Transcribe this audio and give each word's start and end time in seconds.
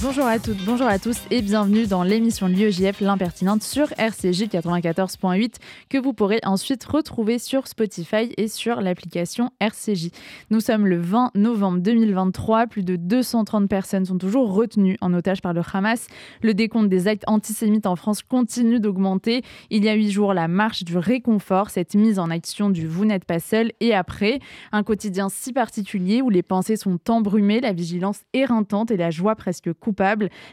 Bonjour 0.00 0.26
à 0.26 0.38
toutes, 0.38 0.64
bonjour 0.64 0.86
à 0.86 1.00
tous 1.00 1.18
et 1.32 1.42
bienvenue 1.42 1.88
dans 1.88 2.04
l'émission 2.04 2.48
de 2.48 2.54
l'UEJF 2.54 3.00
L'Impertinente 3.00 3.64
sur 3.64 3.88
RCJ 3.98 4.44
94.8 4.44 5.54
que 5.88 5.98
vous 5.98 6.12
pourrez 6.12 6.38
ensuite 6.44 6.84
retrouver 6.84 7.40
sur 7.40 7.66
Spotify 7.66 8.32
et 8.36 8.46
sur 8.46 8.80
l'application 8.80 9.50
RCJ. 9.58 10.10
Nous 10.50 10.60
sommes 10.60 10.86
le 10.86 11.00
20 11.00 11.32
novembre 11.34 11.80
2023, 11.80 12.68
plus 12.68 12.84
de 12.84 12.94
230 12.94 13.68
personnes 13.68 14.04
sont 14.04 14.18
toujours 14.18 14.54
retenues 14.54 14.96
en 15.00 15.12
otage 15.14 15.42
par 15.42 15.52
le 15.52 15.62
Hamas. 15.72 16.06
Le 16.42 16.54
décompte 16.54 16.88
des 16.88 17.08
actes 17.08 17.24
antisémites 17.26 17.86
en 17.86 17.96
France 17.96 18.22
continue 18.22 18.78
d'augmenter. 18.78 19.42
Il 19.70 19.82
y 19.82 19.88
a 19.88 19.94
huit 19.94 20.12
jours, 20.12 20.32
la 20.32 20.46
marche 20.46 20.84
du 20.84 20.96
réconfort, 20.96 21.70
cette 21.70 21.96
mise 21.96 22.20
en 22.20 22.30
action 22.30 22.70
du 22.70 22.86
Vous 22.86 23.04
n'êtes 23.04 23.24
pas 23.24 23.40
seul 23.40 23.72
et 23.80 23.94
après, 23.94 24.38
un 24.70 24.84
quotidien 24.84 25.28
si 25.28 25.52
particulier 25.52 26.22
où 26.22 26.30
les 26.30 26.44
pensées 26.44 26.76
sont 26.76 27.00
embrumées, 27.08 27.60
la 27.60 27.72
vigilance 27.72 28.20
éreintante 28.32 28.92
et 28.92 28.96
la 28.96 29.10
joie 29.10 29.34
presque 29.34 29.72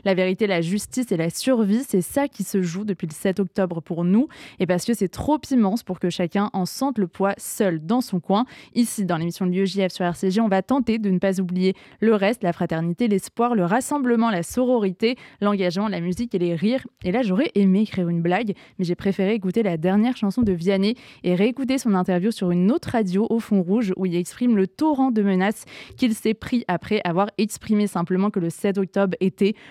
La 0.04 0.14
vérité, 0.14 0.48
la 0.48 0.62
justice 0.62 1.12
et 1.12 1.18
la 1.18 1.30
survie, 1.30 1.84
c'est 1.88 2.02
ça 2.02 2.28
qui 2.28 2.44
se 2.44 2.62
joue 2.62 2.84
depuis 2.84 3.08
le 3.08 3.14
7 3.14 3.40
octobre 3.40 3.82
pour 3.82 4.04
nous. 4.04 4.28
Et 4.60 4.66
parce 4.66 4.86
que 4.86 4.94
c'est 4.94 5.08
trop 5.08 5.40
immense 5.52 5.84
pour 5.84 6.00
que 6.00 6.10
chacun 6.10 6.50
en 6.54 6.66
sente 6.66 6.98
le 6.98 7.08
poids 7.08 7.34
seul 7.38 7.86
dans 7.86 8.02
son 8.02 8.20
coin. 8.20 8.46
Ici, 8.74 9.06
dans 9.06 9.18
l'émission 9.18 9.46
de 9.46 9.52
l'UEJF 9.52 9.92
sur 9.92 10.06
RCG, 10.06 10.42
on 10.42 10.48
va 10.48 10.62
tenter 10.62 11.00
de 11.00 11.10
ne 11.10 11.20
pas 11.20 11.40
oublier 11.40 11.74
le 12.00 12.16
reste, 12.16 12.44
la 12.44 12.54
fraternité, 12.54 13.08
l'espoir, 13.08 13.56
le 13.56 13.66
rassemblement, 13.66 14.30
la 14.30 14.44
sororité, 14.44 15.16
l'engagement, 15.42 15.88
la 15.88 16.02
musique 16.02 16.36
et 16.36 16.40
les 16.40 16.56
rires. 16.56 16.86
Et 17.04 17.12
là, 17.12 17.22
j'aurais 17.22 17.52
aimé 17.56 17.82
écrire 17.82 18.10
une 18.10 18.22
blague, 18.22 18.54
mais 18.80 18.86
j'ai 18.86 18.96
préféré 18.96 19.34
écouter 19.34 19.64
la 19.64 19.78
dernière 19.78 20.18
chanson 20.18 20.42
de 20.42 20.52
Vianney 20.52 20.96
et 21.24 21.36
réécouter 21.36 21.78
son 21.78 21.94
interview 21.94 22.32
sur 22.32 22.52
une 22.52 22.72
autre 22.72 22.90
radio 22.90 23.27
au 23.30 23.40
fond 23.40 23.62
rouge 23.62 23.94
où 23.98 24.05
il 24.05 24.16
exprime 24.16 24.55
le 24.55 24.68
torrent 24.68 25.12
de 25.12 25.22
menaces 25.22 25.66
qu'il 25.98 26.14
s'est 26.14 26.34
pris 26.34 26.64
après 26.68 27.02
avoir 27.04 27.30
exprimé 27.38 27.88
simplement 27.88 28.30
que 28.30 28.40
le 28.40 28.49
7 28.49 28.77
octobre 28.77 29.16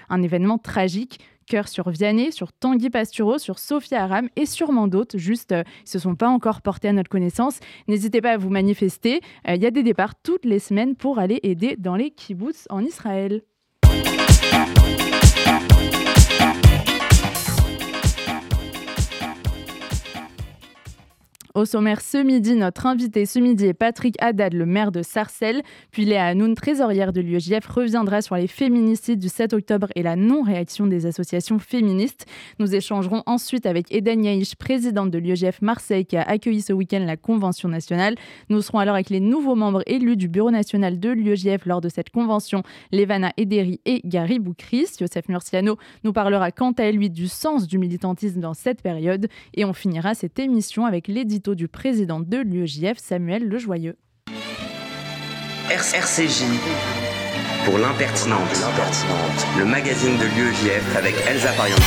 un 0.08 0.22
événement 0.22 0.58
tragique. 0.58 1.20
Cœur 1.46 1.68
sur 1.68 1.90
Vianney, 1.90 2.32
sur 2.32 2.52
Tanguy 2.52 2.88
Pastureau, 2.88 3.36
sur 3.36 3.58
Sophia 3.58 4.02
Aram 4.02 4.28
et 4.34 4.46
sûrement 4.46 4.88
d'autres. 4.88 5.18
Juste, 5.18 5.52
euh, 5.52 5.62
ils 5.84 5.90
se 5.90 5.98
sont 5.98 6.14
pas 6.14 6.28
encore 6.28 6.62
portés 6.62 6.88
à 6.88 6.92
notre 6.92 7.10
connaissance. 7.10 7.60
N'hésitez 7.86 8.22
pas 8.22 8.32
à 8.32 8.36
vous 8.38 8.48
manifester. 8.48 9.20
Euh, 9.46 9.54
Il 9.54 9.62
y 9.62 9.66
a 9.66 9.70
des 9.70 9.82
départs 9.82 10.14
toutes 10.22 10.46
les 10.46 10.58
semaines 10.58 10.96
pour 10.96 11.18
aller 11.18 11.40
aider 11.42 11.76
dans 11.78 11.96
les 11.96 12.10
kibbutz 12.10 12.66
en 12.70 12.82
Israël. 12.82 13.42
Au 21.56 21.64
sommaire 21.66 22.00
ce 22.00 22.18
midi, 22.18 22.56
notre 22.56 22.84
invité 22.86 23.26
ce 23.26 23.38
midi 23.38 23.66
est 23.66 23.74
Patrick 23.74 24.16
Haddad, 24.20 24.54
le 24.54 24.66
maire 24.66 24.90
de 24.90 25.02
Sarcelles. 25.02 25.62
Puis 25.92 26.04
Léa 26.04 26.26
Hanoun, 26.26 26.56
trésorière 26.56 27.12
de 27.12 27.20
l'UEJF, 27.20 27.64
reviendra 27.68 28.22
sur 28.22 28.34
les 28.34 28.48
féminicides 28.48 29.20
du 29.20 29.28
7 29.28 29.52
octobre 29.52 29.86
et 29.94 30.02
la 30.02 30.16
non-réaction 30.16 30.88
des 30.88 31.06
associations 31.06 31.60
féministes. 31.60 32.26
Nous 32.58 32.74
échangerons 32.74 33.22
ensuite 33.26 33.66
avec 33.66 33.86
Eden 33.94 34.24
Yaïch, 34.24 34.56
présidente 34.56 35.12
de 35.12 35.18
l'UEJF 35.18 35.62
Marseille, 35.62 36.04
qui 36.04 36.16
a 36.16 36.22
accueilli 36.22 36.60
ce 36.60 36.72
week-end 36.72 37.04
la 37.06 37.16
Convention 37.16 37.68
nationale. 37.68 38.16
Nous 38.48 38.60
serons 38.60 38.80
alors 38.80 38.96
avec 38.96 39.08
les 39.08 39.20
nouveaux 39.20 39.54
membres 39.54 39.84
élus 39.86 40.16
du 40.16 40.26
Bureau 40.26 40.50
national 40.50 40.98
de 40.98 41.10
l'UEJF 41.10 41.66
lors 41.66 41.80
de 41.80 41.88
cette 41.88 42.10
convention, 42.10 42.64
Levana 42.90 43.32
Ederi 43.36 43.80
et 43.84 44.00
Gary 44.04 44.40
Boukris. 44.40 44.88
Youssef 44.98 45.28
Murciano 45.28 45.78
nous 46.02 46.12
parlera 46.12 46.50
quant 46.50 46.72
à 46.72 46.90
lui 46.90 47.10
du 47.10 47.28
sens 47.28 47.68
du 47.68 47.78
militantisme 47.78 48.40
dans 48.40 48.54
cette 48.54 48.82
période. 48.82 49.28
Et 49.54 49.64
on 49.64 49.72
finira 49.72 50.16
cette 50.16 50.40
émission 50.40 50.84
avec 50.84 51.06
du 51.52 51.68
président 51.68 52.20
de 52.20 52.38
l'UEJF, 52.38 52.96
Samuel 52.96 53.46
Lejoyeux. 53.46 53.96
RCJ 55.68 56.44
pour 57.64 57.78
l'impertinente, 57.78 58.40
le 59.58 59.64
magazine 59.64 60.16
de 60.16 60.24
l'UEJF 60.24 60.96
avec 60.96 61.14
Elsa 61.26 61.52
Parianto. 61.52 61.82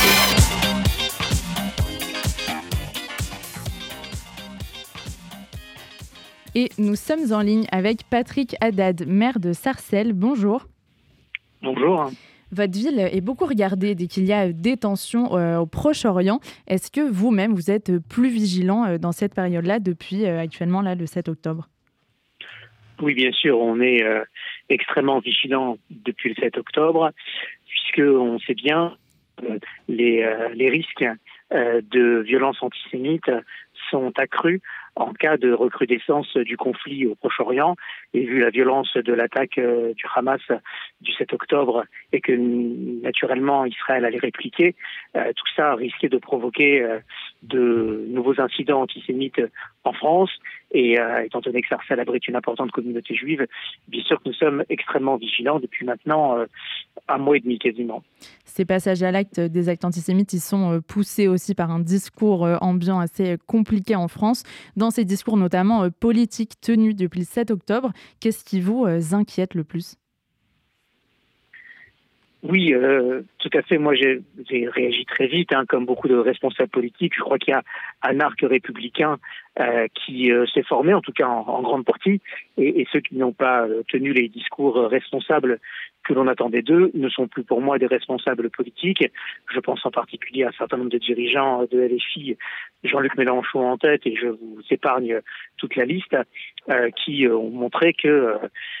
Et 6.54 6.70
nous 6.78 6.96
sommes 6.96 7.32
en 7.32 7.40
ligne 7.40 7.66
avec 7.70 8.04
Patrick 8.10 8.56
Haddad, 8.60 9.06
maire 9.06 9.38
de 9.38 9.52
Sarcelles. 9.52 10.12
Bonjour. 10.12 10.66
Bonjour. 11.62 12.10
Votre 12.50 12.72
ville 12.72 12.98
est 12.98 13.20
beaucoup 13.20 13.44
regardée 13.44 13.94
dès 13.94 14.06
qu'il 14.06 14.24
y 14.24 14.32
a 14.32 14.52
des 14.52 14.76
tensions 14.76 15.36
euh, 15.36 15.58
au 15.58 15.66
Proche-Orient. 15.66 16.40
Est-ce 16.66 16.90
que 16.90 17.00
vous-même, 17.00 17.54
vous 17.54 17.70
êtes 17.70 17.92
plus 18.08 18.30
vigilant 18.30 18.86
euh, 18.86 18.98
dans 18.98 19.12
cette 19.12 19.34
période-là 19.34 19.80
depuis 19.80 20.24
euh, 20.24 20.40
actuellement 20.40 20.80
là, 20.80 20.94
le 20.94 21.06
7 21.06 21.28
octobre? 21.28 21.68
Oui, 23.00 23.14
bien 23.14 23.30
sûr, 23.32 23.60
on 23.60 23.80
est 23.80 24.02
extrêmement 24.68 25.20
vigilant 25.20 25.78
depuis 25.88 26.30
le 26.30 26.34
7 26.34 26.58
octobre, 26.58 27.12
puisqu'on 27.68 28.40
sait 28.40 28.54
bien 28.54 28.96
euh, 29.44 29.58
les, 29.86 30.28
les 30.54 30.68
risques 30.68 31.06
de 31.52 32.20
violences 32.26 32.60
antisémites 32.60 33.30
sont 33.90 34.12
accrus 34.18 34.60
en 34.98 35.12
cas 35.12 35.36
de 35.36 35.52
recrudescence 35.52 36.36
du 36.36 36.56
conflit 36.56 37.06
au 37.06 37.14
Proche-Orient. 37.14 37.76
Et 38.14 38.24
vu 38.24 38.40
la 38.40 38.50
violence 38.50 38.92
de 38.94 39.12
l'attaque 39.12 39.58
euh, 39.58 39.94
du 39.94 40.04
Hamas 40.14 40.40
du 41.00 41.12
7 41.12 41.32
octobre 41.32 41.84
et 42.12 42.20
que 42.20 42.32
naturellement 42.32 43.64
Israël 43.64 44.04
allait 44.04 44.18
répliquer, 44.18 44.74
euh, 45.16 45.32
tout 45.36 45.46
ça 45.54 45.74
risquait 45.74 46.08
de 46.08 46.18
provoquer 46.18 46.82
euh, 46.82 46.98
de 47.42 48.06
nouveaux 48.08 48.40
incidents 48.40 48.82
antisémites 48.82 49.40
en 49.84 49.92
France. 49.92 50.30
Et 50.70 50.98
étant 51.24 51.40
donné 51.40 51.62
que 51.62 51.68
Sarcelles 51.68 51.98
abrite 51.98 52.28
une 52.28 52.36
importante 52.36 52.70
communauté 52.72 53.14
juive, 53.14 53.46
bien 53.86 54.02
sûr 54.02 54.18
que 54.18 54.28
nous 54.28 54.34
sommes 54.34 54.64
extrêmement 54.68 55.16
vigilants 55.16 55.60
depuis 55.60 55.86
maintenant 55.86 56.44
un 57.08 57.16
mois 57.16 57.38
et 57.38 57.40
demi 57.40 57.58
quasiment. 57.58 58.02
Ces 58.44 58.66
passages 58.66 59.02
à 59.02 59.10
l'acte 59.10 59.40
des 59.40 59.70
actes 59.70 59.86
antisémites, 59.86 60.34
ils 60.34 60.40
sont 60.40 60.82
poussés 60.86 61.26
aussi 61.26 61.54
par 61.54 61.70
un 61.70 61.80
discours 61.80 62.46
ambiant 62.60 62.98
assez 62.98 63.38
compliqué 63.46 63.96
en 63.96 64.08
France. 64.08 64.42
Ces 64.90 65.04
discours 65.04 65.36
notamment 65.36 65.84
euh, 65.84 65.90
politiques 65.90 66.60
tenus 66.60 66.96
depuis 66.96 67.20
le 67.20 67.24
7 67.24 67.50
octobre, 67.50 67.92
qu'est-ce 68.20 68.44
qui 68.44 68.60
vous 68.60 68.86
euh, 68.86 69.00
inquiète 69.12 69.54
le 69.54 69.64
plus? 69.64 69.96
Oui, 72.44 72.72
euh, 72.72 73.22
tout 73.38 73.50
à 73.52 73.62
fait. 73.62 73.78
Moi, 73.78 73.94
j'ai 73.96 74.22
réagi 74.68 75.04
très 75.06 75.26
vite, 75.26 75.52
hein, 75.52 75.64
comme 75.68 75.86
beaucoup 75.86 76.06
de 76.06 76.14
responsables 76.14 76.70
politiques. 76.70 77.14
Je 77.16 77.20
crois 77.20 77.36
qu'il 77.36 77.50
y 77.50 77.54
a 77.54 77.64
un 78.02 78.20
arc 78.20 78.40
républicain 78.42 79.18
qui 79.92 80.30
s'est 80.54 80.62
formé, 80.62 80.94
en 80.94 81.00
tout 81.00 81.10
cas 81.10 81.26
en, 81.26 81.62
grande 81.62 81.84
partie, 81.84 82.20
et, 82.56 82.86
ceux 82.92 83.00
qui 83.00 83.16
n'ont 83.16 83.32
pas 83.32 83.66
tenu 83.88 84.12
les 84.12 84.28
discours 84.28 84.76
responsables 84.76 85.58
que 86.04 86.14
l'on 86.14 86.26
attendait 86.26 86.62
d'eux 86.62 86.90
ne 86.94 87.08
sont 87.08 87.28
plus 87.28 87.44
pour 87.44 87.60
moi 87.60 87.78
des 87.78 87.86
responsables 87.86 88.50
politiques. 88.50 89.04
Je 89.52 89.60
pense 89.60 89.84
en 89.84 89.90
particulier 89.90 90.44
à 90.44 90.48
un 90.48 90.52
certain 90.52 90.78
nombre 90.78 90.90
de 90.90 90.98
dirigeants 90.98 91.64
de 91.70 91.78
LFI, 91.78 92.36
Jean-Luc 92.84 93.16
Mélenchon 93.16 93.60
en 93.60 93.76
tête, 93.76 94.06
et 94.06 94.16
je 94.16 94.28
vous 94.28 94.60
épargne 94.70 95.20
toute 95.56 95.76
la 95.76 95.84
liste, 95.84 96.16
euh, 96.70 96.90
qui 96.90 97.26
euh, 97.26 97.36
ont 97.36 97.50
montré 97.50 97.92
que 97.92 98.08
euh, 98.08 98.38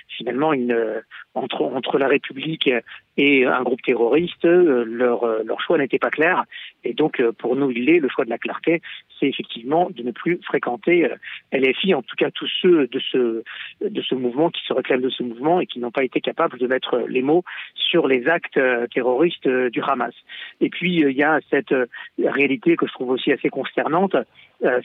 finalement, 0.08 0.52
une, 0.52 1.02
entre, 1.34 1.62
entre 1.62 1.98
la 1.98 2.08
République 2.08 2.70
et 3.16 3.44
un 3.44 3.62
groupe 3.62 3.82
terroriste, 3.82 4.44
euh, 4.44 4.84
leur, 4.86 5.24
euh, 5.24 5.42
leur 5.44 5.60
choix 5.60 5.76
n'était 5.76 5.98
pas 5.98 6.10
clair. 6.10 6.44
Et 6.84 6.94
donc, 6.94 7.20
pour 7.38 7.56
nous, 7.56 7.70
il 7.70 7.90
est 7.90 7.98
le 7.98 8.08
choix 8.08 8.24
de 8.24 8.30
la 8.30 8.38
clarté, 8.38 8.80
c'est 9.18 9.26
effectivement 9.26 9.90
de 9.90 10.02
ne 10.02 10.12
plus 10.12 10.40
fréquenter 10.44 11.08
LFI, 11.52 11.94
en 11.94 12.02
tout 12.02 12.14
cas 12.16 12.30
tous 12.30 12.48
ceux 12.62 12.86
de 12.86 13.00
ce, 13.00 13.42
de 13.80 14.02
ce 14.02 14.14
mouvement 14.14 14.50
qui 14.50 14.64
se 14.64 14.72
réclament 14.72 15.02
de 15.02 15.10
ce 15.10 15.24
mouvement 15.24 15.60
et 15.60 15.66
qui 15.66 15.80
n'ont 15.80 15.90
pas 15.90 16.04
été 16.04 16.20
capables 16.20 16.58
de 16.58 16.66
mettre 16.68 17.04
les 17.08 17.22
mots 17.22 17.44
sur 17.74 18.06
les 18.06 18.28
actes 18.28 18.56
euh, 18.56 18.86
terroristes 18.86 19.46
euh, 19.46 19.70
du 19.70 19.80
Hamas. 19.82 20.14
Et 20.60 20.68
puis, 20.68 21.04
euh, 21.04 21.10
il 21.10 21.16
y 21.16 21.22
a 21.22 21.40
cette 21.50 21.74
réalité 22.22 22.76
que 22.76 22.86
je 22.86 22.92
trouve 22.92 23.10
aussi 23.10 23.32
assez 23.32 23.48
consternante, 23.48 24.16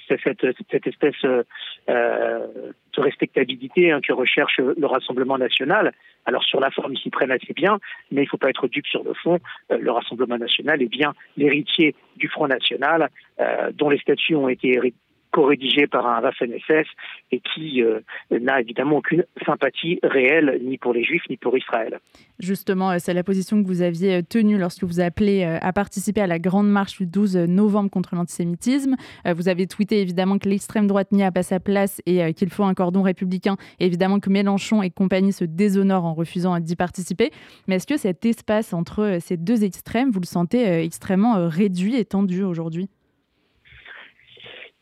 cette, 0.08 0.44
espèce 0.86 1.22
de 1.24 3.02
respectabilité 3.02 3.92
hein, 3.92 4.02
que 4.02 4.14
recherche 4.14 4.60
le 4.60 4.86
Rassemblement 4.86 5.38
national. 5.38 5.94
Alors 6.26 6.44
sur 6.44 6.60
la 6.60 6.70
forme, 6.70 6.94
ils 6.94 7.00
s'y 7.00 7.10
prennent 7.10 7.32
assez 7.32 7.54
bien, 7.54 7.80
mais 8.12 8.22
il 8.22 8.26
ne 8.26 8.30
faut 8.30 8.38
pas 8.38 8.50
être 8.50 8.68
dupe 8.68 8.86
sur 8.86 9.04
le 9.04 9.14
fond. 9.14 9.40
Le 9.70 9.92
Rassemblement 9.92 10.38
national 10.38 10.82
est 10.84 10.92
bien 10.92 11.14
l'héritier 11.38 11.96
du 12.18 12.28
Front 12.28 12.48
national, 12.48 13.10
dont 13.74 13.90
les 13.90 13.98
statuts 13.98 14.36
ont 14.36 14.48
été 14.48 14.76
héri- 14.76 14.94
co-rédigés 15.34 15.88
par 15.88 16.06
un 16.08 16.22
Waffen-SS 16.22 16.86
et 17.32 17.42
qui 17.42 17.82
euh, 17.82 18.00
n'a 18.32 18.62
évidemment 18.62 18.98
aucune 18.98 19.26
sympathie 19.46 20.00
réelle 20.04 20.62
ni 20.64 20.78
pour 20.78 20.94
les 20.94 21.04
Juifs 21.04 21.24
ni 21.30 21.38
pour 21.38 21.58
Israël. 21.58 22.00
Justement, 22.40 22.92
euh, 22.92 22.98
c'est 23.00 23.14
la 23.14 23.24
position 23.24 23.62
que 23.62 23.68
vous 23.68 23.82
aviez 23.82 24.18
euh, 24.18 24.22
tenue 24.22 24.58
lorsque 24.58 24.84
vous 24.84 25.00
appelez 25.00 25.44
à 25.44 25.74
participer 25.74 26.22
à 26.22 26.28
la 26.28 26.38
grande 26.38 26.70
marche 26.70 27.00
du 27.00 27.08
12 27.08 27.36
novembre 27.48 27.90
contre 27.90 28.16
l'antisémitisme. 28.16 28.96
Vous 29.26 29.50
avez 29.50 29.66
tweeté 29.66 30.02
évidemment 30.02 30.38
que 30.38 30.48
l'extrême 30.48 30.86
droite 30.86 31.12
n'y 31.12 31.24
a 31.24 31.32
pas 31.32 31.42
sa 31.42 31.60
place 31.60 32.02
et 32.06 32.34
qu'il 32.36 32.50
faut 32.50 32.64
un 32.64 32.76
cordon 32.76 33.02
républicain. 33.02 33.58
Et 33.80 33.88
évidemment 33.88 34.20
que 34.20 34.30
Mélenchon 34.30 34.84
et 34.84 34.92
compagnie 34.92 35.34
se 35.34 35.46
déshonorent 35.46 36.06
en 36.06 36.14
refusant 36.14 36.60
d'y 36.60 36.76
participer. 36.76 37.32
Mais 37.68 37.76
est-ce 37.76 37.88
que 37.88 37.98
cet 37.98 38.26
espace 38.26 38.74
entre 38.74 39.18
ces 39.20 39.38
deux 39.38 39.64
extrêmes, 39.64 40.12
vous 40.12 40.20
le 40.20 40.28
sentez 40.28 40.84
extrêmement 40.84 41.48
réduit 41.50 41.96
et 41.96 42.06
tendu 42.06 42.44
aujourd'hui? 42.44 42.90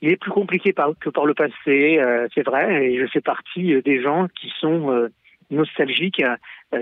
Il 0.01 0.12
est 0.12 0.18
plus 0.18 0.31
compliqué 0.31 0.74
que 1.00 1.09
par 1.09 1.25
le 1.25 1.33
passé, 1.33 2.01
c'est 2.33 2.44
vrai, 2.44 2.86
et 2.86 3.00
je 3.00 3.06
fais 3.06 3.21
partie 3.21 3.81
des 3.83 4.01
gens 4.01 4.27
qui 4.39 4.51
sont 4.59 5.09
nostalgiques 5.51 6.24
euh, 6.24 6.36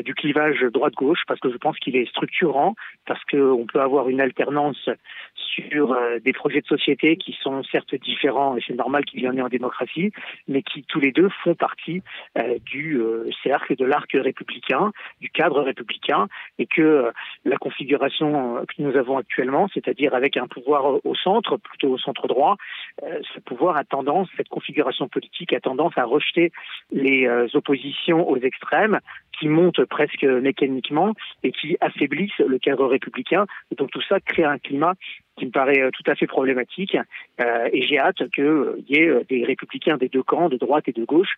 du 0.03 0.13
clivage 0.13 0.61
droite-gauche 0.61 1.21
parce 1.27 1.39
que 1.39 1.51
je 1.51 1.57
pense 1.57 1.77
qu'il 1.79 1.95
est 1.95 2.07
structurant, 2.07 2.75
parce 3.05 3.23
qu'on 3.25 3.65
peut 3.65 3.81
avoir 3.81 4.09
une 4.09 4.21
alternance 4.21 4.89
sur 5.35 5.93
euh, 5.93 6.19
des 6.19 6.33
projets 6.33 6.61
de 6.61 6.67
société 6.67 7.17
qui 7.17 7.37
sont 7.41 7.63
certes 7.63 7.95
différents, 7.95 8.57
et 8.57 8.61
c'est 8.65 8.75
normal 8.75 9.05
qu'il 9.05 9.21
y 9.21 9.27
en 9.27 9.35
ait 9.35 9.41
en 9.41 9.49
démocratie, 9.49 10.11
mais 10.47 10.61
qui 10.61 10.83
tous 10.83 10.99
les 10.99 11.11
deux 11.11 11.29
font 11.43 11.55
partie 11.55 12.01
euh, 12.37 12.57
du 12.65 13.01
cercle 13.43 13.75
de 13.75 13.85
l'arc 13.85 14.11
républicain, 14.13 14.91
du 15.21 15.29
cadre 15.29 15.61
républicain, 15.61 16.27
et 16.57 16.65
que 16.65 17.11
la 17.45 17.57
configuration 17.57 18.63
que 18.67 18.81
nous 18.81 18.95
avons 18.95 19.17
actuellement, 19.17 19.67
c'est-à-dire 19.73 20.13
avec 20.13 20.37
un 20.37 20.47
pouvoir 20.47 21.05
au 21.05 21.15
centre, 21.15 21.57
plutôt 21.57 21.89
au 21.89 21.97
centre 21.97 22.27
droit, 22.27 22.57
ce 23.01 23.39
pouvoir 23.39 23.77
a 23.77 23.83
tendance, 23.83 24.27
cette 24.37 24.49
configuration 24.49 25.07
politique 25.07 25.53
a 25.53 25.59
tendance 25.59 25.93
à 25.97 26.03
rejeter 26.03 26.51
les 26.91 27.27
oppositions 27.53 28.27
aux 28.29 28.37
extrêmes, 28.37 28.99
qui 29.39 29.47
montent 29.47 29.83
presque 29.85 30.23
mécaniquement 30.23 31.13
et 31.43 31.51
qui 31.51 31.77
affaiblissent 31.81 32.39
le 32.39 32.59
cadre 32.59 32.85
républicain. 32.87 33.45
Et 33.71 33.75
donc 33.75 33.91
tout 33.91 34.01
ça 34.07 34.19
crée 34.19 34.43
un 34.43 34.57
climat 34.57 34.93
qui 35.39 35.45
me 35.45 35.51
paraît 35.51 35.81
euh, 35.81 35.89
tout 35.91 36.03
à 36.11 36.15
fait 36.15 36.27
problématique. 36.27 36.95
Euh, 37.41 37.69
et 37.71 37.81
j'ai 37.81 37.97
hâte 37.97 38.29
qu'il 38.35 38.83
y 38.87 38.97
ait 38.97 39.07
euh, 39.07 39.23
des 39.29 39.43
républicains 39.45 39.97
des 39.97 40.09
deux 40.09 40.21
camps, 40.21 40.49
de 40.49 40.57
droite 40.57 40.87
et 40.87 40.91
de 40.91 41.05
gauche, 41.05 41.35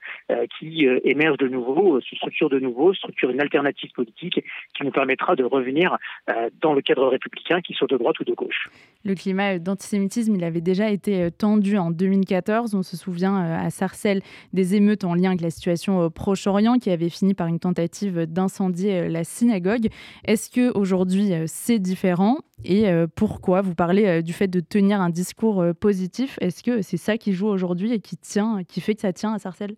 qui 0.58 0.88
émergent 1.04 1.38
de 1.38 1.48
nouveau, 1.48 2.00
se 2.02 2.16
structurent 2.16 2.50
de 2.50 2.60
nouveau, 2.60 2.94
structurent 2.94 3.30
une 3.30 3.42
alternative 3.42 3.92
politique 3.92 4.44
qui 4.74 4.84
nous 4.84 4.92
permettra 4.92 5.36
de 5.36 5.44
revenir 5.44 5.98
dans 6.62 6.74
le 6.74 6.82
cadre 6.82 7.08
républicain, 7.08 7.62
qu'il 7.62 7.76
soit 7.76 7.88
de 7.88 7.98
droite 7.98 8.20
ou 8.20 8.24
de 8.24 8.34
gauche. 8.34 8.70
Le 9.04 9.14
climat 9.14 9.60
d'antisémitisme, 9.60 10.36
il 10.36 10.44
avait 10.44 10.62
déjà 10.62 10.90
été 10.90 11.30
tendu 11.32 11.78
en 11.78 11.92
2014. 11.92 12.76
On 12.76 12.84
se 12.84 12.98
souvient 12.98 13.36
à 13.36 13.70
Sarcelles 13.70 14.22
des 14.54 14.76
émeutes 14.76 15.04
en 15.04 15.14
lien 15.14 15.30
avec 15.30 15.42
la 15.42 15.50
situation 15.50 16.00
au 16.00 16.10
Proche-Orient 16.10 16.80
qui 16.80 16.90
avait 16.90 17.10
fini 17.10 17.34
par 17.34 17.48
une 17.48 17.60
tentative 17.60 18.26
d'incendier 18.26 19.10
la 19.10 19.24
synagogue. 19.24 19.88
Est-ce 20.26 20.50
que 20.50 20.76
aujourd'hui 20.76 21.34
c'est 21.46 21.80
différent? 21.80 22.38
Et 22.64 22.86
pourquoi? 23.16 23.62
Vous 23.62 23.76
parlez 23.76 23.91
du 23.94 24.34
fait 24.34 24.48
de 24.48 24.60
tenir 24.60 25.02
un 25.02 25.10
discours 25.10 25.64
positif. 25.80 26.38
Est-ce 26.42 26.64
que 26.64 26.82
c'est 26.82 26.98
ça 26.98 27.18
qui 27.18 27.34
joue 27.34 27.48
aujourd'hui 27.48 27.94
et 27.94 28.00
qui 28.00 28.18
tient, 28.18 28.64
qui 28.64 28.82
fait 28.82 28.96
que 28.96 29.02
ça 29.02 29.14
tient 29.14 29.34
à 29.34 29.40
Sarcelles? 29.40 29.76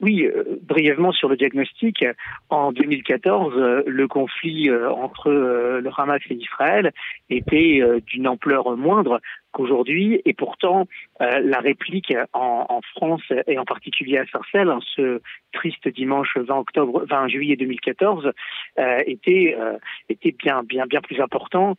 Oui, 0.00 0.28
brièvement 0.62 1.12
sur 1.12 1.28
le 1.28 1.36
diagnostic. 1.36 2.04
En 2.48 2.72
2014, 2.72 3.84
le 3.86 4.08
conflit 4.08 4.68
entre 4.72 5.30
le 5.30 5.90
Hamas 5.96 6.20
et 6.28 6.34
Israël 6.34 6.92
était 7.30 7.82
d'une 8.06 8.26
ampleur 8.26 8.76
moindre 8.76 9.20
qu'aujourd'hui. 9.52 10.20
Et 10.24 10.32
pourtant, 10.32 10.86
euh, 11.20 11.40
la 11.40 11.60
réplique 11.60 12.12
en, 12.32 12.80
France 12.96 13.22
et 13.46 13.58
en 13.58 13.64
particulier 13.64 14.18
à 14.18 14.26
Sarcelles, 14.26 14.70
en 14.70 14.80
ce 14.80 15.20
triste 15.52 15.86
dimanche 15.88 16.36
20 16.36 16.56
octobre, 16.56 17.04
20 17.08 17.28
juillet 17.28 17.56
2014, 17.56 18.32
euh, 18.78 18.98
était 19.06 19.56
euh, 19.58 19.78
était 20.08 20.32
bien 20.32 20.62
bien 20.62 20.86
bien 20.86 21.00
plus 21.00 21.20
important 21.20 21.76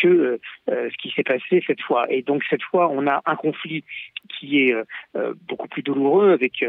que 0.00 0.40
ce 0.68 0.96
qui 0.98 1.10
s'est 1.10 1.22
passé 1.22 1.62
cette 1.66 1.80
fois. 1.80 2.06
Et 2.10 2.22
donc 2.22 2.42
cette 2.48 2.62
fois, 2.62 2.88
on 2.90 3.06
a 3.06 3.20
un 3.26 3.36
conflit 3.36 3.84
qui 4.28 4.62
est 4.62 4.74
beaucoup 5.48 5.68
plus 5.68 5.82
douloureux, 5.82 6.32
avec 6.32 6.64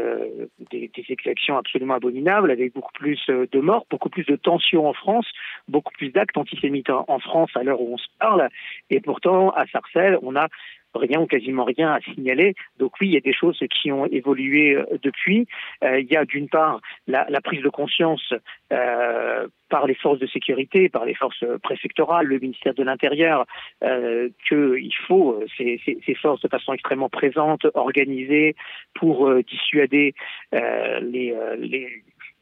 des, 0.70 0.90
des, 0.94 1.04
exactions 1.08 1.56
absolument 1.56 1.94
abominables, 1.94 2.50
avec 2.50 2.74
beaucoup 2.74 2.92
plus 2.92 3.20
de 3.28 3.60
morts, 3.60 3.86
beaucoup 3.90 4.08
plus 4.08 4.24
de 4.24 4.36
tensions 4.36 4.88
en 4.88 4.92
France, 4.92 5.26
beaucoup 5.68 5.92
plus 5.92 6.10
d'actes 6.10 6.36
antisémites 6.36 6.90
en, 6.90 7.04
en 7.08 7.18
France 7.18 7.50
à 7.54 7.62
l'heure 7.62 7.80
où 7.80 7.94
on 7.94 7.98
se 7.98 8.08
parle. 8.18 8.48
Et 8.90 9.00
pourtant, 9.00 9.50
à 9.50 9.66
Sarcelles, 9.66 10.18
on 10.22 10.31
a 10.36 10.48
rien 10.94 11.20
ou 11.20 11.26
quasiment 11.26 11.64
rien 11.64 11.92
à 11.92 12.00
signaler. 12.00 12.54
Donc 12.78 12.92
oui, 13.00 13.08
il 13.08 13.14
y 13.14 13.16
a 13.16 13.20
des 13.20 13.32
choses 13.32 13.58
qui 13.70 13.90
ont 13.92 14.06
évolué 14.06 14.74
euh, 14.74 14.84
depuis. 15.02 15.46
Euh, 15.84 16.00
il 16.00 16.10
y 16.10 16.16
a 16.16 16.24
d'une 16.24 16.48
part 16.48 16.80
la, 17.06 17.24
prise 17.42 17.62
de 17.62 17.68
conscience 17.68 18.32
euh, 18.72 19.48
par 19.68 19.86
les 19.86 19.94
forces 19.94 20.18
de 20.18 20.26
sécurité, 20.26 20.88
par 20.88 21.04
les 21.04 21.14
forces 21.14 21.44
préfectorales, 21.62 22.26
le 22.26 22.38
ministère 22.38 22.74
de 22.74 22.82
l'Intérieur, 22.82 23.46
qu'il 23.80 24.94
faut 25.06 25.42
ces, 25.56 25.80
ces, 25.84 25.98
ces, 26.04 26.14
forces 26.14 26.42
de 26.42 26.48
façon 26.48 26.72
extrêmement 26.72 27.08
présente, 27.08 27.66
organisées 27.74 28.54
pour 28.94 29.34
dissuader 29.42 30.14
les 30.52 31.34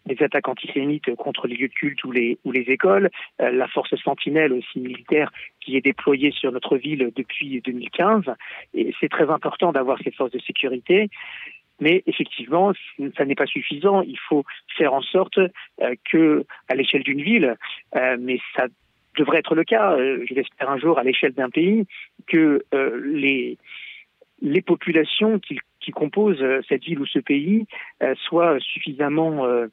les 0.06 0.22
attaques 0.22 0.48
antisémites 0.48 1.14
contre 1.16 1.46
les 1.46 1.56
lieux 1.56 1.68
de 1.68 1.72
culte 1.72 2.02
ou 2.04 2.12
les, 2.12 2.38
ou 2.44 2.52
les 2.52 2.62
écoles, 2.62 3.10
euh, 3.40 3.50
la 3.50 3.68
force 3.68 3.94
sentinelle 3.96 4.52
aussi 4.52 4.80
militaire 4.80 5.32
qui 5.60 5.76
est 5.76 5.80
déployée 5.80 6.30
sur 6.32 6.52
notre 6.52 6.76
ville 6.76 7.10
depuis 7.14 7.60
2015. 7.60 8.24
Et 8.74 8.94
c'est 9.00 9.08
très 9.10 9.28
important 9.30 9.72
d'avoir 9.72 9.98
ces 10.02 10.10
forces 10.10 10.32
de 10.32 10.40
sécurité. 10.40 11.08
Mais 11.80 12.02
effectivement, 12.06 12.72
ça 13.16 13.24
n'est 13.24 13.34
pas 13.34 13.46
suffisant. 13.46 14.02
Il 14.02 14.18
faut 14.18 14.44
faire 14.76 14.92
en 14.92 15.00
sorte 15.00 15.38
euh, 15.38 15.94
que, 16.10 16.44
à 16.68 16.74
l'échelle 16.74 17.02
d'une 17.02 17.22
ville, 17.22 17.56
euh, 17.96 18.16
mais 18.20 18.38
ça 18.54 18.66
devrait 19.16 19.38
être 19.38 19.54
le 19.54 19.64
cas, 19.64 19.92
euh, 19.92 20.24
je 20.28 20.34
l'espère 20.34 20.70
un 20.70 20.78
jour, 20.78 20.98
à 20.98 21.04
l'échelle 21.04 21.32
d'un 21.32 21.50
pays, 21.50 21.86
que 22.26 22.64
euh, 22.74 23.00
les 23.04 23.58
les 24.42 24.62
populations 24.62 25.38
qui, 25.38 25.58
qui 25.80 25.90
composent 25.90 26.42
cette 26.66 26.82
ville 26.84 26.98
ou 27.00 27.04
ce 27.04 27.18
pays 27.18 27.66
soient 28.16 28.58
suffisamment 28.58 29.44
euh, 29.44 29.66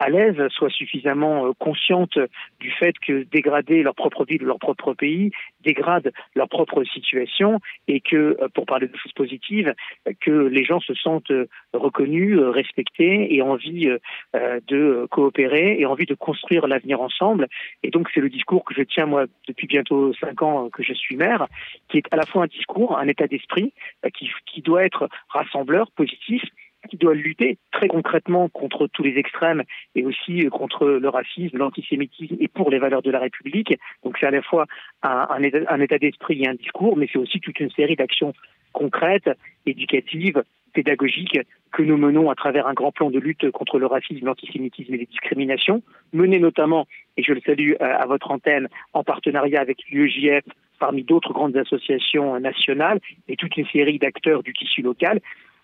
à 0.00 0.08
l'aise, 0.08 0.36
soient 0.50 0.70
suffisamment 0.70 1.46
euh, 1.46 1.52
conscientes 1.58 2.18
du 2.60 2.70
fait 2.70 2.98
que 2.98 3.24
dégrader 3.24 3.82
leur 3.82 3.94
propre 3.94 4.24
ville 4.24 4.42
leur 4.42 4.58
propre 4.58 4.94
pays 4.94 5.30
dégrade 5.62 6.12
leur 6.34 6.48
propre 6.48 6.84
situation 6.84 7.60
et 7.86 8.00
que, 8.00 8.36
euh, 8.40 8.48
pour 8.54 8.66
parler 8.66 8.88
de 8.88 8.96
choses 8.96 9.12
positives, 9.12 9.74
que 10.20 10.30
les 10.30 10.64
gens 10.64 10.80
se 10.80 10.94
sentent 10.94 11.32
reconnus, 11.72 12.38
respectés 12.38 13.34
et 13.34 13.42
envie 13.42 13.90
de 14.34 15.06
coopérer 15.10 15.78
et 15.78 15.86
envie 15.86 16.06
de 16.06 16.14
construire 16.14 16.66
l'avenir 16.66 17.00
ensemble. 17.00 17.48
Et 17.82 17.90
donc 17.90 18.08
c'est 18.14 18.20
le 18.20 18.28
discours 18.28 18.64
que 18.64 18.74
je 18.74 18.82
tiens 18.82 19.06
moi 19.06 19.26
depuis 19.46 19.66
bientôt 19.66 20.12
cinq 20.14 20.42
ans 20.42 20.68
que 20.70 20.82
je 20.82 20.92
suis 20.92 21.16
maire, 21.16 21.46
qui 21.88 21.98
est 21.98 22.06
à 22.10 22.16
la 22.16 22.26
fois 22.26 22.44
un 22.44 22.46
discours, 22.46 22.98
un 22.98 23.08
état 23.08 23.26
d'esprit 23.26 23.72
qui, 24.14 24.30
qui 24.46 24.62
doit 24.62 24.84
être 24.84 25.08
rassembleur, 25.28 25.90
positif, 25.92 26.42
qui 26.88 26.96
doit 26.96 27.14
lutter 27.14 27.58
très 27.72 27.88
concrètement 27.88 28.48
contre 28.48 28.86
tous 28.86 29.02
les 29.02 29.18
extrêmes 29.18 29.62
et 29.94 30.04
aussi 30.04 30.44
euh, 30.44 30.50
contre 30.50 30.86
le 30.86 31.08
racisme, 31.08 31.56
l'antisémitisme 31.56 32.36
et 32.40 32.48
pour 32.48 32.70
les 32.70 32.78
valeurs 32.78 33.02
de 33.02 33.10
la 33.10 33.18
République. 33.18 33.74
Donc 34.04 34.16
c'est 34.18 34.26
à 34.26 34.30
la 34.30 34.42
fois 34.42 34.66
un, 35.02 35.42
état, 35.42 35.98
d'esprit 35.98 36.42
et 36.42 36.48
un 36.48 36.54
discours, 36.54 36.96
mais 36.96 37.08
c'est 37.12 37.18
aussi 37.18 37.40
toute 37.40 37.60
une 37.60 37.70
série 37.70 37.96
d'actions 37.96 38.32
concrètes, 38.72 39.30
éducatives, 39.66 40.42
pédagogiques 40.72 41.40
que 41.72 41.82
nous 41.82 41.96
menons 41.96 42.30
à 42.30 42.34
travers 42.34 42.66
un 42.66 42.74
grand 42.74 42.92
plan 42.92 43.10
de 43.10 43.18
lutte 43.18 43.50
contre 43.50 43.78
le 43.78 43.86
racisme, 43.86 44.26
l'antisémitisme 44.26 44.94
et 44.94 44.98
les 44.98 45.06
discriminations, 45.06 45.82
mené 46.12 46.38
notamment, 46.38 46.86
et 47.16 47.22
je 47.22 47.32
le 47.32 47.40
salue 47.40 47.72
euh, 47.72 47.76
à 47.80 48.06
votre 48.06 48.30
antenne, 48.30 48.68
en 48.92 49.02
partenariat 49.02 49.60
avec 49.60 49.78
l'UEJF, 49.90 50.44
parmi 50.78 51.02
d'autres 51.02 51.32
grandes 51.32 51.56
associations 51.56 52.38
nationales 52.38 53.00
et 53.26 53.36
toute 53.36 53.56
une 53.56 53.66
série 53.66 53.98
d'acteurs 53.98 54.42
du 54.42 54.52
tissu 54.52 54.82
local 54.82 55.20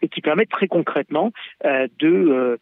qui 0.08 0.20
permettent 0.20 0.50
très 0.50 0.68
concrètement 0.68 1.32
euh, 1.64 1.86
de 1.98 2.08
euh, 2.08 2.56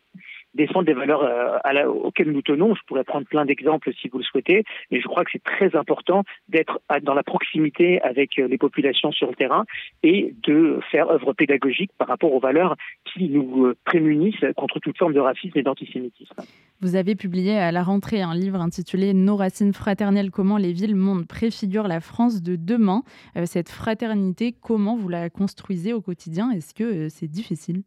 défendre 0.54 0.86
des 0.86 0.94
valeurs 0.94 1.22
euh, 1.22 1.86
auxquelles 1.86 2.30
nous 2.30 2.42
tenons. 2.42 2.74
Je 2.74 2.80
pourrais 2.86 3.04
prendre 3.04 3.26
plein 3.26 3.44
d'exemples 3.44 3.92
si 4.00 4.08
vous 4.08 4.18
le 4.18 4.24
souhaitez, 4.24 4.64
mais 4.90 5.00
je 5.00 5.06
crois 5.06 5.24
que 5.24 5.30
c'est 5.32 5.42
très 5.42 5.74
important 5.76 6.24
d'être 6.48 6.80
dans 7.02 7.14
la 7.14 7.22
proximité 7.22 8.00
avec 8.02 8.36
les 8.36 8.58
populations 8.58 9.12
sur 9.12 9.28
le 9.28 9.34
terrain 9.34 9.64
et 10.02 10.34
de 10.42 10.80
faire 10.90 11.10
œuvre 11.10 11.32
pédagogique 11.32 11.90
par 11.98 12.08
rapport 12.08 12.32
aux 12.32 12.40
valeurs 12.40 12.76
qui 13.04 13.28
nous 13.28 13.72
prémunissent 13.84 14.44
contre 14.56 14.78
toute 14.80 14.98
forme 14.98 15.14
de 15.14 15.20
racisme 15.20 15.58
et 15.58 15.62
d'antisémitisme. 15.62 16.34
Vous 16.80 16.96
avez 16.96 17.14
publié 17.14 17.56
à 17.58 17.72
la 17.72 17.82
rentrée 17.82 18.22
un 18.22 18.34
livre 18.34 18.60
intitulé 18.60 19.14
Nos 19.14 19.36
racines 19.36 19.72
fraternelles, 19.72 20.30
comment 20.30 20.58
les 20.58 20.72
villes 20.72 20.96
mondes 20.96 21.26
préfigurent 21.26 21.88
la 21.88 22.00
France 22.00 22.42
de 22.42 22.56
demain. 22.56 23.02
cette 23.44 23.68
fraternité, 23.68 24.54
comment 24.60 24.96
vous 24.96 25.08
la 25.08 25.30
construisez 25.30 25.92
au 25.92 26.00
quotidien? 26.00 26.50
Est-ce 26.50 26.74
que 26.74 27.08
c'est 27.08 27.28
difficile? 27.28 27.82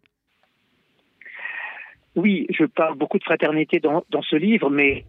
Oui, 2.16 2.48
je 2.50 2.66
parle 2.66 2.98
beaucoup 2.98 3.20
de 3.20 3.24
fraternité 3.24 3.80
dans, 3.80 4.04
dans 4.10 4.22
ce 4.22 4.36
livre, 4.36 4.70
mais 4.70 5.06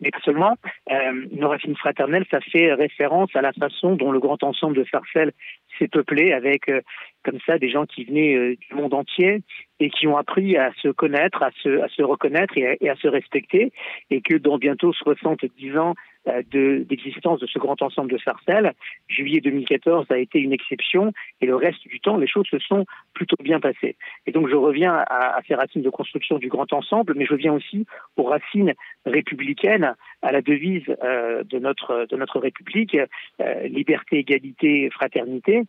mais 0.00 0.10
pas 0.10 0.20
seulement. 0.24 0.56
Euh, 0.90 1.26
nos 1.32 1.48
racines 1.48 1.76
fraternelles, 1.76 2.24
ça 2.30 2.40
fait 2.40 2.72
référence 2.72 3.30
à 3.34 3.42
la 3.42 3.52
façon 3.52 3.96
dont 3.96 4.12
le 4.12 4.20
grand 4.20 4.42
ensemble 4.42 4.76
de 4.76 4.84
Sarcelles 4.90 5.32
s'est 5.78 5.88
peuplé 5.88 6.32
avec 6.32 6.68
euh, 6.68 6.80
comme 7.22 7.38
ça 7.46 7.58
des 7.58 7.70
gens 7.70 7.84
qui 7.86 8.04
venaient 8.04 8.34
euh, 8.34 8.56
du 8.56 8.74
monde 8.74 8.94
entier 8.94 9.42
et 9.80 9.90
qui 9.90 10.06
ont 10.06 10.16
appris 10.16 10.56
à 10.56 10.72
se 10.80 10.88
connaître, 10.88 11.42
à 11.42 11.50
se, 11.62 11.82
à 11.82 11.88
se 11.88 12.02
reconnaître 12.02 12.56
et 12.56 12.66
à, 12.66 12.76
et 12.80 12.88
à 12.88 12.96
se 12.96 13.08
respecter, 13.08 13.72
et 14.10 14.20
que 14.20 14.36
dans 14.36 14.58
bientôt 14.58 14.92
70 14.92 15.76
ans 15.76 15.94
d'existence 16.26 17.40
de, 17.40 17.46
de, 17.46 17.50
ce 17.50 17.58
grand 17.58 17.80
ensemble 17.82 18.10
de 18.10 18.18
Sarcelles, 18.18 18.72
juillet 19.08 19.40
2014 19.40 20.06
a 20.10 20.18
été 20.18 20.38
une 20.38 20.52
exception, 20.52 21.12
et 21.40 21.46
le 21.46 21.56
reste 21.56 21.86
du 21.86 22.00
temps, 22.00 22.16
les 22.16 22.26
choses 22.26 22.46
se 22.50 22.58
sont 22.58 22.86
plutôt 23.12 23.36
bien 23.42 23.60
passées. 23.60 23.96
Et 24.26 24.32
donc 24.32 24.48
je 24.48 24.56
reviens 24.56 25.04
à, 25.08 25.38
ces 25.46 25.54
racines 25.54 25.82
de 25.82 25.90
construction 25.90 26.38
du 26.38 26.48
grand 26.48 26.72
ensemble, 26.72 27.14
mais 27.16 27.26
je 27.26 27.34
viens 27.34 27.52
aussi 27.52 27.86
aux 28.16 28.24
racines 28.24 28.74
républicaines, 29.04 29.94
à 30.22 30.32
la 30.32 30.40
devise 30.40 30.84
euh, 31.02 31.44
de, 31.44 31.58
notre, 31.58 32.06
de 32.08 32.16
notre 32.16 32.38
République, 32.38 32.96
euh, 33.40 33.68
liberté, 33.68 34.18
égalité, 34.18 34.90
fraternité, 34.90 35.62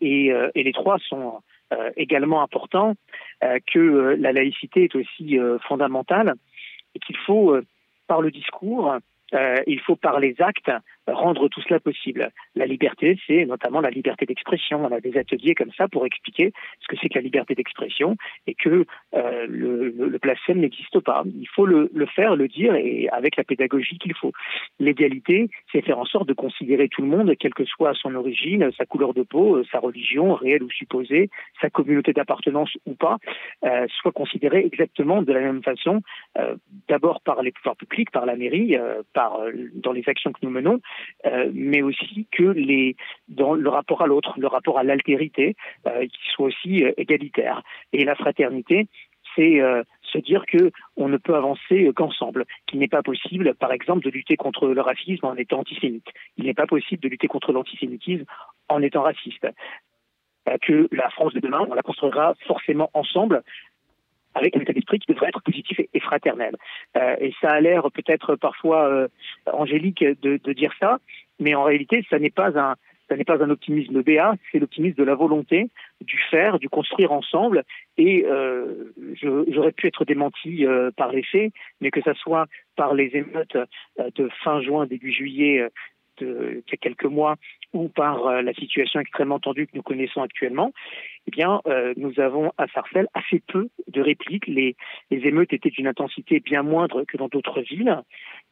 et, 0.00 0.32
les 0.54 0.72
trois 0.72 0.98
sont 0.98 1.40
également 1.96 2.42
importants, 2.42 2.94
que 3.40 4.16
la 4.18 4.32
laïcité 4.32 4.84
est 4.84 4.94
aussi 4.96 5.38
fondamentale 5.68 6.34
et 6.96 6.98
qu'il 6.98 7.16
faut, 7.16 7.56
par 8.08 8.20
le 8.20 8.32
discours, 8.32 8.98
il 9.32 9.80
faut 9.80 9.96
par 9.96 10.20
les 10.20 10.34
actes 10.40 10.70
rendre 11.06 11.48
tout 11.48 11.60
cela 11.62 11.80
possible. 11.80 12.30
La 12.54 12.66
liberté, 12.66 13.18
c'est 13.26 13.44
notamment 13.46 13.80
la 13.80 13.90
liberté 13.90 14.26
d'expression. 14.26 14.84
On 14.84 14.92
a 14.92 15.00
des 15.00 15.16
ateliers 15.16 15.54
comme 15.54 15.72
ça 15.76 15.88
pour 15.88 16.06
expliquer 16.06 16.52
ce 16.80 16.88
que 16.88 16.96
c'est 17.00 17.08
que 17.08 17.18
la 17.18 17.22
liberté 17.22 17.54
d'expression 17.54 18.16
et 18.46 18.54
que 18.54 18.84
euh, 19.14 19.46
le, 19.48 19.90
le, 19.90 20.18
blasphème 20.18 20.60
n'existe 20.60 21.00
pas. 21.00 21.24
Il 21.26 21.48
faut 21.48 21.66
le, 21.66 21.90
le, 21.94 22.06
faire, 22.06 22.36
le 22.36 22.48
dire, 22.48 22.74
et 22.74 23.08
avec 23.10 23.36
la 23.36 23.44
pédagogie 23.44 23.98
qu'il 23.98 24.14
faut. 24.14 24.32
L'égalité, 24.80 25.48
c'est 25.72 25.82
faire 25.82 25.98
en 25.98 26.04
sorte 26.04 26.28
de 26.28 26.34
considérer 26.34 26.88
tout 26.88 27.02
le 27.02 27.08
monde, 27.08 27.34
quelle 27.38 27.54
que 27.54 27.64
soit 27.64 27.94
son 27.94 28.14
origine, 28.14 28.70
sa 28.76 28.86
couleur 28.86 29.14
de 29.14 29.22
peau, 29.22 29.62
sa 29.64 29.78
religion, 29.78 30.34
réelle 30.34 30.62
ou 30.62 30.70
supposée, 30.70 31.30
sa 31.60 31.70
communauté 31.70 32.12
d'appartenance 32.12 32.70
ou 32.86 32.94
pas, 32.94 33.18
euh, 33.64 33.86
soit 34.00 34.12
considéré 34.12 34.64
exactement 34.64 35.22
de 35.22 35.32
la 35.32 35.40
même 35.40 35.62
façon, 35.62 36.02
euh, 36.38 36.56
d'abord 36.88 37.20
par 37.20 37.42
les 37.42 37.52
pouvoirs 37.52 37.76
publics, 37.76 38.10
par 38.10 38.26
la 38.26 38.36
mairie, 38.36 38.76
euh, 38.76 39.02
par 39.12 39.40
dans 39.74 39.92
les 39.92 40.04
actions 40.08 40.32
que 40.32 40.38
nous 40.42 40.50
menons, 40.50 40.80
euh, 41.24 41.50
mais 41.52 41.82
aussi 41.82 42.26
que 42.30 42.54
dans 43.28 43.54
le 43.54 43.68
rapport 43.68 44.02
à 44.02 44.06
l'autre, 44.06 44.34
le 44.38 44.46
rapport 44.46 44.78
à 44.78 44.84
l'altérité, 44.84 45.56
euh, 45.86 46.06
qui 46.06 46.30
soit 46.34 46.46
aussi 46.46 46.84
euh, 46.84 46.92
égalitaire. 46.96 47.62
Et 47.92 48.04
la 48.04 48.14
fraternité, 48.14 48.88
c'est 49.34 49.60
se 50.02 50.16
dire 50.16 50.46
que 50.46 50.70
on 50.96 51.08
ne 51.08 51.18
peut 51.18 51.34
avancer 51.34 51.90
qu'ensemble, 51.94 52.46
qu'il 52.66 52.78
n'est 52.78 52.88
pas 52.88 53.02
possible, 53.02 53.54
par 53.54 53.70
exemple, 53.70 54.02
de 54.02 54.08
lutter 54.08 54.36
contre 54.36 54.68
le 54.68 54.80
racisme 54.80 55.26
en 55.26 55.36
étant 55.36 55.58
antisémite. 55.58 56.06
Il 56.38 56.44
n'est 56.44 56.54
pas 56.54 56.66
possible 56.66 57.02
de 57.02 57.08
lutter 57.08 57.28
contre 57.28 57.52
l'antisémitisme 57.52 58.24
en 58.70 58.80
étant 58.80 59.02
raciste. 59.02 59.46
Que 60.62 60.88
la 60.90 61.10
France 61.10 61.34
de 61.34 61.40
demain, 61.40 61.66
on 61.68 61.74
la 61.74 61.82
construira 61.82 62.34
forcément 62.46 62.88
ensemble 62.94 63.42
avec 64.36 64.56
un 64.56 64.60
état 64.60 64.72
d'esprit 64.72 64.98
qui 64.98 65.12
devrait 65.12 65.28
être 65.28 65.42
positif 65.42 65.80
et, 65.80 66.00
fraternel. 66.00 66.56
Euh, 66.96 67.16
et 67.20 67.34
ça 67.40 67.50
a 67.50 67.60
l'air 67.60 67.90
peut-être 67.90 68.36
parfois 68.36 68.86
euh, 68.86 69.08
angélique 69.52 70.04
de, 70.04 70.38
de, 70.42 70.52
dire 70.52 70.72
ça, 70.78 70.98
mais 71.40 71.54
en 71.54 71.64
réalité, 71.64 72.04
ça 72.10 72.18
n'est 72.18 72.30
pas 72.30 72.58
un 72.58 72.76
ça 73.08 73.16
n'est 73.16 73.24
pas 73.24 73.42
un 73.42 73.50
optimisme 73.50 74.02
béat, 74.02 74.34
c'est 74.50 74.58
l'optimisme 74.58 74.96
de 74.96 75.04
la 75.04 75.14
volonté, 75.14 75.70
du 76.00 76.18
faire, 76.30 76.58
du 76.58 76.68
construire 76.68 77.12
ensemble. 77.12 77.62
Et 77.96 78.24
euh, 78.26 78.92
j'aurais 79.22 79.72
pu 79.72 79.86
être 79.86 80.04
démenti 80.04 80.66
euh, 80.66 80.90
par 80.96 81.12
les 81.12 81.22
faits, 81.22 81.52
mais 81.80 81.90
que 81.90 82.00
ce 82.02 82.14
soit 82.14 82.46
par 82.74 82.94
les 82.94 83.10
émeutes 83.14 83.56
euh, 83.56 84.10
de 84.14 84.28
fin 84.42 84.60
juin, 84.60 84.86
début 84.86 85.12
juillet 85.12 85.68
de, 86.18 86.62
il 86.66 86.70
y 86.70 86.74
a 86.74 86.76
quelques 86.76 87.04
mois, 87.04 87.36
ou 87.72 87.88
par 87.88 88.26
euh, 88.26 88.42
la 88.42 88.54
situation 88.54 89.00
extrêmement 89.00 89.38
tendue 89.38 89.66
que 89.66 89.76
nous 89.76 89.82
connaissons 89.82 90.22
actuellement, 90.22 90.72
eh 91.26 91.30
bien, 91.30 91.60
euh, 91.66 91.94
nous 91.96 92.18
avons 92.20 92.52
à 92.58 92.66
Sarcelles 92.68 93.08
assez 93.14 93.42
peu 93.46 93.68
de 93.88 94.00
répliques. 94.00 94.46
Les, 94.46 94.76
les 95.10 95.26
émeutes 95.26 95.52
étaient 95.52 95.70
d'une 95.70 95.88
intensité 95.88 96.40
bien 96.40 96.62
moindre 96.62 97.04
que 97.04 97.16
dans 97.16 97.28
d'autres 97.28 97.60
villes, 97.60 98.00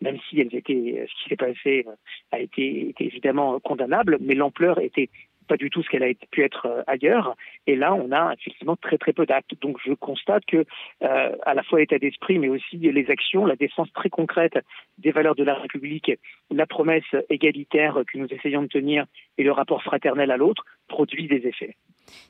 même 0.00 0.18
si 0.28 0.40
elles 0.40 0.54
étaient, 0.54 1.06
ce 1.08 1.22
qui 1.22 1.28
s'est 1.28 1.36
passé 1.36 1.86
a 2.32 2.40
été 2.40 2.94
évidemment 2.98 3.60
condamnable, 3.60 4.18
mais 4.20 4.34
l'ampleur 4.34 4.80
était 4.80 5.08
pas 5.46 5.56
du 5.56 5.70
tout 5.70 5.82
ce 5.82 5.88
qu'elle 5.88 6.02
a 6.02 6.12
pu 6.30 6.42
être 6.42 6.66
euh, 6.66 6.82
ailleurs. 6.86 7.36
Et 7.66 7.76
là, 7.76 7.94
on 7.94 8.12
a 8.12 8.34
effectivement 8.34 8.76
très 8.76 8.98
très 8.98 9.12
peu 9.12 9.26
d'actes. 9.26 9.54
Donc 9.60 9.78
je 9.84 9.92
constate 9.92 10.44
que 10.46 10.64
euh, 11.02 11.36
à 11.44 11.54
la 11.54 11.62
fois 11.62 11.80
l'état 11.80 11.98
d'esprit, 11.98 12.38
mais 12.38 12.48
aussi 12.48 12.76
les 12.76 13.10
actions, 13.10 13.46
la 13.46 13.56
défense 13.56 13.92
très 13.92 14.10
concrète 14.10 14.58
des 14.98 15.10
valeurs 15.10 15.34
de 15.34 15.44
la 15.44 15.54
République, 15.54 16.12
la 16.50 16.66
promesse 16.66 17.04
égalitaire 17.30 18.02
que 18.06 18.18
nous 18.18 18.26
essayons 18.30 18.62
de 18.62 18.68
tenir 18.68 19.06
et 19.38 19.44
le 19.44 19.52
rapport 19.52 19.82
fraternel 19.82 20.30
à 20.30 20.36
l'autre 20.36 20.64
produit 20.88 21.28
des 21.28 21.46
effets. 21.46 21.76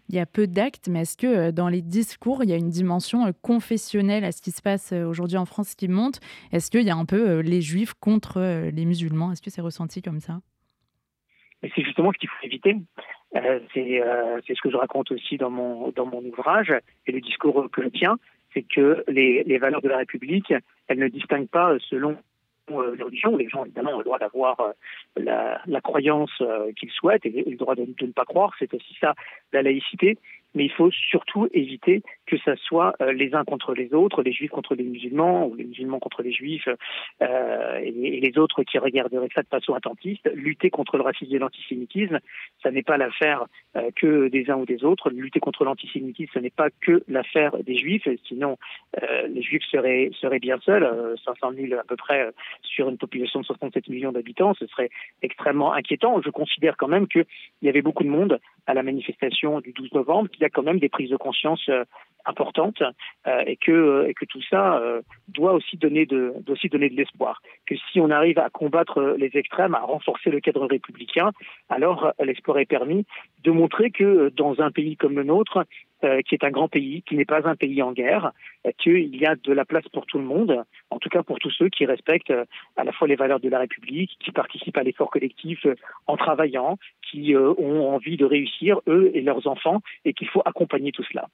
Il 0.08 0.14
y 0.14 0.20
a 0.20 0.26
peu 0.26 0.46
d'actes, 0.46 0.88
mais 0.88 1.00
est-ce 1.00 1.16
que 1.16 1.26
euh, 1.26 1.52
dans 1.52 1.68
les 1.68 1.82
discours, 1.82 2.44
il 2.44 2.50
y 2.50 2.52
a 2.52 2.56
une 2.56 2.70
dimension 2.70 3.32
confessionnelle 3.42 4.24
à 4.24 4.32
ce 4.32 4.42
qui 4.42 4.50
se 4.50 4.62
passe 4.62 4.92
aujourd'hui 4.92 5.36
en 5.36 5.46
France 5.46 5.74
qui 5.74 5.88
monte? 5.88 6.20
Est-ce 6.52 6.70
qu'il 6.70 6.82
y 6.82 6.90
a 6.90 6.96
un 6.96 7.04
peu 7.04 7.40
les 7.40 7.60
juifs 7.60 7.94
contre 7.94 8.70
les 8.72 8.84
musulmans? 8.84 9.32
Est-ce 9.32 9.42
que 9.42 9.50
c'est 9.50 9.60
ressenti 9.60 10.02
comme 10.02 10.20
ça? 10.20 10.40
C'est 11.74 11.82
justement 11.82 12.12
ce 12.12 12.18
qu'il 12.18 12.28
faut 12.28 12.44
éviter. 12.46 12.76
Euh, 13.36 13.58
euh, 13.76 14.40
c'est 14.46 14.54
ce 14.54 14.60
que 14.62 14.70
je 14.70 14.76
raconte 14.76 15.10
aussi 15.10 15.36
dans 15.36 15.50
mon, 15.50 15.92
ouvrage 16.24 16.72
et 17.06 17.12
le 17.12 17.20
discours 17.20 17.68
que 17.70 17.82
je 17.82 17.88
tiens, 17.88 18.16
c'est 18.52 18.62
que 18.62 19.04
les, 19.08 19.58
valeurs 19.58 19.82
de 19.82 19.88
la 19.88 19.98
République, 19.98 20.52
elles 20.88 20.98
ne 20.98 21.08
distinguent 21.08 21.48
pas 21.48 21.76
selon 21.90 22.16
euh, 22.70 22.94
les 22.96 23.02
religions. 23.02 23.36
Les 23.36 23.48
gens, 23.48 23.64
évidemment, 23.64 23.92
ont 23.92 23.98
le 23.98 24.04
droit 24.04 24.18
d'avoir 24.18 24.56
la, 25.16 25.80
croyance 25.82 26.42
qu'ils 26.76 26.90
souhaitent 26.90 27.26
et, 27.26 27.44
le 27.46 27.56
droit 27.56 27.74
de, 27.74 27.84
de, 27.84 28.06
ne 28.06 28.12
pas 28.12 28.24
croire. 28.24 28.52
C'est 28.58 28.72
aussi 28.72 28.96
ça, 29.00 29.14
la 29.52 29.62
laïcité 29.62 30.18
mais 30.54 30.64
il 30.64 30.72
faut 30.72 30.90
surtout 30.90 31.48
éviter 31.52 32.02
que 32.26 32.36
ça 32.38 32.56
soit 32.56 32.94
euh, 33.00 33.12
les 33.12 33.34
uns 33.34 33.44
contre 33.44 33.74
les 33.74 33.92
autres, 33.92 34.22
les 34.22 34.32
juifs 34.32 34.50
contre 34.50 34.74
les 34.74 34.84
musulmans, 34.84 35.46
ou 35.46 35.54
les 35.54 35.64
musulmans 35.64 35.98
contre 35.98 36.22
les 36.22 36.32
juifs, 36.32 36.68
euh, 37.22 37.78
et, 37.82 38.20
les 38.20 38.38
autres 38.38 38.62
qui 38.62 38.78
regarderaient 38.78 39.28
ça 39.34 39.42
de 39.42 39.48
façon 39.48 39.74
attentiste. 39.74 40.28
Lutter 40.34 40.70
contre 40.70 40.96
le 40.96 41.02
racisme 41.02 41.34
et 41.34 41.38
l'antisémitisme, 41.38 42.18
ça 42.62 42.70
n'est 42.70 42.82
pas 42.82 42.96
l'affaire 42.96 43.46
euh, 43.76 43.90
que 43.96 44.28
des 44.28 44.50
uns 44.50 44.56
ou 44.56 44.66
des 44.66 44.84
autres. 44.84 45.10
Lutter 45.10 45.40
contre 45.40 45.64
l'antisémitisme, 45.64 46.30
ce 46.34 46.38
n'est 46.38 46.50
pas 46.50 46.68
que 46.80 47.02
l'affaire 47.08 47.56
des 47.62 47.76
juifs, 47.76 48.08
sinon 48.26 48.56
euh, 49.02 49.26
les 49.28 49.42
juifs 49.42 49.64
seraient, 49.70 50.10
seraient 50.20 50.38
bien 50.38 50.58
seuls, 50.64 50.88
500 51.24 51.52
000 51.54 51.74
à 51.78 51.84
peu 51.84 51.96
près 51.96 52.30
sur 52.62 52.88
une 52.88 52.98
population 52.98 53.40
de 53.40 53.44
67 53.44 53.88
millions 53.88 54.12
d'habitants, 54.12 54.54
ce 54.54 54.66
serait 54.66 54.90
extrêmement 55.22 55.72
inquiétant. 55.72 56.20
Je 56.22 56.30
considère 56.30 56.76
quand 56.76 56.88
même 56.88 57.06
qu'il 57.08 57.26
y 57.62 57.68
avait 57.68 57.82
beaucoup 57.82 58.04
de 58.04 58.08
monde 58.08 58.38
à 58.66 58.74
la 58.74 58.82
manifestation 58.82 59.60
du 59.60 59.72
12 59.72 59.92
novembre, 59.92 60.30
y 60.44 60.46
a 60.46 60.50
quand 60.50 60.62
même 60.62 60.78
des 60.78 60.88
prises 60.88 61.10
de 61.10 61.16
conscience 61.16 61.64
euh, 61.68 61.84
importantes 62.26 62.82
euh, 63.26 63.42
et 63.46 63.56
que 63.56 63.70
euh, 63.70 64.08
et 64.08 64.14
que 64.14 64.24
tout 64.24 64.40
ça 64.48 64.80
doit 65.28 65.52
aussi 65.52 65.76
donner 65.76 66.06
de 66.06 66.32
l'espoir. 66.96 67.42
Que 67.66 67.74
si 67.90 68.00
on 68.00 68.10
arrive 68.10 68.38
à 68.38 68.48
combattre 68.50 69.14
les 69.18 69.30
extrêmes, 69.34 69.74
à 69.74 69.80
renforcer 69.80 70.30
le 70.30 70.40
cadre 70.40 70.66
républicain, 70.66 71.32
alors 71.68 72.12
l'espoir 72.22 72.58
est 72.58 72.66
permis 72.66 73.04
de 73.42 73.50
montrer 73.50 73.90
que 73.90 74.30
dans 74.30 74.60
un 74.60 74.70
pays 74.70 74.96
comme 74.96 75.16
le 75.16 75.24
nôtre, 75.24 75.64
qui 76.26 76.34
est 76.34 76.44
un 76.44 76.50
grand 76.50 76.68
pays, 76.68 77.02
qui 77.02 77.16
n'est 77.16 77.24
pas 77.24 77.48
un 77.48 77.56
pays 77.56 77.82
en 77.82 77.92
guerre, 77.92 78.32
qu'il 78.78 79.14
y 79.16 79.26
a 79.26 79.34
de 79.36 79.52
la 79.52 79.64
place 79.64 79.88
pour 79.92 80.06
tout 80.06 80.18
le 80.18 80.24
monde, 80.24 80.64
en 80.90 80.98
tout 80.98 81.08
cas 81.08 81.22
pour 81.22 81.38
tous 81.38 81.50
ceux 81.50 81.68
qui 81.68 81.86
respectent 81.86 82.34
à 82.76 82.84
la 82.84 82.92
fois 82.92 83.08
les 83.08 83.16
valeurs 83.16 83.40
de 83.40 83.48
la 83.48 83.58
République, 83.58 84.10
qui 84.20 84.32
participent 84.32 84.76
à 84.76 84.82
l'effort 84.82 85.10
collectif 85.10 85.66
en 86.06 86.16
travaillant, 86.16 86.78
qui 87.02 87.34
ont 87.36 87.94
envie 87.94 88.16
de 88.16 88.24
réussir, 88.24 88.80
eux 88.86 89.10
et 89.14 89.20
leurs 89.20 89.46
enfants, 89.46 89.80
et 90.04 90.12
qu'il 90.12 90.28
faut 90.28 90.42
accompagner 90.44 90.92
tout 90.92 91.04
cela? 91.04 91.28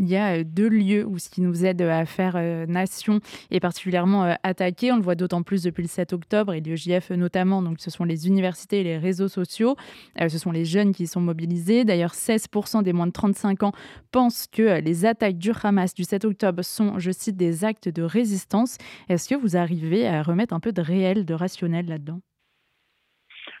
Il 0.00 0.08
y 0.08 0.16
a 0.16 0.38
euh, 0.38 0.44
deux 0.44 0.68
lieux 0.68 1.06
où 1.06 1.18
ce 1.18 1.30
qui 1.30 1.40
nous 1.40 1.64
aide 1.64 1.80
à 1.82 2.04
faire 2.04 2.34
euh, 2.36 2.66
nation 2.66 3.20
est 3.52 3.60
particulièrement 3.60 4.24
euh, 4.24 4.34
attaqué. 4.42 4.90
On 4.90 4.96
le 4.96 5.02
voit 5.02 5.14
d'autant 5.14 5.42
plus 5.44 5.62
depuis 5.62 5.82
le 5.82 5.88
7 5.88 6.12
octobre 6.12 6.52
et 6.52 6.60
l'UEJF 6.60 7.10
notamment. 7.10 7.62
Donc, 7.62 7.80
ce 7.80 7.90
sont 7.90 8.04
les 8.04 8.26
universités 8.26 8.80
et 8.80 8.84
les 8.84 8.98
réseaux 8.98 9.28
sociaux. 9.28 9.76
ce 10.18 10.38
sont 10.38 10.50
les 10.50 10.64
jeunes 10.64 10.92
qui 10.92 11.06
sont 11.06 11.20
mobilisés. 11.20 11.84
D'ailleurs, 11.84 12.12
16% 12.12 12.82
des 12.82 12.92
moins 12.92 13.06
de 13.06 13.12
35 13.12 13.62
ans 13.62 13.72
pensent 14.10 14.48
que 14.48 14.80
les 14.80 15.06
attaques 15.06 15.38
du 15.38 15.52
Hamas 15.62 15.94
du 15.94 16.02
7 16.02 16.24
octobre 16.24 16.62
sont, 16.62 16.98
je 16.98 17.12
cite, 17.12 17.36
des 17.36 17.64
actes 17.64 17.88
de 17.88 18.02
résistance. 18.02 18.78
Est-ce 19.08 19.28
que 19.28 19.36
vous 19.36 19.56
arrivez 19.56 20.08
à 20.08 20.22
remettre 20.22 20.54
un 20.54 20.60
peu 20.60 20.72
de 20.72 20.82
réel, 20.82 21.24
de 21.24 21.34
rationnel 21.34 21.86
là-dedans? 21.86 22.20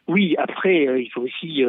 Oui, 0.06 0.34
après, 0.36 1.02
il 1.02 1.08
faut 1.12 1.22
aussi 1.22 1.62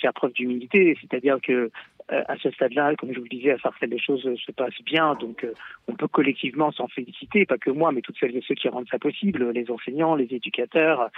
faire 0.00 0.12
preuve 0.12 0.32
d'humilité, 0.32 0.96
c'est-à-dire 1.00 1.38
que 1.42 1.52
euh, 1.52 1.70
à 2.10 2.36
ce 2.38 2.50
stade-là, 2.50 2.94
comme 2.96 3.12
je 3.12 3.18
vous 3.18 3.24
le 3.24 3.36
disais, 3.36 3.52
à 3.52 3.58
Sarcelles, 3.58 3.90
les 3.90 3.98
choses 3.98 4.22
se 4.22 4.52
passent 4.52 4.82
bien. 4.84 5.14
Donc, 5.14 5.44
euh, 5.44 5.52
on 5.88 5.94
peut 5.94 6.08
collectivement 6.08 6.72
s'en 6.72 6.88
féliciter, 6.88 7.46
pas 7.46 7.58
que 7.58 7.70
moi, 7.70 7.92
mais 7.92 8.00
toutes 8.00 8.18
celles 8.18 8.36
et 8.36 8.42
ceux 8.46 8.54
qui 8.54 8.68
rendent 8.68 8.88
ça 8.90 8.98
possible, 8.98 9.50
les 9.50 9.70
enseignants, 9.70 10.14
les 10.14 10.32
éducateurs, 10.34 11.10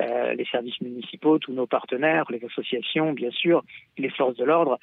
euh, 0.00 0.34
les 0.34 0.44
services 0.46 0.80
municipaux, 0.80 1.38
tous 1.38 1.52
nos 1.52 1.66
partenaires, 1.66 2.24
les 2.30 2.44
associations, 2.44 3.12
bien 3.12 3.30
sûr, 3.30 3.62
les 3.98 4.10
forces 4.10 4.36
de 4.36 4.44
l'ordre. 4.44 4.78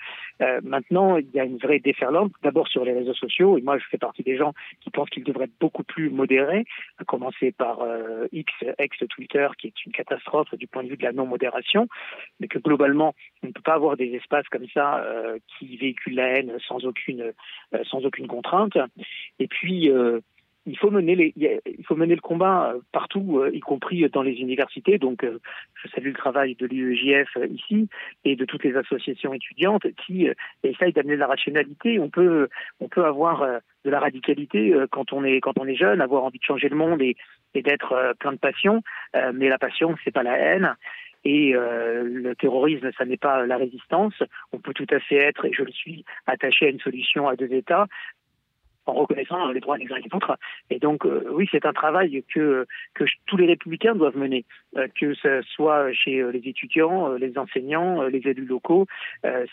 maintenant, 0.64 1.18
il 1.18 1.30
y 1.34 1.40
a 1.40 1.44
une 1.44 1.58
vraie 1.58 1.80
déferlante, 1.80 2.32
d'abord 2.44 2.68
sur 2.68 2.86
les 2.86 2.94
réseaux 2.94 3.14
sociaux, 3.14 3.58
et 3.58 3.62
moi, 3.62 3.78
je 3.78 3.86
fais 3.90 3.98
partie 3.98 4.24
des 4.24 4.38
gens 4.38 4.54
qui 4.82 4.90
pensent 4.90 5.10
qu'ils 5.10 5.24
devraient 5.24 5.46
être 5.46 5.60
beaucoup 5.60 5.84
plus 5.84 6.10
modérés, 6.10 6.66
à 7.00 7.04
commencer 7.04 7.52
par 7.52 7.80
X, 8.32 8.54
ex-Twitter, 8.78 9.48
qui 9.58 9.68
est 9.68 9.86
une 9.86 9.92
catastrophe 9.92 10.54
du 10.56 10.68
point 10.68 10.84
de 10.84 10.90
vue 10.90 10.98
de 10.98 11.04
la 11.04 11.12
non-modération, 11.12 11.88
mais 12.40 12.48
que 12.48 12.60
globalement, 12.60 13.16
on 13.44 13.48
ne 13.48 13.52
peut 13.52 13.62
pas 13.62 13.74
avoir 13.74 13.98
des 13.98 14.14
espaces 14.14 14.48
comme 14.50 14.68
ça 14.74 15.04
véhiculent 15.66 16.16
la 16.16 16.28
haine 16.28 16.54
sans 16.68 16.86
aucune, 16.86 17.34
euh, 17.74 17.84
sans 17.84 18.06
aucune 18.06 18.28
contrainte. 18.28 18.78
Et 19.40 19.48
puis, 19.48 19.90
euh, 19.90 20.20
il 20.66 20.78
faut 20.78 20.92
mener 20.92 21.34
il 21.38 21.86
faut 21.86 21.96
mener 21.96 22.16
le 22.16 22.22
combat 22.22 22.74
euh, 22.74 22.80
partout, 22.92 23.42
y 23.54 23.60
compris 23.62 24.08
dans 24.10 24.22
les 24.22 24.34
universités. 24.34 24.98
Donc, 24.98 25.26
je 25.26 25.88
salue 25.90 26.08
le 26.08 26.14
travail 26.14 26.56
de 26.56 26.66
l'UEJF 26.66 27.38
ici 27.50 27.88
et 28.26 28.36
de 28.36 28.44
toutes 28.44 28.66
les 28.66 28.76
associations 28.76 29.34
étudiantes 29.34 29.88
qui 30.06 30.28
essayent 30.64 30.94
d'amener 30.94 31.16
la 31.16 31.28
rationalité. 31.28 32.00
On 32.00 32.10
peut, 32.10 32.50
on 32.82 32.90
peut 32.90 33.06
avoir 33.06 33.48
de 33.86 33.90
la 33.90 34.00
radicalité 34.00 34.74
quand 34.92 35.14
on 35.14 35.24
est, 35.24 35.40
quand 35.40 35.58
on 35.58 35.66
est 35.66 35.76
jeune, 35.76 36.02
avoir 36.02 36.26
envie 36.26 36.40
de 36.40 36.44
changer 36.44 36.68
le 36.68 36.76
monde 36.76 37.02
et, 37.02 37.16
et 37.54 37.62
d'être 37.62 38.14
plein 38.20 38.34
de 38.34 38.38
passion. 38.38 38.84
mais 39.34 39.48
la 39.48 39.58
passion, 39.58 39.96
c'est 40.04 40.12
pas 40.12 40.24
la 40.24 40.38
haine. 40.38 40.76
Et 41.24 41.54
le 41.54 42.34
terrorisme, 42.36 42.92
ça 42.98 43.06
n'est 43.06 43.18
pas 43.18 43.46
la 43.46 43.58
résistance. 43.58 44.14
On 44.54 44.60
peut 44.60 44.74
tout 44.74 44.88
à 44.92 45.00
fait 45.00 45.18
être, 45.18 45.46
et 45.46 45.54
je 45.54 45.64
le 45.64 45.72
suis, 45.72 46.06
attaché 46.26 46.68
à 46.68 46.70
une 46.70 46.80
solution 46.80 47.28
à 47.28 47.36
deux 47.36 47.52
États, 47.52 47.88
en 48.88 48.94
reconnaissant 48.94 49.52
les 49.52 49.60
droits 49.60 49.78
des 49.78 49.92
uns 49.92 49.98
et 49.98 50.02
des 50.02 50.16
autres. 50.16 50.38
Et 50.70 50.80
donc, 50.80 51.06
euh, 51.06 51.26
oui, 51.32 51.48
c'est 51.52 51.66
un 51.66 51.74
travail 51.74 52.24
que, 52.34 52.66
que 52.94 53.04
tous 53.26 53.38
les 53.38 53.46
républicains 53.46 53.96
doivent 53.96 54.18
mener, 54.18 54.46
euh, 54.78 54.88
que 55.00 55.14
ce 55.14 55.42
soit 55.44 55.92
chez 55.94 56.20
euh, 56.20 56.32
les 56.32 56.48
étudiants, 56.48 57.14
les 57.14 57.38
enseignants, 57.38 58.04
les 58.04 58.20
élus 58.28 58.46
locaux. 58.46 58.88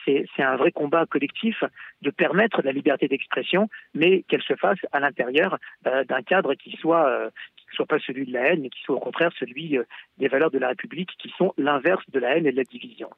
c'est 0.04 0.26
un 0.38 0.56
vrai 0.56 0.70
combat 0.70 1.06
collectif 1.06 1.62
de 2.02 2.10
permettre 2.10 2.62
la 2.62 2.72
liberté 2.72 3.08
d'expression, 3.08 3.68
mais 3.94 4.22
qu'elle 4.28 4.42
se 4.42 4.54
fasse 4.54 4.78
à 4.92 5.00
l'intérieur 5.00 5.58
d'un 5.84 6.22
cadre 6.22 6.54
qui 6.54 6.76
soit 6.76 7.30
soit 7.74 7.86
pas 7.86 7.98
celui 8.06 8.26
de 8.26 8.32
la 8.32 8.52
haine, 8.52 8.62
mais 8.62 8.70
qui 8.70 8.80
soit 8.82 8.96
au 8.96 9.00
contraire 9.00 9.30
celui 9.38 9.78
des 10.18 10.28
valeurs 10.28 10.50
de 10.50 10.58
la 10.58 10.68
République, 10.68 11.10
qui 11.18 11.32
sont 11.36 11.52
l'inverse 11.58 12.04
de 12.12 12.18
la 12.18 12.36
haine 12.36 12.46
et 12.46 12.52
de 12.52 12.56
la 12.56 12.64
division. 12.64 13.08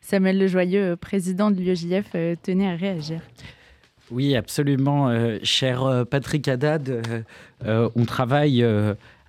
Samuel 0.00 0.38
Lejoyeux, 0.38 0.96
président 0.96 1.50
de 1.50 1.56
l'UEJF, 1.56 2.12
tenait 2.42 2.68
à 2.68 2.74
réagir. 2.74 3.20
Oui, 4.10 4.34
absolument. 4.34 5.08
Euh, 5.08 5.38
cher 5.42 5.84
euh, 5.84 6.04
Patrick 6.04 6.48
Haddad, 6.48 7.24
euh, 7.64 7.88
on 7.94 8.04
travaille 8.04 8.64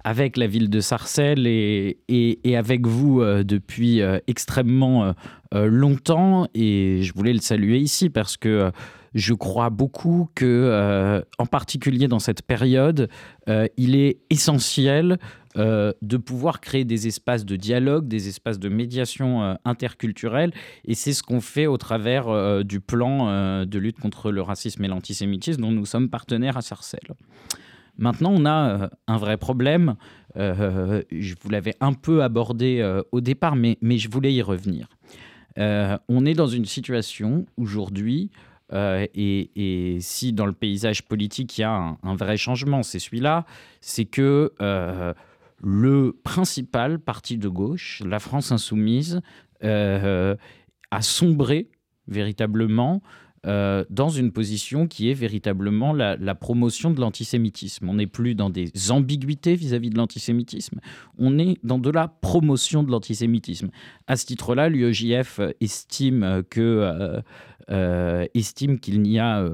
avec 0.04 0.38
la 0.38 0.48
ville 0.48 0.70
de 0.70 0.80
Sarcelles 0.80 1.46
et, 1.46 2.00
et, 2.10 2.58
avec 2.58 2.88
vous 2.88 3.24
depuis 3.44 4.02
extrêmement 4.26 5.14
longtemps. 5.54 6.48
Et 6.56 7.04
je 7.04 7.14
voulais 7.14 7.34
le 7.34 7.40
saluer 7.40 7.78
ici 7.78 8.10
parce 8.10 8.36
que 8.36 8.72
je 9.14 9.34
crois 9.34 9.70
beaucoup 9.70 10.30
que, 10.36 11.24
en 11.38 11.46
particulier 11.46 12.08
dans 12.08 12.20
cette 12.20 12.42
période, 12.44 13.10
il 13.78 13.96
est 13.96 14.20
essentiel 14.30 15.18
euh, 15.58 15.92
de 16.02 16.16
pouvoir 16.16 16.62
créer 16.62 16.86
des 16.86 17.08
espaces 17.08 17.44
de 17.44 17.58
dialogue, 17.58 18.08
des 18.08 18.30
espaces 18.30 18.58
de 18.58 18.70
médiation 18.70 19.44
euh, 19.44 19.54
interculturelle. 19.66 20.54
Et 20.86 20.96
c'est 20.96 21.12
ce 21.12 21.24
qu'on 21.24 21.42
fait 21.42 21.68
au 21.68 21.78
travers 21.78 22.30
euh, 22.30 22.64
du 22.64 22.80
plan 22.80 23.66
de 23.66 23.80
lutte 23.80 24.00
contre 24.00 24.32
le 24.32 24.42
racisme 24.42 24.84
et 24.86 24.88
l'antisémitisme 24.88 25.62
dont 25.62 25.72
nous 25.72 25.86
sommes 25.86 26.10
partenaires 26.10 26.56
à 26.56 26.62
Sarcelles. 26.62 27.16
Maintenant, 27.98 28.32
on 28.34 28.46
a 28.46 28.90
un 29.08 29.18
vrai 29.18 29.38
problème. 29.38 29.96
je 30.36 31.34
vous 31.42 31.50
l'avais 31.50 31.76
un 31.82 31.94
peu 31.94 32.24
abordé 32.24 33.02
au 33.12 33.22
départ, 33.22 33.56
mais, 33.56 33.78
je 33.82 34.10
voulais 34.10 34.34
y 34.34 34.42
revenir. 34.42 34.88
on 35.58 36.26
est 36.26 36.34
dans 36.34 36.48
une 36.48 36.66
situation 36.66 37.46
aujourd'hui 37.58 38.32
et, 38.74 39.98
si 40.00 40.34
dans 40.34 40.46
le 40.46 40.54
paysage 40.54 41.04
politique 41.04 41.58
il 41.58 41.62
y 41.62 41.64
a 41.64 41.98
un, 42.04 42.16
vrai 42.16 42.38
changement, 42.38 42.84
c'est 42.84 43.00
celui-là, 43.00 43.46
c'est 43.82 44.06
que 44.06 44.52
le 45.64 46.20
principal 46.24 47.00
parti 47.00 47.38
de 47.38 47.48
gauche, 47.48 48.02
la 48.06 48.20
France 48.20 48.52
insoumise, 48.52 49.22
euh, 49.64 50.36
a 50.90 51.02
sombré 51.02 51.70
véritablement 52.08 53.02
euh, 53.48 53.84
dans 53.90 54.10
une 54.10 54.32
position 54.32 54.88
qui 54.88 55.10
est 55.10 55.14
véritablement 55.14 55.94
la, 55.94 56.36
promotion 56.36 56.92
de 56.92 57.00
l'antisémitisme. 57.00 57.90
On 57.90 57.96
n'est 57.96 58.08
plus 58.08 58.36
dans 58.36 58.50
des 58.50 58.72
ambiguïtés 58.92 59.56
vis-à-vis 59.56 59.90
de 59.90 59.98
l'antisémitisme, 59.98 60.80
on 61.18 61.40
est 61.40 61.58
dans 61.64 61.80
de 61.80 61.90
la 61.90 62.08
promotion 62.08 62.84
de 62.84 62.92
l'antisémitisme. 62.92 63.70
À 64.08 64.16
ce 64.16 64.26
titre-là, 64.26 64.70
l'UEJF 64.70 65.40
estime 65.60 66.44
que 66.50 67.22
euh, 67.70 68.26
estime 68.34 68.80
qu'il 68.80 69.02
n'y 69.02 69.20
a 69.20 69.48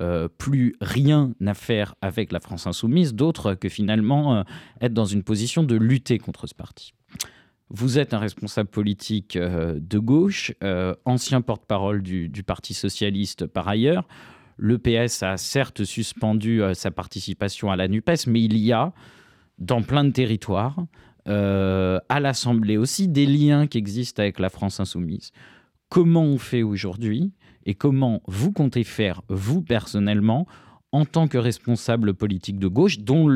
euh, 0.00 0.28
plus 0.38 0.76
rien 0.80 1.34
à 1.44 1.52
faire 1.52 1.94
avec 2.00 2.32
la 2.32 2.40
France 2.40 2.66
insoumise, 2.66 3.12
d'autre 3.12 3.54
que 3.54 3.68
finalement 3.68 4.36
euh, 4.36 4.42
être 4.80 4.94
dans 4.94 5.04
une 5.04 5.22
position 5.22 5.62
de 5.62 5.76
lutter 5.76 6.18
contre 6.18 6.46
ce 6.46 6.54
parti. 6.54 6.94
Vous 7.70 7.98
êtes 7.98 8.14
un 8.14 8.18
responsable 8.18 8.68
politique 8.68 9.36
euh, 9.36 9.78
de 9.80 9.98
gauche, 9.98 10.52
ancien 11.04 11.40
porte-parole 11.40 12.02
du, 12.02 12.42
Parti 12.42 12.74
socialiste 12.74 13.46
par 13.46 13.68
ailleurs. 13.68 14.06
Le 14.56 14.78
PS 14.78 15.22
a 15.22 15.36
certes 15.36 15.84
suspendu 15.84 16.60
sa 16.74 16.90
participation 16.90 17.70
à 17.70 17.76
la 17.76 17.88
NUPES, 17.88 18.26
mais 18.26 18.42
il 18.42 18.58
y 18.58 18.72
a 18.72 18.92
dans 19.58 19.82
plein 19.82 20.04
de 20.04 20.10
territoires, 20.10 20.76
à 21.26 22.20
l'Assemblée 22.20 22.76
aussi, 22.76 23.08
des 23.08 23.24
liens 23.24 23.66
qui 23.66 23.78
existent 23.78 24.22
avec 24.22 24.38
la 24.38 24.50
France 24.50 24.80
insoumise. 24.80 25.32
Comment 25.88 26.24
on 26.24 26.38
fait 26.38 26.62
aujourd'hui 26.62 27.32
et 27.66 27.74
comment 27.74 28.22
vous 28.26 28.52
comptez 28.52 28.84
faire, 28.84 29.22
vous 29.28 29.62
personnellement, 29.62 30.46
en 30.92 31.04
tant 31.04 31.28
que 31.28 31.38
responsable 31.38 32.14
politique 32.14 32.58
de 32.58 32.66
gauche, 32.66 32.98
dont, 32.98 33.28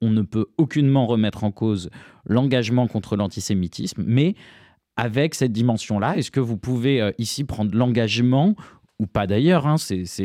on 0.00 0.10
ne 0.10 0.22
peut 0.22 0.46
aucunement 0.58 1.06
remettre 1.06 1.44
en 1.44 1.50
cause 1.50 1.90
l'engagement 2.24 2.86
contre 2.86 3.16
l'antisémitisme, 3.16 4.04
mais 4.06 4.34
avec 4.96 5.34
cette 5.34 5.52
dimension-là, 5.52 6.16
est-ce 6.16 6.30
que 6.30 6.40
vous 6.40 6.56
pouvez 6.56 7.00
euh, 7.00 7.12
ici 7.18 7.44
prendre 7.44 7.74
l'engagement 7.74 8.54
ou 8.98 9.06
pas 9.06 9.26
d'ailleurs, 9.26 9.66
hein, 9.66 9.76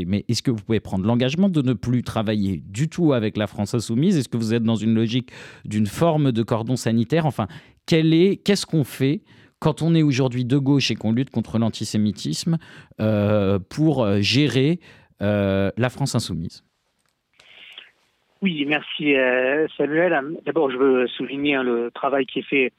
mais 0.06 0.24
est-ce 0.28 0.44
que 0.44 0.52
vous 0.52 0.62
pouvez 0.62 0.80
prendre 0.80 1.06
l'engagement 1.06 1.50
de 1.50 1.64
ne 1.64 1.74
plus 1.74 2.04
travailler 2.04 2.62
du 2.64 2.90
tout 2.90 3.14
avec 3.14 3.36
la 3.36 3.48
France 3.48 3.74
insoumise? 3.74 4.18
Est-ce 4.18 4.30
que 4.30 4.38
vous 4.38 4.54
êtes 4.54 4.62
dans 4.62 4.76
une 4.76 4.94
logique 4.94 5.32
d'une 5.66 5.88
forme 5.88 6.32
de 6.32 6.44
cordon 6.44 6.76
sanitaire? 6.76 7.26
Enfin, 7.26 7.48
qu'est-ce 7.88 8.68
qu'on 8.68 8.84
fait 8.84 9.24
quand 9.60 9.82
on 9.82 9.96
est 9.96 10.04
aujourd'hui 10.04 10.46
de 10.46 10.58
gauche 10.58 10.92
et 10.92 10.96
qu'on 10.96 11.12
lutte 11.12 11.32
contre 11.32 11.58
l'antisémitisme 11.58 12.58
euh, 13.02 13.58
pour 13.58 14.04
euh, 14.04 14.22
gérer 14.22 14.80
la 15.20 15.90
France 15.90 16.16
insoumise 16.16 16.64
Oui, 18.42 18.66
merci 18.66 19.16
Samuel. 19.78 20.38
D'abord, 20.46 20.72
je 20.72 20.78
veux 20.78 21.08
souligner 21.08 21.56
hein, 21.56 21.64
le 21.64 21.92
travail 21.92 22.26
qui 22.26 22.40
est 22.40 22.50
fait 22.50 22.74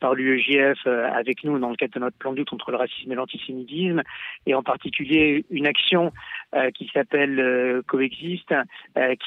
par 0.00 0.14
l'UEJF 0.14 0.86
avec 0.86 1.44
nous 1.44 1.58
dans 1.60 1.70
le 1.70 1.76
cadre 1.76 1.94
de 1.94 2.00
notre 2.00 2.16
plan 2.16 2.32
de 2.32 2.38
lutte 2.38 2.50
contre 2.50 2.72
le 2.72 2.76
racisme 2.76 3.12
et 3.12 3.14
l'antisémitisme, 3.14 4.02
et 4.46 4.54
en 4.54 4.62
particulier 4.62 5.44
une 5.50 5.66
action 5.66 6.12
qui 6.74 6.90
s'appelle 6.92 7.82
Coexiste, 7.86 8.54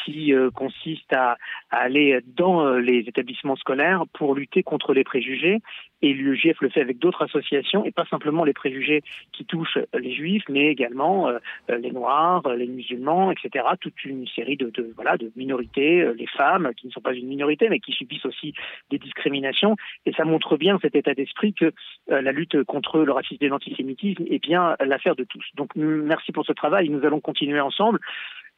qui 0.04 0.34
consiste 0.54 1.12
à, 1.14 1.38
aller 1.72 2.20
dans 2.26 2.76
les 2.76 3.00
établissements 3.00 3.56
scolaires 3.56 4.04
pour 4.14 4.36
lutter 4.36 4.64
contre 4.64 4.94
les 4.94 5.04
préjugés 5.04 5.62
et 6.06 6.14
l'UEJF 6.14 6.62
le 6.62 6.70
fait 6.70 6.82
avec 6.82 7.00
d'autres 7.00 7.24
associations, 7.24 7.84
et 7.84 7.92
pas 7.92 8.06
simplement 8.06 8.44
les 8.44 8.54
préjugés 8.54 9.02
qui 9.32 9.46
touchent 9.46 9.80
les 9.98 10.14
juifs, 10.14 10.44
mais 10.50 10.68
également 10.68 11.28
euh, 11.30 11.40
les 11.68 11.92
noirs, 11.92 12.44
les 12.56 12.68
musulmans, 12.68 13.32
etc. 13.32 13.66
Toute 13.80 14.04
une 14.06 14.28
série 14.28 14.58
de, 14.58 14.72
voilà, 14.96 15.18
de 15.18 15.32
minorités, 15.36 16.02
euh, 16.02 16.14
les 16.14 16.28
femmes, 16.28 16.72
qui 16.78 16.88
ne 16.88 16.92
sont 16.92 17.02
pas 17.02 17.14
une 17.14 17.28
minorité, 17.28 17.70
mais 17.70 17.80
qui 17.80 17.92
subissent 17.92 18.26
aussi 18.26 18.54
des 18.92 19.00
discriminations. 19.00 19.76
Et 20.06 20.14
ça 20.14 20.26
montre 20.26 20.58
bien 20.58 20.78
cet 20.82 20.96
état 20.96 21.14
d'esprit 21.14 21.54
que 21.54 21.72
euh, 22.12 22.22
la 22.22 22.32
lutte 22.32 22.64
contre 22.64 23.00
le 23.00 23.12
racisme 23.12 23.44
et 23.44 23.48
l'antisémitisme 23.48 24.26
est 24.30 24.40
bien 24.40 24.76
l'affaire 24.86 25.16
de 25.16 25.24
tous. 25.24 25.46
Donc 25.56 25.76
merci 25.76 26.32
pour 26.32 26.46
ce 26.46 26.54
travail, 26.54 26.90
nous 26.90 27.04
allons 27.06 27.14
continuer 27.19 27.62
ensemble. 27.62 27.99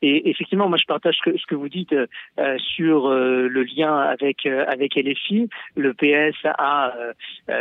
Et 0.01 0.29
effectivement, 0.29 0.69
moi, 0.69 0.77
je 0.77 0.85
partage 0.85 1.17
ce 1.23 1.45
que, 1.47 1.55
vous 1.55 1.69
dites 1.69 1.93
euh, 1.93 2.57
sur 2.59 3.07
euh, 3.07 3.47
le 3.47 3.63
lien 3.63 3.97
avec 3.97 4.45
euh, 4.45 4.63
avec 4.67 4.95
LFI. 4.95 5.49
Le 5.75 5.93
PS 5.93 6.37
a 6.45 6.93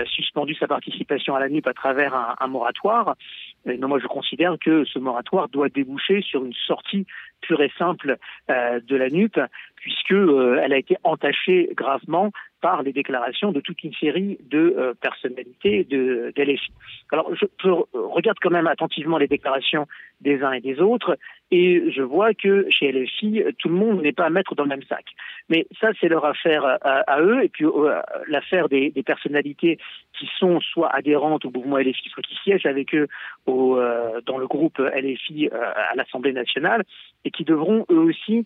suspendu 0.04 0.54
sa 0.54 0.66
participation 0.66 1.35
à 1.35 1.40
la 1.40 1.48
NUP 1.48 1.66
à 1.66 1.72
travers 1.72 2.37
un, 2.38 2.46
moratoire. 2.46 3.16
Mais 3.64 3.78
moi, 3.78 3.98
je 3.98 4.06
considère 4.06 4.56
que 4.61 4.85
ce 4.85 4.98
moratoire 4.98 5.48
doit 5.48 5.68
déboucher 5.68 6.20
sur 6.22 6.44
une 6.44 6.52
sortie 6.52 7.06
pure 7.40 7.62
et 7.62 7.72
simple 7.78 8.16
de 8.48 8.96
la 8.96 9.09
NUP, 9.09 9.38
puisque 9.76 10.12
elle 10.12 10.72
a 10.72 10.78
été 10.78 10.96
entachée 11.04 11.70
gravement 11.74 12.32
par 12.61 12.83
les 12.83 12.92
déclarations 12.92 13.53
de 13.53 13.61
toute 13.61 13.83
une 13.85 13.95
série 13.95 14.38
de 14.51 14.95
personnalités 15.01 15.85
de, 15.85 16.33
LFI. 16.37 16.73
Alors, 17.12 17.35
je, 17.35 17.47
je, 17.62 17.71
regarde 17.95 18.38
quand 18.40 18.51
même 18.51 18.66
attentivement 18.66 19.19
les 19.19 19.29
déclarations 19.29 19.87
des 20.21 20.42
uns 20.42 20.53
et 20.53 20.61
des 20.61 20.81
autres, 20.81 21.19
et 21.51 21.92
je 21.92 22.03
vois 22.03 22.35
que 22.35 22.66
chez 22.71 22.90
LFI, 22.90 23.45
tout 23.59 23.69
le 23.69 23.75
monde 23.75 24.03
n'est 24.03 24.12
pas 24.12 24.27
à 24.27 24.31
mettre 24.31 24.55
dans 24.55 24.64
le 24.64 24.69
même 24.69 24.83
sac. 24.85 25.05
Mais 25.49 25.66
ça, 25.81 25.90
c'est 26.01 26.09
leur 26.09 26.25
affaire 26.25 26.79
à, 26.83 27.21
eux, 27.21 27.45
et 27.45 27.49
puis 27.49 27.64
euh, 27.64 28.01
l'affaire 28.27 28.69
des, 28.69 28.90
personnalités 29.05 29.79
qui 30.19 30.29
sont 30.38 30.61
soit 30.61 30.92
adhérentes 30.92 31.45
au 31.45 31.51
mouvement 31.51 31.79
LFI, 31.79 32.09
soit 32.09 32.23
qui 32.23 32.37
siègent 32.42 32.66
avec 32.66 32.95
eux 32.95 33.07
au, 33.47 33.77
euh, 33.77 34.21
dans 34.27 34.38
le 34.38 34.47
groupe 34.47 34.79
LFI 34.79 35.49
euh, 35.53 35.73
à 35.90 35.95
l'Assemblée 35.95 36.33
nationale, 36.33 36.83
et 37.25 37.31
qui 37.31 37.45
devront 37.45 37.87
eux 37.90 38.01
aussi 38.01 38.45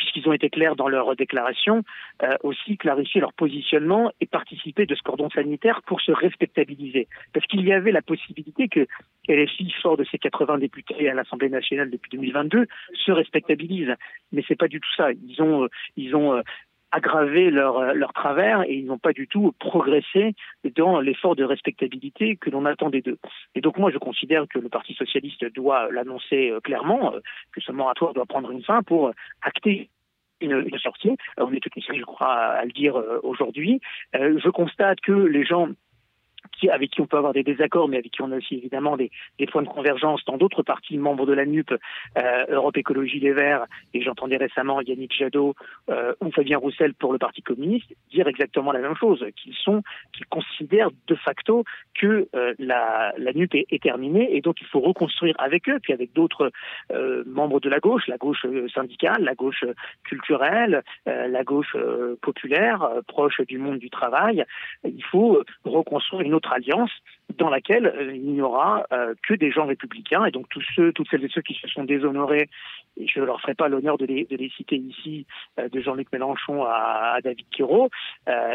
puisqu'ils 0.00 0.26
ont 0.28 0.32
été 0.32 0.48
clairs 0.48 0.76
dans 0.76 0.88
leur 0.88 1.14
déclaration, 1.14 1.84
euh, 2.22 2.34
aussi 2.42 2.78
clarifier 2.78 3.20
leur 3.20 3.34
positionnement 3.34 4.10
et 4.20 4.26
participer 4.26 4.86
de 4.86 4.94
ce 4.94 5.02
cordon 5.02 5.28
sanitaire 5.28 5.82
pour 5.82 6.00
se 6.00 6.10
respectabiliser. 6.10 7.06
Parce 7.34 7.46
qu'il 7.46 7.60
y 7.60 7.72
avait 7.72 7.92
la 7.92 8.00
possibilité 8.00 8.68
que 8.68 8.86
LFI, 9.28 9.70
fort 9.82 9.98
de 9.98 10.04
ses 10.04 10.18
80 10.18 10.56
députés 10.58 11.08
à 11.10 11.14
l'Assemblée 11.14 11.50
nationale 11.50 11.90
depuis 11.90 12.10
2022, 12.12 12.66
se 12.94 13.12
respectabilise. 13.12 13.94
Mais 14.32 14.42
c'est 14.48 14.58
pas 14.58 14.68
du 14.68 14.80
tout 14.80 14.94
ça. 14.96 15.12
Ils 15.12 15.42
ont, 15.42 15.64
euh, 15.64 15.68
ils 15.98 16.16
ont 16.16 16.32
euh, 16.32 16.40
aggravé 16.92 17.50
leur, 17.50 17.94
leur 17.94 18.12
travers 18.12 18.62
et 18.62 18.74
ils 18.74 18.86
n'ont 18.86 18.98
pas 18.98 19.12
du 19.12 19.28
tout 19.28 19.52
progressé 19.58 20.34
dans 20.76 21.00
l'effort 21.00 21.36
de 21.36 21.44
respectabilité 21.44 22.36
que 22.36 22.50
l'on 22.50 22.66
attendait 22.66 23.00
d'eux. 23.00 23.18
Et 23.54 23.60
donc 23.60 23.78
moi 23.78 23.90
je 23.90 23.98
considère 23.98 24.46
que 24.48 24.58
le 24.58 24.68
Parti 24.68 24.94
socialiste 24.94 25.44
doit 25.54 25.90
l'annoncer 25.90 26.52
clairement, 26.64 27.12
que 27.52 27.60
ce 27.60 27.72
moratoire 27.72 28.14
doit 28.14 28.26
prendre 28.26 28.50
une 28.50 28.62
fin 28.62 28.82
pour 28.82 29.12
acter 29.42 29.88
une, 30.40 30.78
sortie. 30.78 31.16
On 31.36 31.52
est 31.52 31.60
tout 31.60 31.70
ici, 31.76 31.92
je 31.96 32.04
crois, 32.04 32.34
à 32.34 32.64
le 32.64 32.72
dire 32.72 33.00
aujourd'hui. 33.22 33.80
je 34.14 34.48
constate 34.48 35.00
que 35.00 35.12
les 35.12 35.44
gens 35.44 35.68
avec 36.68 36.90
qui 36.90 37.00
on 37.00 37.06
peut 37.06 37.16
avoir 37.16 37.32
des 37.32 37.42
désaccords, 37.42 37.88
mais 37.88 37.98
avec 37.98 38.12
qui 38.12 38.22
on 38.22 38.32
a 38.32 38.36
aussi 38.36 38.56
évidemment 38.56 38.96
des, 38.96 39.10
points 39.50 39.62
de 39.62 39.68
convergence 39.68 40.24
dans 40.26 40.36
d'autres 40.36 40.62
partis 40.62 40.98
membres 40.98 41.26
de 41.26 41.32
la 41.32 41.46
NUP, 41.46 41.72
euh, 41.72 42.44
Europe 42.48 42.76
Écologie 42.76 43.20
Les 43.20 43.32
Verts, 43.32 43.66
et 43.94 44.02
j'entendais 44.02 44.36
récemment 44.36 44.80
Yannick 44.80 45.14
Jadot 45.16 45.54
euh, 45.88 46.14
ou 46.20 46.30
Fabien 46.30 46.58
Roussel 46.58 46.94
pour 46.94 47.12
le 47.12 47.18
Parti 47.18 47.42
communiste 47.42 47.92
dire 48.10 48.28
exactement 48.28 48.72
la 48.72 48.80
même 48.80 48.96
chose, 48.96 49.24
qu'ils 49.36 50.26
considèrent 50.28 50.90
de 51.06 51.14
facto 51.14 51.64
que 51.94 52.28
euh, 52.34 52.54
la, 52.58 53.12
la, 53.16 53.32
NUP 53.32 53.54
est, 53.54 53.82
terminée 53.82 54.36
et 54.36 54.40
donc 54.40 54.60
il 54.60 54.66
faut 54.66 54.80
reconstruire 54.80 55.34
avec 55.38 55.68
eux, 55.68 55.78
puis 55.80 55.92
avec 55.92 56.12
d'autres 56.12 56.50
membres 57.26 57.60
de 57.60 57.68
la 57.68 57.78
gauche, 57.78 58.06
la 58.08 58.18
gauche 58.18 58.44
syndicale, 58.74 59.22
la 59.22 59.34
gauche 59.34 59.64
culturelle, 60.04 60.82
la 61.06 61.44
gauche 61.44 61.74
populaire, 62.20 62.88
proche 63.06 63.40
du 63.42 63.58
monde 63.58 63.78
du 63.78 63.88
travail. 63.88 64.44
Il 64.84 65.04
faut 65.04 65.42
reconstruire 65.64 66.22
une 66.22 66.34
autre 66.34 66.49
alliance 66.52 66.90
dans 67.38 67.48
laquelle 67.48 67.86
euh, 67.86 68.14
il 68.14 68.32
n'y 68.32 68.42
aura 68.42 68.86
euh, 68.92 69.14
que 69.26 69.34
des 69.34 69.50
gens 69.50 69.66
républicains 69.66 70.24
et 70.24 70.30
donc 70.30 70.48
tous 70.48 70.62
ceux, 70.74 70.92
toutes 70.92 71.08
celles 71.10 71.24
et 71.24 71.28
ceux 71.28 71.42
qui 71.42 71.54
se 71.54 71.68
sont 71.68 71.84
déshonorés, 71.84 72.48
et 72.96 73.06
je 73.06 73.20
ne 73.20 73.24
leur 73.24 73.40
ferai 73.40 73.54
pas 73.54 73.68
l'honneur 73.68 73.98
de 73.98 74.04
les, 74.04 74.52
citer 74.56 74.76
ici, 74.76 75.26
euh, 75.58 75.68
de 75.68 75.80
Jean-Luc 75.80 76.08
Mélenchon 76.12 76.64
à, 76.64 77.18
David 77.22 77.46
Quiro 77.50 77.88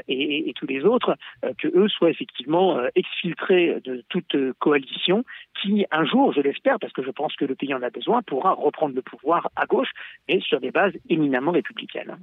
et, 0.07 0.49
et, 0.49 0.53
tous 0.53 0.67
les 0.67 0.83
autres, 0.83 1.15
que 1.57 1.67
eux 1.67 1.87
soient 1.87 2.09
effectivement 2.09 2.79
exfiltrés 2.95 3.79
de 3.83 4.03
toute 4.09 4.35
coalition 4.59 5.23
qui 5.61 5.85
un 5.91 6.05
jour, 6.05 6.33
je 6.33 6.41
l'espère, 6.41 6.79
parce 6.79 6.93
que 6.93 7.03
je 7.03 7.11
pense 7.11 7.35
que 7.35 7.45
le 7.45 7.55
pays 7.55 7.73
en 7.73 7.81
a 7.81 7.89
besoin, 7.89 8.21
pourra 8.21 8.53
reprendre 8.53 8.95
le 8.95 9.01
pouvoir 9.01 9.49
à 9.55 9.65
gauche, 9.65 9.91
mais 10.27 10.39
sur 10.39 10.59
des 10.59 10.71
bases 10.71 10.93
éminemment 11.09 11.51
républicaines. 11.51 12.17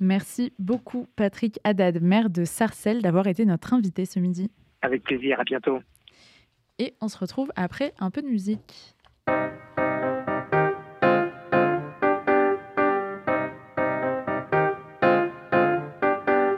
Merci 0.00 0.52
beaucoup 0.58 1.06
Patrick 1.14 1.58
Haddad, 1.62 2.02
maire 2.02 2.30
de 2.30 2.44
Sarcelles, 2.44 3.02
d'avoir 3.02 3.26
été 3.26 3.44
notre 3.44 3.74
invité 3.74 4.06
ce 4.06 4.18
midi. 4.18 4.50
Avec 4.82 5.02
plaisir, 5.02 5.38
à 5.40 5.44
bientôt. 5.44 5.80
Et 6.78 6.94
on 7.00 7.08
se 7.08 7.18
retrouve 7.18 7.52
après 7.56 7.92
un 7.98 8.10
peu 8.10 8.22
de 8.22 8.28
musique. 8.28 8.94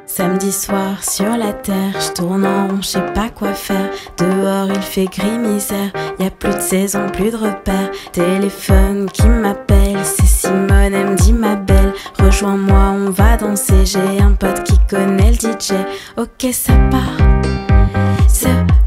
Samedi 0.06 0.52
soir 0.52 1.02
sur 1.02 1.36
la 1.38 1.54
terre, 1.54 1.98
je 1.98 2.12
tourne 2.12 2.44
en 2.44 2.68
rond, 2.68 2.82
je 2.82 2.86
sais 2.86 3.12
pas 3.14 3.30
quoi 3.30 3.54
faire. 3.54 3.90
Dehors 4.18 4.68
il 4.68 4.82
fait 4.82 5.06
gris 5.06 5.38
misère, 5.38 5.90
y 6.18 6.24
a 6.24 6.30
plus 6.30 6.54
de 6.54 6.60
saison, 6.60 7.08
plus 7.08 7.30
de 7.30 7.36
repères. 7.36 7.90
Téléphone 8.12 9.10
qui 9.10 9.26
m'appelle, 9.26 10.04
c'est 10.04 10.26
Simone, 10.26 10.92
elle 10.92 11.10
me 11.12 11.16
dit 11.16 11.32
ma 11.32 11.56
belle. 11.56 11.94
Rejoins-moi, 12.18 12.90
on 12.90 13.10
va 13.10 13.38
danser. 13.38 13.86
J'ai 13.86 14.20
un 14.20 14.34
pote 14.34 14.62
qui 14.64 14.78
connaît 14.88 15.30
le 15.30 15.36
DJ. 15.36 15.72
Ok, 16.18 16.52
ça 16.52 16.74
part. 16.90 17.71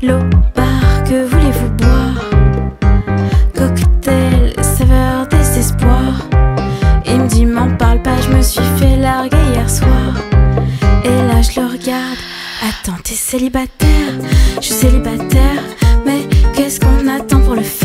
L'eau 0.02 0.20
bar, 0.56 1.04
que 1.06 1.26
voulez-vous 1.26 1.70
boire? 1.78 2.30
Cocktail, 3.56 4.54
saveur, 4.62 5.28
désespoir. 5.28 6.28
Il 7.06 7.22
me 7.22 7.28
dit 7.28 7.46
m'en 7.46 7.76
parle 7.76 8.02
pas, 8.02 8.20
je 8.22 8.30
me 8.30 8.42
suis 8.42 8.64
fait 8.78 8.98
larguer 8.98 9.38
hier 9.54 9.70
soir. 9.70 10.14
Et 11.04 11.28
là 11.28 11.42
je 11.42 11.60
le 11.60 11.68
regarde, 11.68 12.18
attends 12.62 13.00
t'es 13.04 13.16
célibataire? 13.16 14.14
Je 14.58 14.66
suis 14.66 14.74
célibataire, 14.74 15.64
mais 16.06 16.28
qu'est-ce 16.54 16.80
qu'on 16.80 17.08
attend 17.08 17.40
pour 17.40 17.56
le 17.56 17.62
faire? 17.62 17.85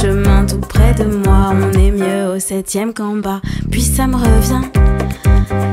Chemin 0.00 0.46
tout 0.46 0.60
près 0.60 0.94
de 0.94 1.04
moi, 1.04 1.52
on 1.52 1.72
est 1.72 1.90
mieux 1.90 2.34
au 2.34 2.38
septième 2.38 2.94
qu'en 2.94 3.16
bas. 3.16 3.40
Puis 3.70 3.82
ça 3.82 4.06
me 4.06 4.14
revient. 4.14 4.62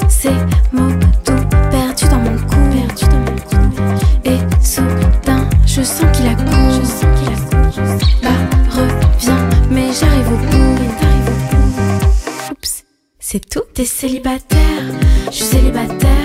Ces 0.10 0.30
mots 0.72 0.92
tout 1.24 1.34
perdus 1.70 2.08
dans 2.10 2.20
mon 2.20 2.38
cou. 2.38 2.56
Perdu 2.72 3.06
dans 3.06 3.20
mon 3.20 3.38
cou. 3.48 3.82
Et 4.24 4.38
soudain, 4.64 5.48
je 5.66 5.82
sens 5.84 6.06
qu'il 6.14 6.28
a 6.28 6.34
couru. 6.34 6.82
Je 6.82 6.86
sens 6.86 7.06
qu'il 7.20 7.28
a 7.28 7.38
Bah, 8.24 8.30
reviens, 8.72 9.50
mais 9.70 9.94
j'arrive 9.94 10.28
au 10.28 10.38
bout. 10.38 10.76
C'est 13.28 13.50
tout, 13.50 13.64
t'es 13.74 13.86
célibataire, 13.86 14.84
je 15.26 15.32
suis 15.32 15.44
célibataire, 15.46 16.25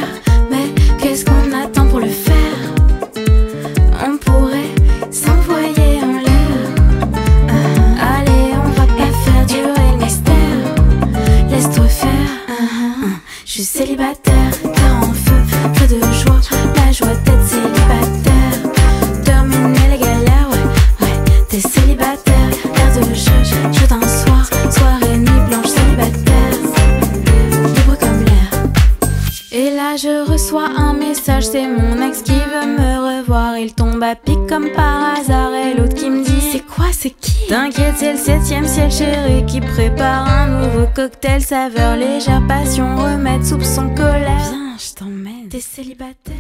comme 34.61 34.73
par 34.73 35.17
hasard 35.17 35.55
et 35.55 35.75
l'autre 35.75 35.95
qui 35.95 36.11
me 36.11 36.25
dit 36.25 36.41
C'est 36.41 36.65
quoi, 36.65 36.87
c'est 36.93 37.11
qui? 37.11 37.47
T'inquiète, 37.49 37.95
c'est 37.97 38.13
le 38.13 38.19
septième 38.19 38.67
ciel 38.67 38.91
chéri 38.91 39.45
qui 39.47 39.61
prépare 39.61 40.29
un 40.29 40.63
nouveau 40.63 40.87
cocktail 40.95 41.41
saveur 41.41 41.97
légère 41.97 42.43
passion, 42.47 42.97
remède, 42.97 43.45
soupçon, 43.45 43.95
colère. 43.95 44.51
Viens, 44.51 44.77
je 44.79 44.95
t'emmène, 44.95 45.49
t'es 45.49 45.61
célibataire. 45.61 46.35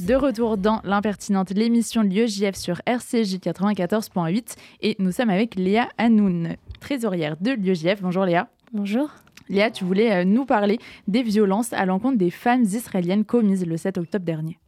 De 0.00 0.14
retour 0.14 0.56
dans 0.56 0.80
l'impertinente, 0.84 1.50
l'émission 1.50 2.04
de 2.04 2.08
l'IEJF 2.08 2.54
sur 2.54 2.80
RCJ 2.86 3.38
94.8 3.38 4.56
et 4.82 4.96
nous 4.98 5.12
sommes 5.12 5.30
avec 5.30 5.54
Léa 5.56 5.88
Hanoun, 5.98 6.56
trésorière 6.80 7.36
de 7.40 7.52
l'IEJF. 7.52 8.00
Bonjour 8.00 8.24
Léa. 8.24 8.48
Bonjour. 8.72 9.10
Léa, 9.48 9.70
tu 9.70 9.84
voulais 9.84 10.12
euh, 10.12 10.24
nous 10.24 10.44
parler 10.44 10.78
des 11.08 11.22
violences 11.22 11.72
à 11.72 11.86
l'encontre 11.86 12.18
des 12.18 12.30
femmes 12.30 12.62
israéliennes 12.62 13.24
commises 13.24 13.66
le 13.66 13.76
7 13.76 13.98
octobre 13.98 14.24
dernier. 14.24 14.58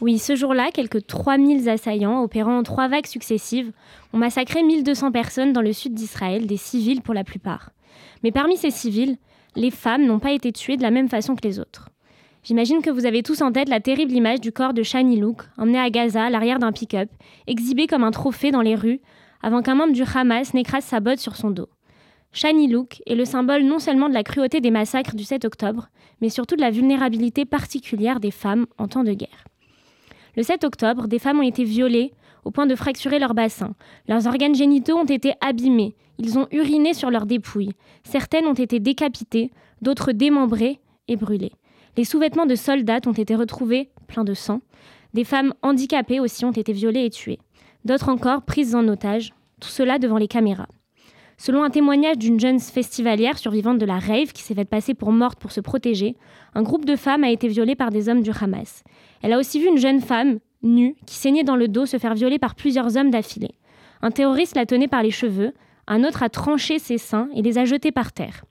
Oui, 0.00 0.20
ce 0.20 0.36
jour-là, 0.36 0.70
quelques 0.72 1.08
3000 1.08 1.68
assaillants 1.68 2.22
opérant 2.22 2.58
en 2.58 2.62
trois 2.62 2.86
vagues 2.86 3.06
successives 3.06 3.72
ont 4.12 4.18
massacré 4.18 4.62
1200 4.62 5.10
personnes 5.10 5.52
dans 5.52 5.60
le 5.60 5.72
sud 5.72 5.92
d'Israël, 5.92 6.46
des 6.46 6.56
civils 6.56 7.02
pour 7.02 7.14
la 7.14 7.24
plupart. 7.24 7.70
Mais 8.22 8.30
parmi 8.30 8.56
ces 8.56 8.70
civils, 8.70 9.16
les 9.56 9.72
femmes 9.72 10.06
n'ont 10.06 10.20
pas 10.20 10.30
été 10.30 10.52
tuées 10.52 10.76
de 10.76 10.82
la 10.82 10.92
même 10.92 11.08
façon 11.08 11.34
que 11.34 11.42
les 11.42 11.58
autres. 11.58 11.90
J'imagine 12.44 12.80
que 12.80 12.90
vous 12.90 13.06
avez 13.06 13.24
tous 13.24 13.42
en 13.42 13.50
tête 13.50 13.68
la 13.68 13.80
terrible 13.80 14.12
image 14.12 14.40
du 14.40 14.52
corps 14.52 14.72
de 14.72 14.84
Shani 14.84 15.18
Louk, 15.18 15.42
emmené 15.56 15.80
à 15.80 15.90
Gaza 15.90 16.26
à 16.26 16.30
l'arrière 16.30 16.60
d'un 16.60 16.70
pick-up, 16.70 17.10
exhibé 17.48 17.88
comme 17.88 18.04
un 18.04 18.12
trophée 18.12 18.52
dans 18.52 18.62
les 18.62 18.76
rues, 18.76 19.00
avant 19.42 19.62
qu'un 19.62 19.74
membre 19.74 19.92
du 19.92 20.04
Hamas 20.14 20.54
n'écrase 20.54 20.84
sa 20.84 21.00
botte 21.00 21.18
sur 21.18 21.34
son 21.34 21.50
dos. 21.50 21.68
Shani 22.30 22.68
Look 22.68 23.02
est 23.06 23.16
le 23.16 23.24
symbole 23.24 23.64
non 23.64 23.80
seulement 23.80 24.08
de 24.08 24.14
la 24.14 24.22
cruauté 24.22 24.60
des 24.60 24.70
massacres 24.70 25.16
du 25.16 25.24
7 25.24 25.44
octobre, 25.44 25.88
mais 26.20 26.28
surtout 26.28 26.54
de 26.54 26.60
la 26.60 26.70
vulnérabilité 26.70 27.44
particulière 27.44 28.20
des 28.20 28.30
femmes 28.30 28.66
en 28.78 28.86
temps 28.86 29.02
de 29.02 29.12
guerre. 29.12 29.44
Le 30.38 30.44
7 30.44 30.62
octobre, 30.62 31.08
des 31.08 31.18
femmes 31.18 31.40
ont 31.40 31.48
été 31.48 31.64
violées 31.64 32.12
au 32.44 32.52
point 32.52 32.66
de 32.66 32.76
fracturer 32.76 33.18
leur 33.18 33.34
bassin. 33.34 33.74
Leurs 34.06 34.28
organes 34.28 34.54
génitaux 34.54 34.96
ont 34.96 35.04
été 35.04 35.32
abîmés. 35.40 35.96
Ils 36.16 36.38
ont 36.38 36.46
uriné 36.52 36.94
sur 36.94 37.10
leurs 37.10 37.26
dépouilles. 37.26 37.72
Certaines 38.04 38.46
ont 38.46 38.54
été 38.54 38.78
décapitées, 38.78 39.50
d'autres 39.82 40.12
démembrées 40.12 40.78
et 41.08 41.16
brûlées. 41.16 41.50
Les 41.96 42.04
sous-vêtements 42.04 42.46
de 42.46 42.54
soldats 42.54 43.00
ont 43.06 43.12
été 43.12 43.34
retrouvés 43.34 43.90
pleins 44.06 44.22
de 44.22 44.34
sang. 44.34 44.60
Des 45.12 45.24
femmes 45.24 45.54
handicapées 45.62 46.20
aussi 46.20 46.44
ont 46.44 46.52
été 46.52 46.72
violées 46.72 47.06
et 47.06 47.10
tuées. 47.10 47.40
D'autres 47.84 48.08
encore 48.08 48.42
prises 48.42 48.76
en 48.76 48.86
otage. 48.86 49.34
Tout 49.58 49.70
cela 49.70 49.98
devant 49.98 50.18
les 50.18 50.28
caméras. 50.28 50.68
Selon 51.40 51.62
un 51.62 51.70
témoignage 51.70 52.18
d'une 52.18 52.40
jeune 52.40 52.58
festivalière 52.58 53.38
survivante 53.38 53.78
de 53.78 53.86
la 53.86 54.00
rave 54.00 54.32
qui 54.32 54.42
s'est 54.42 54.56
faite 54.56 54.68
passer 54.68 54.92
pour 54.92 55.12
morte 55.12 55.38
pour 55.38 55.52
se 55.52 55.60
protéger, 55.60 56.16
un 56.54 56.64
groupe 56.64 56.84
de 56.84 56.96
femmes 56.96 57.22
a 57.22 57.30
été 57.30 57.46
violé 57.46 57.76
par 57.76 57.90
des 57.90 58.08
hommes 58.08 58.22
du 58.22 58.32
Hamas. 58.38 58.82
Elle 59.22 59.32
a 59.32 59.38
aussi 59.38 59.60
vu 59.60 59.68
une 59.68 59.78
jeune 59.78 60.00
femme 60.00 60.40
nue, 60.64 60.96
qui 61.06 61.14
saignait 61.14 61.44
dans 61.44 61.54
le 61.54 61.68
dos, 61.68 61.86
se 61.86 61.98
faire 61.98 62.14
violer 62.14 62.40
par 62.40 62.56
plusieurs 62.56 62.96
hommes 62.96 63.12
d'affilée. 63.12 63.54
Un 64.02 64.10
terroriste 64.10 64.56
la 64.56 64.66
tenait 64.66 64.88
par 64.88 65.04
les 65.04 65.12
cheveux, 65.12 65.54
un 65.86 66.02
autre 66.02 66.24
a 66.24 66.28
tranché 66.28 66.80
ses 66.80 66.98
seins 66.98 67.28
et 67.36 67.42
les 67.42 67.56
a 67.56 67.64
jetés 67.64 67.92
par 67.92 68.12
terre. 68.12 68.44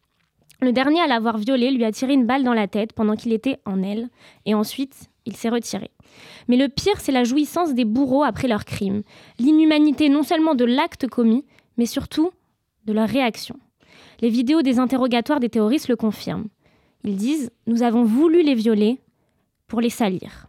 Le 0.61 0.71
dernier 0.71 1.01
à 1.01 1.07
l'avoir 1.07 1.37
violée 1.37 1.71
lui 1.71 1.83
a 1.83 1.91
tiré 1.91 2.13
une 2.13 2.25
balle 2.25 2.43
dans 2.43 2.53
la 2.53 2.67
tête 2.67 2.93
pendant 2.93 3.17
qu'il 3.17 3.33
était 3.33 3.59
en 3.65 3.83
elle, 3.83 4.07
et 4.45 4.55
ensuite 4.55 5.09
il 5.25 5.35
s'est 5.35 5.49
retiré. 5.49 5.91
Mais 6.47 6.55
le 6.55 6.69
pire, 6.69 7.01
c'est 7.01 7.11
la 7.11 7.25
jouissance 7.25 7.73
des 7.73 7.85
bourreaux 7.85 8.23
après 8.23 8.47
leur 8.47 8.63
crime, 8.63 9.03
l'inhumanité 9.39 10.07
non 10.07 10.23
seulement 10.23 10.55
de 10.55 10.63
l'acte 10.63 11.07
commis, 11.07 11.43
mais 11.75 11.85
surtout 11.85 12.31
de 12.87 12.93
leur 12.93 13.07
réaction. 13.07 13.59
Les 14.21 14.29
vidéos 14.29 14.63
des 14.63 14.79
interrogatoires 14.79 15.39
des 15.39 15.49
terroristes 15.49 15.89
le 15.89 15.95
confirment. 15.95 16.47
Ils 17.03 17.17
disent 17.17 17.51
Nous 17.67 17.83
avons 17.83 18.03
voulu 18.03 18.41
les 18.41 18.55
violer 18.55 18.99
pour 19.67 19.81
les 19.81 19.89
salir. 19.89 20.47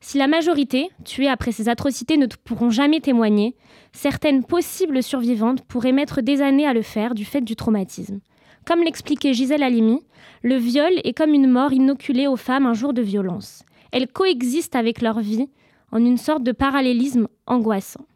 Si 0.00 0.16
la 0.16 0.26
majorité, 0.26 0.88
tuée 1.04 1.28
après 1.28 1.52
ces 1.52 1.68
atrocités, 1.68 2.16
ne 2.16 2.26
pourront 2.26 2.70
jamais 2.70 3.00
témoigner, 3.00 3.54
certaines 3.92 4.42
possibles 4.42 5.02
survivantes 5.02 5.62
pourraient 5.62 5.92
mettre 5.92 6.22
des 6.22 6.40
années 6.40 6.66
à 6.66 6.72
le 6.72 6.82
faire 6.82 7.14
du 7.14 7.26
fait 7.26 7.42
du 7.42 7.54
traumatisme. 7.54 8.20
Comme 8.66 8.82
l'expliquait 8.82 9.34
Gisèle 9.34 9.62
Halimi, 9.62 10.00
le 10.42 10.56
viol 10.56 10.92
est 11.04 11.12
comme 11.12 11.34
une 11.34 11.50
mort 11.50 11.72
inoculée 11.72 12.26
aux 12.26 12.36
femmes 12.36 12.66
un 12.66 12.72
jour 12.72 12.94
de 12.94 13.02
violence. 13.02 13.62
Elles 13.92 14.08
coexistent 14.08 14.76
avec 14.76 15.02
leur 15.02 15.20
vie 15.20 15.48
en 15.92 16.04
une 16.04 16.18
sorte 16.18 16.44
de 16.44 16.52
parallélisme 16.52 17.28
angoissant. 17.46 18.06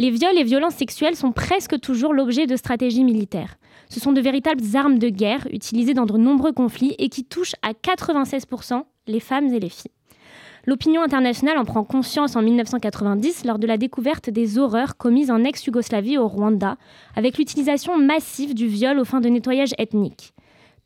Les 0.00 0.10
viols 0.10 0.38
et 0.38 0.44
violences 0.44 0.76
sexuelles 0.76 1.16
sont 1.16 1.32
presque 1.32 1.80
toujours 1.80 2.14
l'objet 2.14 2.46
de 2.46 2.54
stratégies 2.54 3.02
militaires. 3.02 3.56
Ce 3.90 3.98
sont 3.98 4.12
de 4.12 4.20
véritables 4.20 4.62
armes 4.76 5.00
de 5.00 5.08
guerre 5.08 5.48
utilisées 5.52 5.92
dans 5.92 6.06
de 6.06 6.16
nombreux 6.16 6.52
conflits 6.52 6.94
et 7.00 7.08
qui 7.08 7.24
touchent 7.24 7.56
à 7.62 7.72
96% 7.72 8.84
les 9.08 9.18
femmes 9.18 9.52
et 9.52 9.58
les 9.58 9.68
filles. 9.68 9.90
L'opinion 10.66 11.02
internationale 11.02 11.58
en 11.58 11.64
prend 11.64 11.82
conscience 11.82 12.36
en 12.36 12.42
1990 12.42 13.44
lors 13.44 13.58
de 13.58 13.66
la 13.66 13.76
découverte 13.76 14.30
des 14.30 14.56
horreurs 14.56 14.96
commises 14.96 15.32
en 15.32 15.42
ex-Yougoslavie 15.42 16.16
au 16.16 16.28
Rwanda, 16.28 16.76
avec 17.16 17.36
l'utilisation 17.36 17.98
massive 17.98 18.54
du 18.54 18.68
viol 18.68 19.00
aux 19.00 19.04
fins 19.04 19.20
de 19.20 19.28
nettoyage 19.28 19.74
ethnique. 19.78 20.32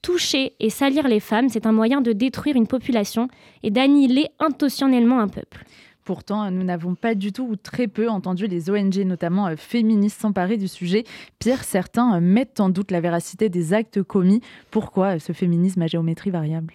Toucher 0.01 0.55
et 0.59 0.71
salir 0.71 1.07
les 1.07 1.21
femmes, 1.21 1.51
c'est 1.51 1.67
un 1.67 1.73
moyen 1.73 2.01
de 2.01 2.13
détruire 2.13 2.57
une 2.57 2.67
population 2.67 3.29
et 3.63 3.71
d'annihiler 3.71 4.31
intentionnellement 4.41 5.21
un 5.21 5.29
peuple. 5.29 5.67
Pourtant, 6.05 6.51
nous 6.51 6.65
n'avons 6.65 6.97
pas 6.97 7.15
du 7.15 7.33
tout 7.33 7.45
ou 7.45 7.55
très 7.55 7.87
peu 7.87 8.09
entendu 8.09 8.49
les 8.49 8.71
ONG, 8.71 8.97
notamment 9.05 9.47
euh, 9.47 9.57
féministes, 9.57 10.21
s'emparer 10.21 10.57
du 10.57 10.67
sujet. 10.67 11.05
Pire, 11.39 11.63
certains 11.63 12.17
euh, 12.17 12.21
mettent 12.21 12.59
en 12.59 12.71
doute 12.71 12.91
la 12.91 13.01
véracité 13.01 13.49
des 13.49 13.73
actes 13.73 14.03
commis. 14.03 14.41
Pourquoi 14.73 15.15
euh, 15.15 15.19
ce 15.21 15.33
féminisme 15.33 15.81
à 15.83 15.87
géométrie 15.87 16.31
variable? 16.31 16.75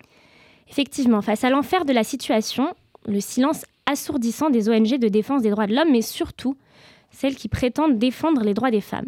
Effectivement, 0.70 1.22
face 1.22 1.44
à 1.44 1.50
l'enfer 1.50 1.84
de 1.84 1.92
la 1.92 2.06
situation, 2.06 2.74
le 3.06 3.20
silence 3.20 3.66
assourdissant 3.86 4.50
des 4.50 4.70
ONG 4.70 4.98
de 4.98 5.10
défense 5.10 5.42
des 5.42 5.50
droits 5.50 5.68
de 5.68 5.76
l'homme, 5.76 5.92
mais 5.92 6.02
surtout 6.02 6.56
celles 7.12 7.36
qui 7.36 7.50
prétendent 7.50 7.98
défendre 7.98 8.44
les 8.44 8.54
droits 8.54 8.72
des 8.72 8.82
femmes. 8.82 9.08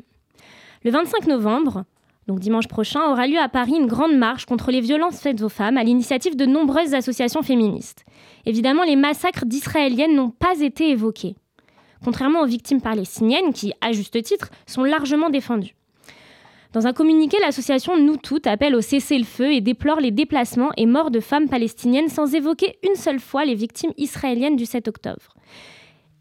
Le 0.84 0.92
25 0.92 1.28
novembre, 1.28 1.86
donc 2.30 2.40
dimanche 2.40 2.68
prochain, 2.68 3.10
aura 3.10 3.26
lieu 3.26 3.40
à 3.40 3.50
Paris 3.50 3.74
une 3.76 3.88
grande 3.88 4.16
marche 4.16 4.46
contre 4.46 4.70
les 4.70 4.82
violences 4.82 5.20
faites 5.20 5.42
aux 5.42 5.50
femmes 5.50 5.78
à 5.78 5.84
l'initiative 5.84 6.36
de 6.36 6.46
nombreuses 6.46 6.94
associations 6.94 7.42
féministes. 7.42 8.06
Évidemment, 8.46 8.84
les 8.84 8.96
massacres 8.96 9.48
d'Israéliennes 9.48 10.16
n'ont 10.16 10.30
pas 10.30 10.60
été 10.60 10.92
évoqués, 10.92 11.36
contrairement 12.06 12.42
aux 12.42 12.46
victimes 12.46 12.82
palestiniennes 12.82 13.52
qui, 13.52 13.74
à 13.82 13.94
juste 13.94 14.22
titre, 14.22 14.52
sont 14.68 14.84
largement 14.84 15.32
défendues. 15.32 15.74
Dans 16.72 16.86
un 16.86 16.94
communiqué, 16.94 17.38
l'association 17.42 17.98
Nous 17.98 18.18
Toutes 18.18 18.46
appelle 18.46 18.76
au 18.76 18.82
cessez-le-feu 18.82 19.52
et 19.52 19.62
déplore 19.62 20.00
les 20.00 20.12
déplacements 20.12 20.70
et 20.78 20.86
morts 20.86 21.10
de 21.10 21.22
femmes 21.22 21.50
palestiniennes 21.50 22.10
sans 22.10 22.36
évoquer 22.36 22.78
une 22.88 22.94
seule 22.96 23.20
fois 23.20 23.44
les 23.44 23.56
victimes 23.56 23.94
israéliennes 23.98 24.56
du 24.56 24.68
7 24.68 24.88
octobre. 24.88 25.34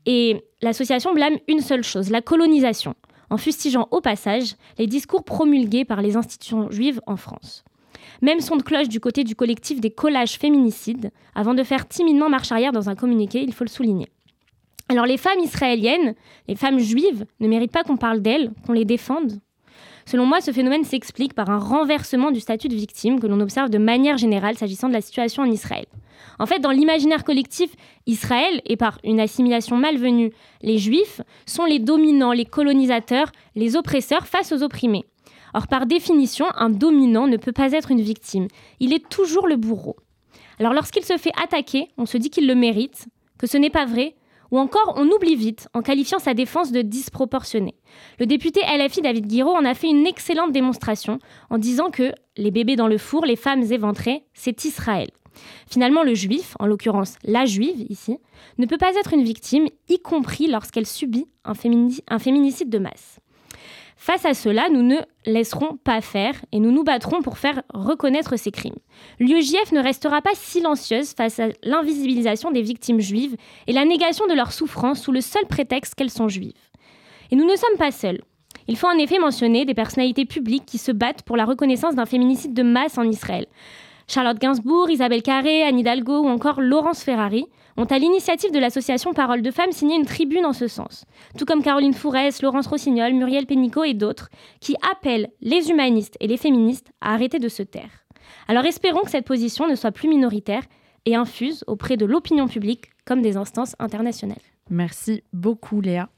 Et 0.07 0.43
l'association 0.63 1.13
blâme 1.13 1.37
une 1.49 1.61
seule 1.61 1.85
chose, 1.85 2.09
la 2.11 2.23
colonisation 2.23 2.95
en 3.31 3.37
fustigeant 3.37 3.89
au 3.91 4.01
passage 4.01 4.57
les 4.79 4.87
discours 4.87 5.25
promulgués 5.25 5.85
par 5.85 6.03
les 6.03 6.17
institutions 6.17 6.71
juives 6.71 7.01
en 7.07 7.17
France. 7.17 7.65
Même 8.23 8.41
son 8.41 8.57
de 8.57 8.63
cloche 8.63 8.89
du 8.89 9.01
côté 9.01 9.25
du 9.25 9.37
collectif 9.37 9.81
des 9.81 9.91
collages 9.91 10.39
féminicides, 10.39 11.11
avant 11.35 11.55
de 11.55 11.63
faire 11.63 11.87
timidement 11.87 12.29
marche 12.29 12.53
arrière 12.53 12.73
dans 12.73 12.89
un 12.89 12.95
communiqué, 12.97 13.43
il 13.43 13.53
faut 13.53 13.65
le 13.65 13.71
souligner. 13.71 14.09
Alors 14.89 15.07
les 15.07 15.19
femmes 15.19 15.41
israéliennes, 15.41 16.15
les 16.49 16.57
femmes 16.57 16.79
juives, 16.79 17.27
ne 17.41 17.49
méritent 17.49 17.73
pas 17.73 17.85
qu'on 17.85 17.97
parle 17.97 18.23
d'elles, 18.23 18.51
qu'on 18.67 18.73
les 18.73 18.85
défende 18.85 19.39
Selon 20.09 20.25
moi, 20.25 20.41
ce 20.41 20.53
phénomène 20.53 20.85
s'explique 20.85 21.35
par 21.35 21.51
un 21.51 21.59
renversement 21.59 22.31
du 22.31 22.41
statut 22.41 22.69
de 22.69 22.75
victime 22.75 23.21
que 23.21 23.27
l'on 23.27 23.41
observe 23.41 23.69
de 23.69 23.77
manière 23.77 24.17
générale 24.17 24.57
s'agissant 24.57 24.89
de 24.89 24.95
la 24.95 25.03
situation 25.03 25.43
en 25.43 25.51
Israël. 25.51 25.85
En 26.39 26.47
fait, 26.47 26.61
dans 26.61 26.71
l'imaginaire 26.71 27.25
collectif, 27.25 27.77
Israël, 28.07 28.63
et 28.65 28.79
par 28.79 28.99
une 29.05 29.21
assimilation 29.21 29.77
malvenue, 29.77 30.33
les 30.63 30.79
Juifs, 30.79 31.21
sont 31.45 31.67
les 31.67 31.79
dominants, 31.79 32.33
les 32.33 32.47
colonisateurs, 32.47 33.31
les 33.55 33.77
oppresseurs 33.77 34.27
face 34.27 34.51
aux 34.51 34.63
opprimés. 34.63 35.05
Or, 35.53 35.67
par 35.67 35.85
définition, 35.85 36.47
un 36.57 36.71
dominant 36.71 37.27
ne 37.27 37.37
peut 37.37 37.53
pas 37.53 37.73
être 37.73 37.91
une 37.91 38.01
victime. 38.01 38.49
Il 38.81 38.95
est 38.95 39.07
toujours 39.11 39.47
le 39.47 39.57
bourreau. 39.57 39.97
Alors, 40.59 40.73
lorsqu'il 40.73 41.05
se 41.05 41.19
fait 41.19 41.33
attaquer, 41.39 41.89
on 41.99 42.07
se 42.07 42.17
dit 42.17 42.31
qu'il 42.31 42.47
le 42.47 42.55
mérite, 42.55 43.09
que 43.37 43.47
ce 43.47 43.59
n'est 43.59 43.69
pas 43.69 43.85
vrai, 43.85 44.15
ou 44.51 44.59
encore, 44.59 44.95
on 44.97 45.09
oublie 45.09 45.37
vite 45.37 45.69
en 45.75 45.83
qualifiant 45.83 46.19
sa 46.19 46.35
défense 46.35 46.73
de 46.73 46.83
disproportionnée. 46.83 47.75
Le 48.19 48.27
député 48.27 48.61
LFI 48.61 49.03
David 49.03 49.27
Guiraud 49.27 49.55
en 49.55 49.65
a 49.65 49.75
fait 49.75 49.89
une 49.89 50.07
excellente 50.07 50.53
démonstration 50.53 51.19
en 51.51 51.59
disant 51.59 51.91
que 51.91 52.13
les 52.37 52.51
bébés 52.51 52.77
dans 52.77 52.89
le 52.89 52.99
four, 52.99 53.25
les 53.25 53.37
femmes 53.37 53.63
éventrées, 53.63 54.25
c'est 54.35 54.65
Israël. 54.65 55.09
Finalement, 55.69 56.03
le 56.03 56.15
juif, 56.15 56.57
en 56.59 56.67
l'occurrence 56.67 57.17
la 57.25 57.45
juive 57.45 57.87
ici, 57.89 58.19
ne 58.59 58.67
peut 58.67 58.79
pas 58.79 58.95
être 58.95 59.13
une 59.13 59.23
victime, 59.23 59.69
y 59.89 60.01
compris 60.01 60.49
lorsqu'elle 60.49 60.87
subit 60.87 61.27
un, 61.45 61.55
féminicide 61.55 62.71
de 62.71 62.79
masse. 62.79 63.21
Face 64.01 64.25
à 64.25 64.33
cela, 64.33 64.69
nous 64.71 64.83
ne 64.83 64.97
laisserons 65.27 65.77
pas 65.77 66.01
faire 66.01 66.35
et 66.53 66.61
nous 66.61 66.71
nous 66.71 66.85
battrons 66.85 67.21
pour 67.21 67.37
faire 67.37 67.63
reconnaître 67.75 68.37
ces 68.37 68.53
crimes. 68.53 68.79
L'UEJF 69.19 69.73
ne 69.73 69.83
restera 69.83 70.23
pas 70.23 70.35
silencieuse 70.35 71.15
face 71.15 71.41
à 71.41 71.49
l'invisibilisation 71.65 72.53
des 72.53 72.63
victimes 72.63 73.01
juives 73.01 73.37
et 73.67 73.73
la 73.73 73.85
négation 73.85 74.29
de 74.29 74.35
leur 74.35 74.53
souffrance 74.53 75.03
sous 75.03 75.11
le 75.11 75.21
seul 75.21 75.45
prétexte 75.47 75.97
qu'elles 75.97 76.11
sont 76.11 76.29
juives. 76.29 76.55
Et 77.33 77.37
nous 77.37 77.45
ne 77.45 77.57
sommes 77.57 77.77
pas 77.77 77.91
seuls. 77.91 78.23
Il 78.69 78.77
faut 78.77 78.87
en 78.87 78.99
effet 78.99 79.19
mentionner 79.19 79.65
des 79.65 79.75
personnalités 79.75 80.27
publiques 80.27 80.65
qui 80.65 80.79
se 80.79 80.93
battent 80.93 81.23
pour 81.23 81.37
la 81.37 81.45
reconnaissance 81.45 81.97
d'un 81.97 82.07
féminicide 82.07 82.55
de 82.55 82.63
masse 82.63 82.99
en 82.99 83.05
Israël. 83.05 83.47
Charlotte 84.09 84.39
Gainsbourg, 84.39 84.91
Isabelle 84.91 85.23
Carré, 85.23 85.63
Anne 85.63 85.79
Hidalgo 85.79 86.21
ou 86.21 86.29
encore 86.29 86.63
Laurence 86.63 87.03
Ferrari 87.03 87.45
ont, 87.77 87.85
à 87.85 87.99
l'initiative 87.99 88.51
de 88.51 88.59
l'association 88.59 89.13
Parole 89.13 89.43
de 89.43 89.51
Femmes, 89.51 89.71
signé 89.71 89.97
une 89.97 90.07
tribune 90.07 90.47
en 90.47 90.55
ce 90.55 90.67
sens, 90.67 91.05
tout 91.37 91.45
comme 91.45 91.63
Caroline 91.63 91.93
Fourès, 91.93 92.43
Laurence 92.43 92.67
Rossignol, 92.67 93.13
Muriel 93.13 93.47
Pénicaud 93.47 93.85
et 93.85 93.95
d'autres, 93.95 94.31
qui 94.61 94.75
appellent 94.91 95.29
les 95.43 95.71
humanistes 95.71 96.17
et 96.21 96.27
les 96.27 96.39
féministes 96.39 96.91
à 97.01 97.13
arrêter 97.13 97.39
de 97.39 97.49
se 97.49 97.63
taire. 97.63 98.07
Alors 98.49 98.65
espérons 98.65 99.03
que 99.03 99.11
cette 99.11 99.27
position 99.27 99.69
ne 99.69 99.75
soit 99.75 99.93
plus 99.93 100.09
minoritaire 100.09 100.63
et 101.05 101.15
infuse 101.15 101.63
auprès 101.67 101.97
de 101.97 102.07
l'opinion 102.07 102.49
publique 102.49 102.87
comme 103.05 103.23
des 103.23 103.37
instances 103.37 103.77
internationales. 103.79 104.39
Merci 104.71 105.23
beaucoup 105.33 105.81
Léa. 105.81 106.09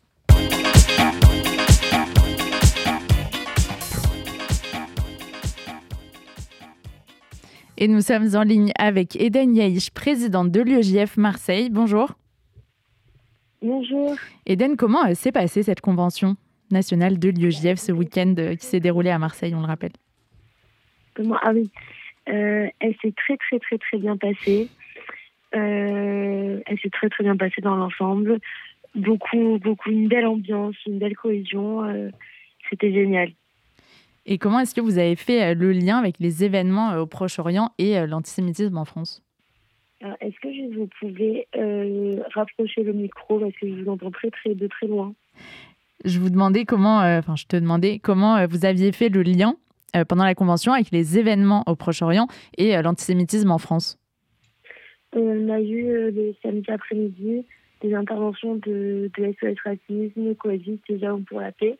Et 7.82 7.88
nous 7.88 8.02
sommes 8.02 8.36
en 8.36 8.42
ligne 8.42 8.72
avec 8.78 9.16
Eden 9.16 9.56
Yaïch, 9.56 9.90
présidente 9.90 10.50
de 10.50 10.60
l'UEJF 10.60 11.16
Marseille. 11.16 11.70
Bonjour. 11.70 12.10
Bonjour. 13.62 14.16
Eden, 14.44 14.76
comment 14.76 15.06
euh, 15.06 15.14
s'est 15.14 15.32
passée 15.32 15.62
cette 15.62 15.80
convention 15.80 16.36
nationale 16.70 17.18
de 17.18 17.30
l'UEJF 17.30 17.78
ce 17.78 17.90
week-end 17.90 18.34
euh, 18.36 18.54
qui 18.54 18.66
s'est 18.66 18.80
déroulée 18.80 19.08
à 19.08 19.18
Marseille, 19.18 19.54
on 19.54 19.60
le 19.60 19.66
rappelle? 19.66 19.92
Comment 21.14 21.38
Ah 21.40 21.52
oui. 21.54 21.70
Euh, 22.28 22.68
elle 22.80 22.94
s'est 23.00 23.14
très 23.16 23.38
très 23.38 23.58
très 23.58 23.78
très 23.78 23.96
bien 23.96 24.18
passée. 24.18 24.68
elle 25.52 26.78
s'est 26.82 26.90
très 26.90 27.08
très 27.08 27.24
bien 27.24 27.38
passée 27.38 27.62
dans 27.62 27.76
l'ensemble. 27.76 28.40
Beaucoup, 28.94 29.58
beaucoup, 29.58 29.88
une 29.88 30.06
belle 30.06 30.26
ambiance, 30.26 30.76
une 30.86 30.98
belle 30.98 31.16
cohésion. 31.16 32.10
C'était 32.68 32.92
génial. 32.92 33.30
Et 34.26 34.38
comment 34.38 34.60
est-ce 34.60 34.74
que 34.74 34.80
vous 34.80 34.98
avez 34.98 35.16
fait 35.16 35.42
euh, 35.42 35.54
le 35.54 35.72
lien 35.72 35.98
avec 35.98 36.16
les 36.18 36.44
événements 36.44 36.92
euh, 36.92 37.00
au 37.00 37.06
Proche-Orient 37.06 37.70
et 37.78 37.98
euh, 37.98 38.06
l'antisémitisme 38.06 38.76
en 38.76 38.84
France? 38.84 39.22
Est-ce 40.20 40.40
que 40.40 40.74
vous 40.74 40.88
pouvez 40.98 41.46
rapprocher 42.34 42.82
le 42.82 42.94
micro? 42.94 43.38
Parce 43.38 43.52
que 43.52 43.68
je 43.68 43.82
vous 43.82 43.90
entends 43.90 44.10
très, 44.10 44.30
très, 44.30 44.54
de 44.54 44.66
très 44.66 44.86
loin. 44.86 45.12
Je 46.06 46.18
vous 46.18 46.30
demandais 46.30 46.64
comment, 46.64 47.00
enfin, 47.00 47.36
je 47.36 47.44
te 47.44 47.56
demandais 47.56 47.98
comment 47.98 48.46
vous 48.46 48.64
aviez 48.64 48.92
fait 48.92 49.10
le 49.10 49.20
lien 49.20 49.56
pendant 50.08 50.24
la 50.24 50.34
convention 50.34 50.72
avec 50.72 50.90
les 50.90 51.18
événements 51.18 51.64
au 51.66 51.76
Proche-Orient 51.76 52.28
et 52.56 52.80
l'antisémitisme 52.80 53.50
en 53.50 53.58
France? 53.58 53.98
On 55.14 55.50
a 55.50 55.60
eu 55.60 56.10
le 56.10 56.34
samedi 56.42 56.70
après-midi 56.70 57.44
des 57.82 57.92
interventions 57.92 58.54
de, 58.56 59.10
de 59.18 59.34
SOS 59.38 59.58
Racisme, 59.62 60.34
Coexiste 60.36 60.84
déjà 60.88 61.14
pour 61.28 61.42
la 61.42 61.52
paix 61.52 61.76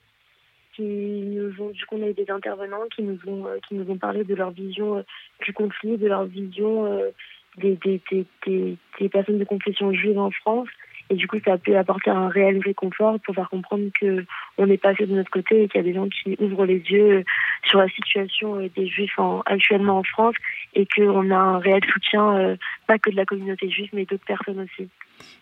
qui 0.81 1.23
nous 1.27 1.53
ont, 1.63 1.71
du 1.71 1.85
coup, 1.85 1.97
on 1.97 2.03
a 2.03 2.09
eu 2.09 2.15
des 2.15 2.31
intervenants 2.31 2.87
qui 2.95 3.03
nous 3.03 3.19
ont, 3.27 3.47
euh, 3.47 3.59
qui 3.69 3.75
nous 3.75 3.91
ont 3.91 3.99
parlé 3.99 4.25
de 4.25 4.35
leur 4.35 4.51
vision 4.51 4.99
euh, 4.99 5.03
du 5.45 5.53
conflit, 5.53 5.99
de 5.99 6.07
leur 6.07 6.25
vision 6.25 6.87
euh, 6.87 7.11
des, 7.59 7.79
personnes 9.11 9.39
de 9.39 9.45
confession 9.45 9.93
juive 9.93 10.19
en 10.19 10.31
France. 10.31 10.69
Et 11.11 11.17
du 11.17 11.27
coup, 11.27 11.39
ça 11.45 11.59
pu 11.59 11.75
apporter 11.75 12.11
un 12.11 12.29
réel 12.29 12.61
réconfort 12.65 13.19
pour 13.21 13.35
faire 13.35 13.51
comprendre 13.51 13.91
que 14.01 14.25
on 14.59 14.67
n'est 14.67 14.79
pas 14.79 14.95
fait 14.95 15.07
de 15.07 15.15
notre 15.15 15.31
côté 15.31 15.65
et 15.65 15.69
qu'il 15.69 15.81
y 15.81 15.85
a 15.85 15.87
des 15.87 15.93
gens 15.93 16.09
qui 16.09 16.37
ouvrent 16.39 16.65
les 16.65 16.79
yeux 16.79 17.25
sur 17.69 17.81
la 17.81 17.89
situation 17.89 18.59
des 18.77 18.87
juifs 18.87 19.19
en, 19.19 19.41
actuellement 19.41 19.99
en 19.99 20.03
France 20.05 20.37
et 20.75 20.87
qu'on 20.87 21.33
a 21.33 21.37
un 21.37 21.59
réel 21.59 21.81
soutien, 21.93 22.57
pas 22.87 22.99
que 23.01 23.11
de 23.11 23.17
la 23.17 23.25
communauté 23.25 23.69
juive, 23.69 23.91
mais 23.93 24.05
d'autres 24.05 24.25
personnes 24.25 24.61
aussi. 24.61 24.89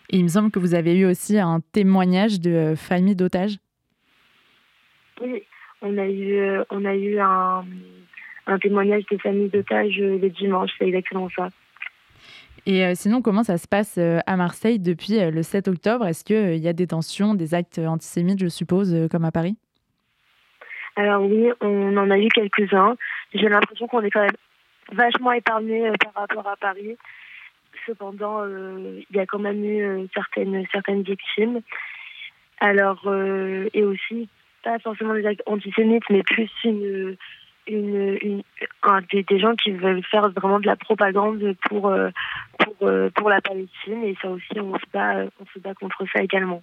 Et 0.09 0.17
il 0.17 0.23
me 0.23 0.29
semble 0.29 0.49
que 0.49 0.57
vous 0.57 0.73
avez 0.73 0.97
eu 0.97 1.05
aussi 1.05 1.37
un 1.37 1.59
témoignage 1.71 2.41
de 2.41 2.73
famille 2.75 3.15
d'otages. 3.15 3.59
Oui, 5.21 5.43
on 5.81 5.97
a 5.97 6.07
eu, 6.07 6.59
on 6.69 6.85
a 6.85 6.95
eu 6.95 7.19
un, 7.19 7.65
un 8.47 8.59
témoignage 8.59 9.03
de 9.11 9.17
famille 9.17 9.49
d'otages 9.49 9.97
le 9.97 10.29
dimanche, 10.29 10.71
c'est 10.77 10.87
exactement 10.87 11.29
ça. 11.35 11.49
Et 12.65 12.85
euh, 12.85 12.93
sinon, 12.95 13.21
comment 13.21 13.43
ça 13.43 13.57
se 13.57 13.67
passe 13.67 13.97
euh, 13.97 14.19
à 14.25 14.35
Marseille 14.35 14.79
depuis 14.79 15.19
euh, 15.19 15.31
le 15.31 15.43
7 15.43 15.67
octobre? 15.67 16.05
Est-ce 16.05 16.23
qu'il 16.23 16.57
y 16.57 16.67
a 16.67 16.73
des 16.73 16.87
tensions, 16.87 17.33
des 17.33 17.53
actes 17.53 17.79
antisémites, 17.79 18.39
je 18.39 18.47
suppose, 18.47 19.07
comme 19.09 19.25
à 19.25 19.31
Paris? 19.31 19.55
Alors 20.95 21.23
oui, 21.23 21.49
on 21.61 21.95
en 21.95 22.11
a 22.11 22.17
eu 22.19 22.27
quelques-uns. 22.27 22.95
J'ai 23.33 23.47
l'impression 23.47 23.87
qu'on 23.87 24.01
est 24.01 24.11
quand 24.11 24.21
même 24.21 24.35
vachement 24.91 25.31
épargné 25.31 25.89
par 26.03 26.13
rapport 26.13 26.47
à 26.47 26.57
Paris. 26.57 26.97
Cependant, 27.85 28.45
il 28.45 29.05
y 29.15 29.19
a 29.19 29.25
quand 29.25 29.39
même 29.39 29.63
eu 29.63 30.07
certaines, 30.13 30.65
certaines 30.71 31.03
victimes. 31.03 31.61
Alors, 32.59 33.07
et 33.73 33.83
aussi, 33.83 34.27
pas 34.63 34.79
forcément 34.79 35.13
des 35.13 35.25
actes 35.25 35.43
antisémites, 35.45 36.03
mais 36.09 36.23
plus 36.23 36.49
une, 36.63 37.17
une, 37.67 38.43
des, 39.11 39.39
gens 39.39 39.55
qui 39.55 39.71
veulent 39.71 40.03
faire 40.03 40.29
vraiment 40.29 40.59
de 40.59 40.65
la 40.65 40.75
propagande 40.75 41.55
pour, 41.67 41.87
euh, 41.87 42.09
pour, 42.57 42.75
euh, 42.87 43.09
pour 43.15 43.29
la 43.29 43.41
Palestine. 43.41 44.03
Et 44.03 44.15
ça 44.21 44.29
aussi, 44.29 44.59
on 44.59 44.77
se 44.77 44.85
bat, 44.93 45.25
on 45.39 45.45
se 45.53 45.59
bat 45.59 45.73
contre 45.73 46.03
ça 46.11 46.21
également. 46.21 46.61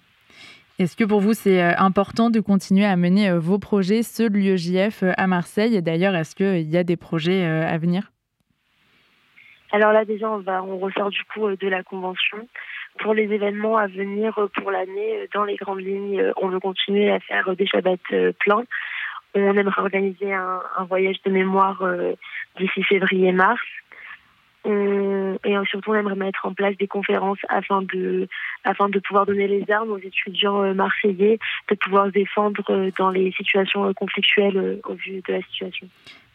Est-ce 0.79 0.95
que 0.95 1.03
pour 1.03 1.21
vous, 1.21 1.33
c'est 1.33 1.61
euh, 1.61 1.71
important 1.77 2.29
de 2.29 2.39
continuer 2.39 2.85
à 2.85 2.95
mener 2.95 3.31
vos 3.37 3.57
projets, 3.57 4.03
ceux 4.03 4.29
de 4.29 4.37
l'UEJF 4.37 5.03
à 5.17 5.27
Marseille? 5.27 5.75
Et 5.75 5.81
d'ailleurs, 5.81 6.15
est-ce 6.15 6.35
qu'il 6.35 6.69
y 6.69 6.77
a 6.77 6.83
des 6.83 6.97
projets 6.97 7.43
à 7.45 7.77
venir? 7.77 8.11
Alors 9.71 9.91
là, 9.91 10.05
déjà, 10.05 10.29
on, 10.29 10.37
va, 10.37 10.63
on 10.63 10.77
ressort 10.77 11.09
du 11.09 11.23
coup 11.25 11.49
de 11.55 11.67
la 11.67 11.83
convention. 11.83 12.47
Pour 12.99 13.13
les 13.13 13.31
événements 13.31 13.77
à 13.77 13.87
venir 13.87 14.47
pour 14.55 14.71
l'année, 14.71 15.27
dans 15.33 15.43
les 15.43 15.55
grandes 15.55 15.81
lignes, 15.81 16.31
on 16.37 16.47
veut 16.47 16.59
continuer 16.59 17.11
à 17.11 17.19
faire 17.19 17.55
des 17.55 17.67
Shabbats 17.67 17.97
pleins 18.39 18.65
on 19.37 19.55
aimerait 19.55 19.81
organiser 19.81 20.33
un, 20.33 20.61
voyage 20.87 21.21
de 21.25 21.31
mémoire 21.31 21.81
euh, 21.81 22.13
d'ici 22.57 22.83
février-mars. 22.83 23.61
et 24.65 25.55
surtout, 25.69 25.91
on 25.91 25.95
aimerait 25.95 26.15
mettre 26.15 26.45
en 26.45 26.53
place 26.53 26.75
des 26.77 26.87
conférences 26.87 27.39
afin 27.49 27.81
de, 27.81 28.27
afin 28.63 28.89
de 28.89 28.99
pouvoir 28.99 29.25
donner 29.25 29.47
les 29.47 29.69
armes 29.71 29.91
aux 29.91 29.97
étudiants 29.97 30.63
euh, 30.63 30.73
marseillais, 30.73 31.39
de 31.69 31.75
pouvoir 31.75 32.07
se 32.07 32.11
défendre 32.11 32.63
euh, 32.69 32.91
dans 32.97 33.09
les 33.09 33.31
situations 33.33 33.93
conflictuelles 33.93 34.79
au 34.83 34.93
vu 34.93 35.21
de 35.27 35.33
la 35.33 35.41
situation. 35.43 35.87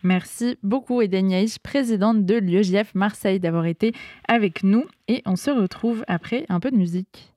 Merci 0.02 0.58
beaucoup 0.62 1.00
Eden 1.00 1.30
présidente 1.62 2.24
de 2.24 2.34
l'UEJF 2.34 2.94
Marseille, 2.94 3.40
d'avoir 3.40 3.66
été 3.66 3.92
avec 4.28 4.64
nous. 4.64 4.84
Et 5.08 5.22
on 5.26 5.36
se 5.36 5.50
retrouve 5.50 6.04
après 6.08 6.44
un 6.48 6.60
peu 6.60 6.70
de 6.70 6.76
musique. 6.76 7.32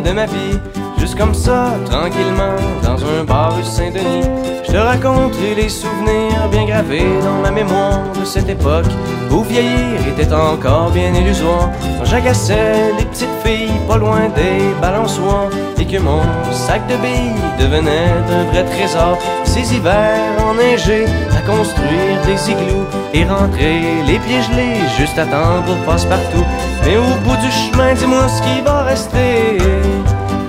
De 0.00 0.12
ma 0.12 0.26
vie. 0.26 0.58
Juste 0.98 1.16
comme 1.16 1.34
ça, 1.34 1.74
tranquillement, 1.84 2.56
dans 2.82 3.02
un 3.04 3.24
bar 3.24 3.56
rue 3.56 3.64
Saint-Denis. 3.64 4.26
Je 4.66 4.72
te 4.72 4.76
raconterai 4.76 5.54
les 5.54 5.68
souvenirs 5.68 6.48
bien 6.50 6.66
gravés 6.66 7.06
dans 7.22 7.40
ma 7.42 7.50
mémoire 7.50 8.00
de 8.18 8.24
cette 8.24 8.48
époque 8.48 8.86
où 9.30 9.42
vieillir 9.42 10.06
était 10.12 10.32
encore 10.32 10.90
bien 10.90 11.12
illusoire. 11.14 11.70
Quand 11.98 12.04
j'agaçais 12.04 12.92
les 12.98 13.04
petites 13.06 13.28
filles 13.44 13.80
pas 13.88 13.96
loin 13.96 14.28
des 14.36 14.74
balançoires 14.80 15.48
et 15.78 15.86
que 15.86 15.98
mon 15.98 16.22
sac 16.52 16.86
de 16.86 16.96
billes 16.96 17.40
devenait 17.58 18.12
un 18.30 18.44
vrai 18.50 18.64
trésor. 18.64 19.16
Ces 19.44 19.74
hivers 19.74 20.44
enneigés 20.46 21.06
à 21.36 21.40
construire 21.50 22.20
des 22.26 22.50
igloos 22.50 22.86
et 23.14 23.24
rentrer 23.24 23.80
les 24.06 24.18
pieds 24.18 24.42
gelés 24.42 24.80
juste 24.98 25.18
à 25.18 25.24
temps 25.24 25.62
pour 25.66 25.76
passe-partout. 25.86 26.44
Mais 26.88 26.96
au 26.96 27.14
bout 27.22 27.36
du 27.36 27.50
chemin, 27.50 27.92
dis-moi 27.92 28.26
ce 28.28 28.40
qui 28.40 28.62
va 28.62 28.82
rester 28.84 29.58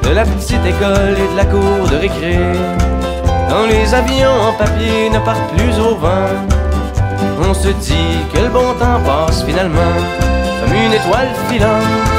de 0.04 0.10
la 0.10 0.24
petite 0.24 0.66
école 0.66 1.18
et 1.18 1.34
de 1.34 1.36
la 1.36 1.44
cour 1.44 1.90
de 1.92 1.98
récré. 1.98 2.38
Quand 3.50 3.66
les 3.68 3.94
avions 3.94 4.40
en 4.48 4.54
papier 4.54 5.10
ne 5.10 5.20
partent 5.20 5.54
plus 5.58 5.78
au 5.82 5.96
vent, 5.96 6.32
on 7.46 7.54
se 7.54 7.68
dit 7.68 8.20
que 8.34 8.40
le 8.40 8.48
bon 8.48 8.74
temps 8.80 9.02
passe 9.06 9.44
finalement 9.44 9.98
comme 10.62 10.74
une 10.74 10.94
étoile 10.94 11.28
filante. 11.50 12.19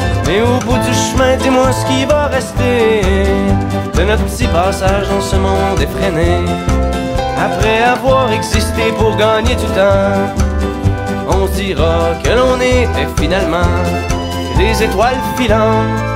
Mais 0.31 0.41
au 0.41 0.59
bout 0.65 0.77
du 0.77 0.93
chemin, 0.93 1.35
dis-moi 1.35 1.73
ce 1.73 1.85
qui 1.87 2.05
va 2.05 2.27
rester 2.27 3.01
de 3.97 4.01
notre 4.03 4.23
petit 4.23 4.47
passage 4.47 5.09
dans 5.09 5.19
ce 5.19 5.35
monde 5.35 5.81
effréné. 5.81 6.45
Après 7.37 7.83
avoir 7.83 8.31
existé 8.31 8.93
pour 8.97 9.17
gagner 9.17 9.55
du 9.55 9.65
temps, 9.75 10.21
on 11.27 11.47
dira 11.47 12.13
que 12.23 12.29
l'on 12.29 12.55
était 12.61 13.09
finalement 13.21 13.75
des 14.57 14.81
étoiles 14.81 15.19
filantes. 15.35 16.10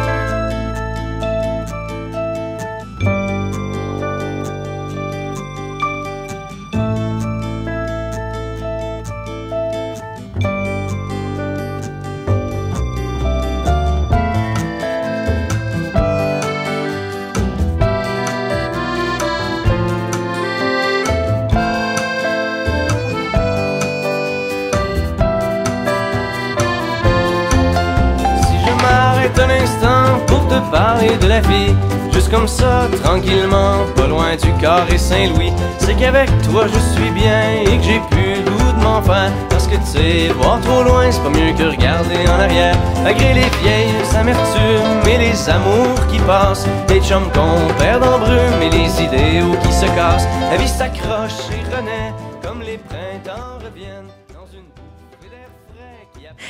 Pas 33.96 34.08
loin 34.08 34.36
du 34.36 34.52
carré 34.62 34.98
Saint-Louis. 34.98 35.52
C'est 35.80 35.96
qu'avec 35.96 36.30
toi 36.44 36.68
je 36.68 36.80
suis 36.96 37.12
bien 37.12 37.62
et 37.62 37.78
que 37.78 37.84
j'ai 37.84 38.02
plus 38.10 38.44
le 38.44 38.52
goût 38.52 38.80
de 38.80 38.86
enfin. 38.86 39.32
Parce 39.50 39.68
que 39.68 39.76
tu 39.76 39.86
sais, 39.86 40.28
voir 40.34 40.60
trop 40.62 40.84
loin, 40.84 41.12
c'est 41.12 41.22
pas 41.22 41.30
mieux 41.30 41.54
que 41.54 41.64
regarder 41.64 42.28
en 42.28 42.40
arrière. 42.40 42.76
Malgré 43.04 43.34
les 43.34 43.50
vieilles 43.62 44.16
amertumes 44.16 45.10
et 45.10 45.18
les 45.18 45.50
amours 45.50 46.08
qui 46.12 46.20
passent, 46.20 46.68
les 46.90 47.02
chums 47.02 47.30
qu'on 47.34 47.74
perd 47.80 48.04
en 48.04 48.20
brume 48.20 48.62
et 48.62 48.70
les 48.70 49.04
idéaux 49.04 49.56
qui 49.64 49.74
se 49.74 49.86
cassent. 49.86 50.28
La 50.52 50.58
vie 50.58 50.68
s'accroche 50.68 51.50
et 51.52 51.76
renaît 51.76 52.14
comme 52.42 52.62
les 52.62 52.78
printemps 52.78 53.58
reviennent 53.64 54.10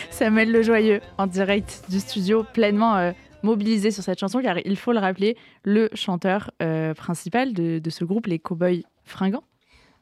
Samuel 0.09 0.49
Le 0.49 0.61
Joyeux, 0.61 1.01
en 1.17 1.27
direct 1.27 1.83
du 1.89 1.99
studio, 1.99 2.45
pleinement 2.53 2.95
euh, 2.95 3.11
mobilisé 3.45 3.91
sur 3.91 4.03
cette 4.03 4.19
chanson, 4.19 4.41
car 4.41 4.57
il 4.65 4.75
faut 4.75 4.91
le 4.91 4.99
rappeler, 4.99 5.37
le 5.63 5.89
chanteur 5.93 6.51
euh, 6.61 6.93
principal 6.93 7.53
de, 7.53 7.79
de 7.79 7.89
ce 7.89 8.03
groupe, 8.03 8.27
les 8.27 8.39
Cowboys 8.39 8.83
Fringants, 9.03 9.43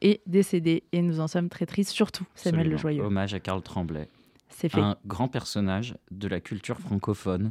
est 0.00 0.20
décédé. 0.26 0.82
Et 0.92 1.02
nous 1.02 1.20
en 1.20 1.28
sommes 1.28 1.48
très 1.48 1.66
tristes, 1.66 1.90
surtout 1.90 2.24
Samuel 2.34 2.68
Le. 2.68 2.76
Joyeux. 2.76 3.02
Hommage 3.02 3.34
à 3.34 3.40
Karl 3.40 3.62
Tremblay. 3.62 4.08
C'est 4.48 4.68
fait. 4.68 4.80
Un 4.80 4.96
grand 5.06 5.28
personnage 5.28 5.96
de 6.10 6.28
la 6.28 6.40
culture 6.40 6.78
francophone, 6.78 7.50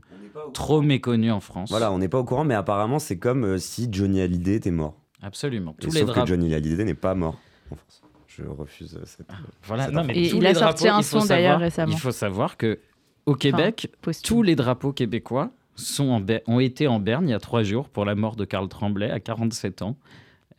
trop 0.54 0.82
méconnu 0.82 1.32
en 1.32 1.41
France. 1.41 1.70
Voilà, 1.70 1.91
on 1.91 1.98
n'est 1.98 2.08
pas 2.08 2.20
au 2.20 2.24
courant, 2.24 2.46
mais 2.46 2.56
apparemment, 2.56 3.00
c'est 3.00 3.18
comme 3.18 3.44
euh, 3.44 3.58
si 3.58 3.89
Johnny 3.91 4.22
Hallyday 4.22 4.56
était 4.56 4.72
mort. 4.72 4.96
Absolument. 5.22 5.76
Et 5.80 5.84
Tous 5.84 5.94
les 5.94 6.02
sauf 6.02 6.16
que. 6.16 6.26
Johnny 6.26 6.54
Hallyday 6.54 6.86
n'est 6.86 6.94
pas 6.94 7.14
mort 7.14 7.38
en 7.72 7.76
France. 7.76 8.02
Je 8.28 8.44
refuse 8.44 8.98
cette. 9.04 9.28
Voilà, 9.64 9.86
cette 9.86 9.94
non, 9.94 10.04
mais 10.06 10.18
Et 10.18 10.30
tous 10.30 10.38
il 10.38 10.44
les 10.44 10.50
a 10.50 10.54
sorti 10.54 10.86
drapeaux, 10.86 11.00
un 11.00 11.02
son, 11.04 11.26
d'ailleurs, 11.26 11.60
récemment. 11.60 11.91
Il 11.91 12.00
faut 12.00 12.12
savoir 12.12 12.58
que 12.58 12.80
au 13.26 13.36
Québec, 13.36 13.91
tous 14.24 14.44
les 14.44 14.56
drapeaux 14.56 14.94
québécois 14.94 15.52
sont 15.76 16.09
en 16.09 16.21
ont 16.47 16.59
été 16.59 16.88
en 16.88 16.99
berne 16.99 17.28
il 17.28 17.32
y 17.32 17.36
a 17.36 17.39
trois 17.39 17.63
jours 17.63 17.89
pour 17.89 18.05
la 18.05 18.15
mort 18.15 18.36
de 18.36 18.45
Karl 18.45 18.67
Tremblay 18.67 19.09
à 19.09 19.19
47 19.19 19.82
ans. 19.82 19.97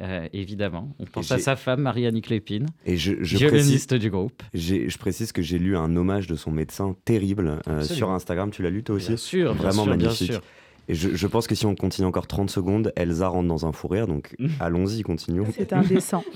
Euh, 0.01 0.27
évidemment, 0.33 0.89
on 0.99 1.05
pense 1.05 1.31
à 1.31 1.39
sa 1.39 1.55
femme 1.55 1.83
Marianne 1.83 2.21
Clépine, 2.21 2.67
Et 2.85 2.97
je, 2.97 3.13
je 3.21 3.37
précise, 3.37 3.39
violoniste 3.39 3.95
du 3.95 4.11
groupe. 4.11 4.43
je 4.53 4.99
précise 4.99 5.31
que 5.31 5.41
j'ai 5.41 5.59
lu 5.59 5.77
un 5.77 5.95
hommage 5.95 6.27
de 6.27 6.35
son 6.35 6.51
médecin 6.51 6.97
terrible 7.05 7.61
euh, 7.69 7.83
sur 7.83 8.11
Instagram. 8.11 8.51
Tu 8.51 8.63
l'as 8.63 8.71
lu 8.71 8.83
toi 8.83 8.97
aussi 8.97 9.09
Bien 9.09 9.17
sûr, 9.17 9.55
bien 9.55 9.63
Vraiment 9.63 9.85
sûr, 9.85 9.97
bien 9.97 10.07
magnifique. 10.07 10.33
sûr. 10.33 10.43
Et 10.89 10.95
je, 10.95 11.15
je 11.15 11.27
pense 11.29 11.47
que 11.47 11.55
si 11.55 11.65
on 11.65 11.77
continue 11.77 12.07
encore 12.09 12.27
30 12.27 12.51
secondes, 12.51 12.93
Elsa 12.97 13.29
rentre 13.29 13.47
dans 13.49 13.67
un 13.67 13.73
fou 13.73 13.87
rire. 13.87 14.09
Donc 14.09 14.35
allons-y, 14.59 15.03
continuons. 15.03 15.47
C'est 15.55 15.73
indécent. 15.73 16.25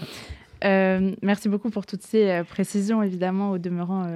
Euh, 0.64 1.12
merci 1.22 1.48
beaucoup 1.48 1.70
pour 1.70 1.86
toutes 1.86 2.02
ces 2.02 2.28
euh, 2.30 2.42
précisions, 2.42 3.00
évidemment, 3.00 3.52
au 3.52 3.58
demeurant 3.58 4.08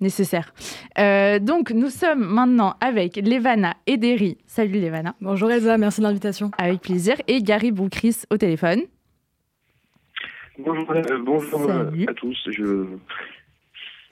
nécessaires. 0.00 0.52
Euh, 0.98 1.38
donc, 1.38 1.70
nous 1.70 1.90
sommes 1.90 2.24
maintenant 2.24 2.74
avec 2.80 3.16
Levana 3.16 3.74
et 3.86 3.96
Derry. 3.96 4.38
Salut 4.46 4.80
Levana. 4.80 5.14
Bonjour 5.20 5.50
Elsa, 5.50 5.78
merci 5.78 6.00
de 6.00 6.06
l'invitation. 6.06 6.50
Avec 6.58 6.80
plaisir. 6.80 7.16
Et 7.28 7.42
Gary 7.42 7.72
Boucris 7.72 8.22
au 8.30 8.36
téléphone. 8.36 8.82
Bonjour, 10.58 10.90
euh, 10.90 11.18
bonjour 11.24 11.60
euh, 11.62 11.84
Salut. 11.90 12.06
à 12.08 12.14
tous. 12.14 12.48
Je... 12.50 12.86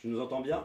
Tu 0.00 0.08
nous 0.08 0.20
entends 0.20 0.42
bien? 0.42 0.60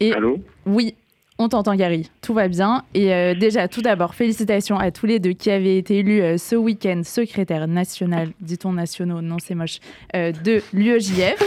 Et 0.00 0.12
Allô? 0.12 0.38
Oui, 0.66 0.94
on 1.38 1.48
t'entend 1.48 1.74
Gary. 1.74 2.10
Tout 2.22 2.34
va 2.34 2.48
bien. 2.48 2.84
Et 2.94 3.12
euh, 3.12 3.34
déjà, 3.34 3.68
tout 3.68 3.82
d'abord, 3.82 4.14
félicitations 4.14 4.78
à 4.78 4.90
tous 4.90 5.06
les 5.06 5.18
deux 5.18 5.32
qui 5.32 5.50
avaient 5.50 5.76
été 5.76 5.98
élus 5.98 6.22
euh, 6.22 6.38
ce 6.38 6.54
week-end 6.54 7.02
secrétaire 7.04 7.66
national, 7.66 8.30
dit-on 8.40 8.72
nationaux, 8.72 9.20
non 9.20 9.36
c'est 9.40 9.54
moche, 9.54 9.80
euh, 10.14 10.32
de 10.32 10.62
l'UEJF. 10.72 11.42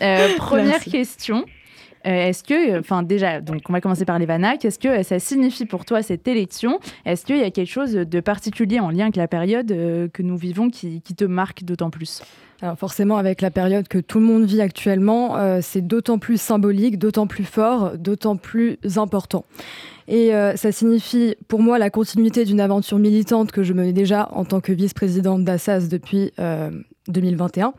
Première 0.38 0.66
Merci. 0.66 0.90
question. 0.90 1.44
Est-ce 2.04 2.42
que, 2.42 2.78
enfin 2.78 3.02
déjà, 3.02 3.40
donc 3.40 3.62
on 3.68 3.72
va 3.72 3.80
commencer 3.80 4.04
par 4.04 4.18
l'Evana, 4.18 4.56
qu'est-ce 4.56 4.78
que 4.78 5.02
ça 5.02 5.18
signifie 5.18 5.66
pour 5.66 5.84
toi 5.84 6.00
cette 6.00 6.26
élection? 6.26 6.78
Est-ce 7.04 7.26
qu'il 7.26 7.36
y 7.36 7.42
a 7.42 7.50
quelque 7.50 7.68
chose 7.68 7.92
de 7.92 8.20
particulier 8.20 8.80
en 8.80 8.90
lien 8.90 9.06
avec 9.06 9.16
la 9.16 9.28
période 9.28 9.66
que 9.66 10.22
nous 10.22 10.36
vivons 10.36 10.70
qui, 10.70 11.02
qui 11.02 11.14
te 11.14 11.24
marque 11.24 11.64
d'autant 11.64 11.90
plus? 11.90 12.22
Alors 12.60 12.76
forcément, 12.76 13.16
avec 13.16 13.40
la 13.40 13.50
période 13.50 13.86
que 13.86 13.98
tout 13.98 14.18
le 14.18 14.24
monde 14.24 14.44
vit 14.44 14.60
actuellement, 14.60 15.36
euh, 15.36 15.60
c'est 15.62 15.80
d'autant 15.80 16.18
plus 16.18 16.40
symbolique, 16.40 16.98
d'autant 16.98 17.26
plus 17.28 17.44
fort, 17.44 17.96
d'autant 17.96 18.36
plus 18.36 18.78
important. 18.96 19.44
Et 20.08 20.34
euh, 20.34 20.56
ça 20.56 20.72
signifie 20.72 21.36
pour 21.46 21.60
moi 21.60 21.78
la 21.78 21.90
continuité 21.90 22.44
d'une 22.44 22.60
aventure 22.60 22.98
militante 22.98 23.52
que 23.52 23.62
je 23.62 23.72
menais 23.72 23.92
déjà 23.92 24.28
en 24.32 24.44
tant 24.44 24.60
que 24.60 24.72
vice-présidente 24.72 25.44
d'Assas 25.44 25.88
depuis 25.88 26.32
euh, 26.40 26.70
2021. 27.08 27.74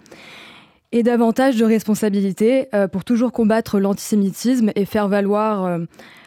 Et 0.91 1.03
davantage 1.03 1.57
de 1.57 1.65
responsabilités 1.65 2.67
euh, 2.73 2.88
pour 2.88 3.03
toujours 3.03 3.32
combattre 3.32 3.80
l'antisémitisme 3.80 4.71
et 4.75 4.86
faire 4.86 5.07
valoir 5.07 5.65
euh, 5.65 5.80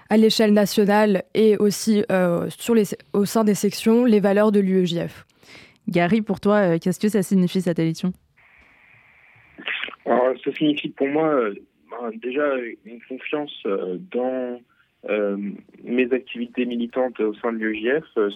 à 0.08 0.16
l'échelle 0.16 0.52
nationale 0.52 1.24
et 1.34 1.56
aussi 1.56 2.04
euh, 2.12 2.48
au 3.12 3.24
sein 3.24 3.44
des 3.44 3.54
sections 3.54 4.04
les 4.04 4.20
valeurs 4.20 4.52
de 4.52 4.60
l'UEJF. 4.60 5.26
Gary, 5.88 6.22
pour 6.22 6.38
toi, 6.38 6.56
euh, 6.56 6.78
qu'est-ce 6.78 7.00
que 7.00 7.08
ça 7.08 7.22
signifie 7.22 7.62
cette 7.62 7.78
élection? 7.78 8.12
Alors, 10.04 10.34
ça 10.44 10.52
signifie 10.52 10.88
pour 10.88 11.08
moi 11.08 11.28
euh, 11.28 11.54
ben, 11.92 12.10
déjà 12.16 12.56
une 12.84 13.00
confiance 13.08 13.52
euh, 13.66 13.98
dans 14.10 14.60
euh, 15.10 15.36
mes 15.84 16.12
activités 16.12 16.64
militantes 16.64 17.20
au 17.20 17.34
sein 17.34 17.52
de 17.52 17.58
l'UEJF, 17.58 18.04
euh, 18.16 18.30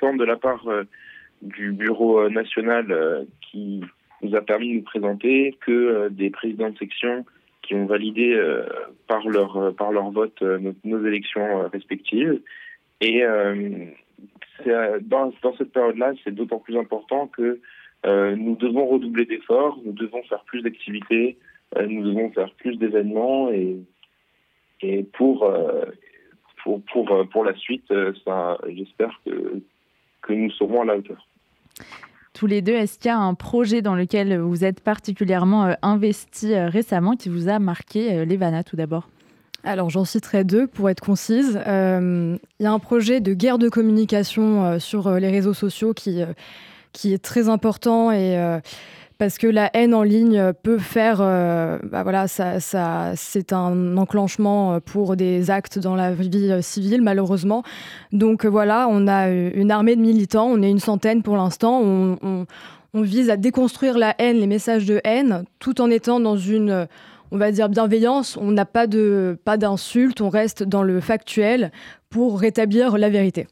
tant 0.00 0.14
de 0.14 0.24
la 0.24 0.36
part 0.36 0.66
du 1.42 1.72
bureau 1.72 2.28
national 2.28 3.26
qui 3.40 3.80
nous 4.22 4.34
a 4.34 4.40
permis 4.40 4.70
de 4.70 4.74
nous 4.76 4.82
présenter 4.82 5.56
que 5.60 6.08
des 6.08 6.30
présidents 6.30 6.70
de 6.70 6.78
section 6.78 7.24
qui 7.62 7.74
ont 7.74 7.86
validé 7.86 8.40
par 9.08 9.28
leur 9.28 9.74
par 9.74 9.90
leur 9.90 10.10
vote 10.10 10.40
nos, 10.84 11.04
élections 11.04 11.68
respectives. 11.68 12.40
Et 13.00 13.24
dans, 15.00 15.32
dans 15.42 15.56
cette 15.56 15.72
période-là, 15.72 16.12
c'est 16.22 16.34
d'autant 16.34 16.60
plus 16.60 16.76
important 16.76 17.26
que 17.26 17.60
euh, 18.06 18.36
nous 18.36 18.56
devons 18.56 18.86
redoubler 18.86 19.26
d'efforts, 19.26 19.78
nous 19.84 19.92
devons 19.92 20.22
faire 20.24 20.42
plus 20.44 20.62
d'activités, 20.62 21.38
euh, 21.76 21.86
nous 21.86 22.02
devons 22.02 22.30
faire 22.30 22.52
plus 22.54 22.76
d'événements 22.76 23.50
et, 23.50 23.76
et 24.82 25.02
pour, 25.02 25.44
euh, 25.44 25.84
pour, 26.62 26.80
pour, 26.92 27.28
pour 27.30 27.44
la 27.44 27.54
suite, 27.56 27.92
ça, 28.24 28.58
j'espère 28.68 29.20
que, 29.24 29.60
que 30.22 30.32
nous 30.32 30.50
serons 30.52 30.82
à 30.82 30.84
la 30.84 30.96
hauteur. 30.96 31.26
tous 32.34 32.46
les 32.46 32.62
deux, 32.62 32.74
est-ce 32.74 32.98
qu'il 32.98 33.08
y 33.08 33.12
a 33.12 33.18
un 33.18 33.34
projet 33.34 33.82
dans 33.82 33.96
lequel 33.96 34.38
vous 34.38 34.64
êtes 34.64 34.80
particulièrement 34.80 35.74
investi 35.82 36.54
récemment 36.54 37.16
qui 37.16 37.28
vous 37.28 37.48
a 37.48 37.58
marqué 37.58 38.24
Levana 38.24 38.62
tout 38.62 38.76
d'abord? 38.76 39.08
Alors 39.64 39.90
j'en 39.90 40.04
citerai 40.04 40.44
deux 40.44 40.68
pour 40.68 40.88
être 40.88 41.00
concise. 41.00 41.60
Euh, 41.66 42.36
Il 42.60 42.62
y 42.62 42.66
a 42.66 42.72
un 42.72 42.78
projet 42.78 43.20
de 43.20 43.34
guerre 43.34 43.58
de 43.58 43.68
communication 43.68 44.64
euh, 44.64 44.78
sur 44.78 45.08
euh, 45.08 45.18
les 45.18 45.30
réseaux 45.30 45.52
sociaux 45.52 45.94
qui, 45.94 46.22
euh, 46.22 46.26
qui 46.92 47.12
est 47.12 47.22
très 47.22 47.48
important 47.48 48.10
et 48.10 48.38
euh, 48.38 48.60
parce 49.18 49.36
que 49.36 49.48
la 49.48 49.68
haine 49.74 49.94
en 49.94 50.04
ligne 50.04 50.52
peut 50.62 50.78
faire, 50.78 51.18
euh, 51.20 51.78
bah 51.82 52.04
voilà, 52.04 52.28
ça, 52.28 52.60
ça, 52.60 53.12
c'est 53.16 53.52
un 53.52 53.96
enclenchement 53.96 54.74
euh, 54.74 54.80
pour 54.80 55.16
des 55.16 55.50
actes 55.50 55.78
dans 55.78 55.96
la 55.96 56.12
vie 56.12 56.62
civile 56.62 57.02
malheureusement. 57.02 57.64
Donc 58.12 58.46
voilà, 58.46 58.86
on 58.88 59.08
a 59.08 59.28
une 59.28 59.70
armée 59.70 59.96
de 59.96 60.00
militants, 60.00 60.46
on 60.46 60.62
est 60.62 60.70
une 60.70 60.78
centaine 60.78 61.22
pour 61.22 61.36
l'instant. 61.36 61.80
On, 61.82 62.46
vise 62.94 63.30
à 63.30 63.36
déconstruire 63.36 63.96
la 63.96 64.12
haine, 64.18 64.38
les 64.38 64.48
messages 64.48 64.84
de 64.84 65.00
haine, 65.04 65.44
tout 65.60 65.80
en 65.80 65.88
étant 65.88 66.18
dans 66.18 66.36
une 66.36 66.88
on 67.30 67.38
va 67.38 67.52
dire 67.52 67.68
bienveillance, 67.68 68.36
on 68.36 68.50
n'a 68.50 68.64
pas 68.64 68.88
de 68.88 69.38
pas 69.44 69.56
d'insultes, 69.56 70.20
on 70.20 70.30
reste 70.30 70.64
dans 70.64 70.82
le 70.82 71.00
factuel 71.00 71.70
pour 72.10 72.40
rétablir 72.40 72.98
la 72.98 73.08
vérité. 73.08 73.46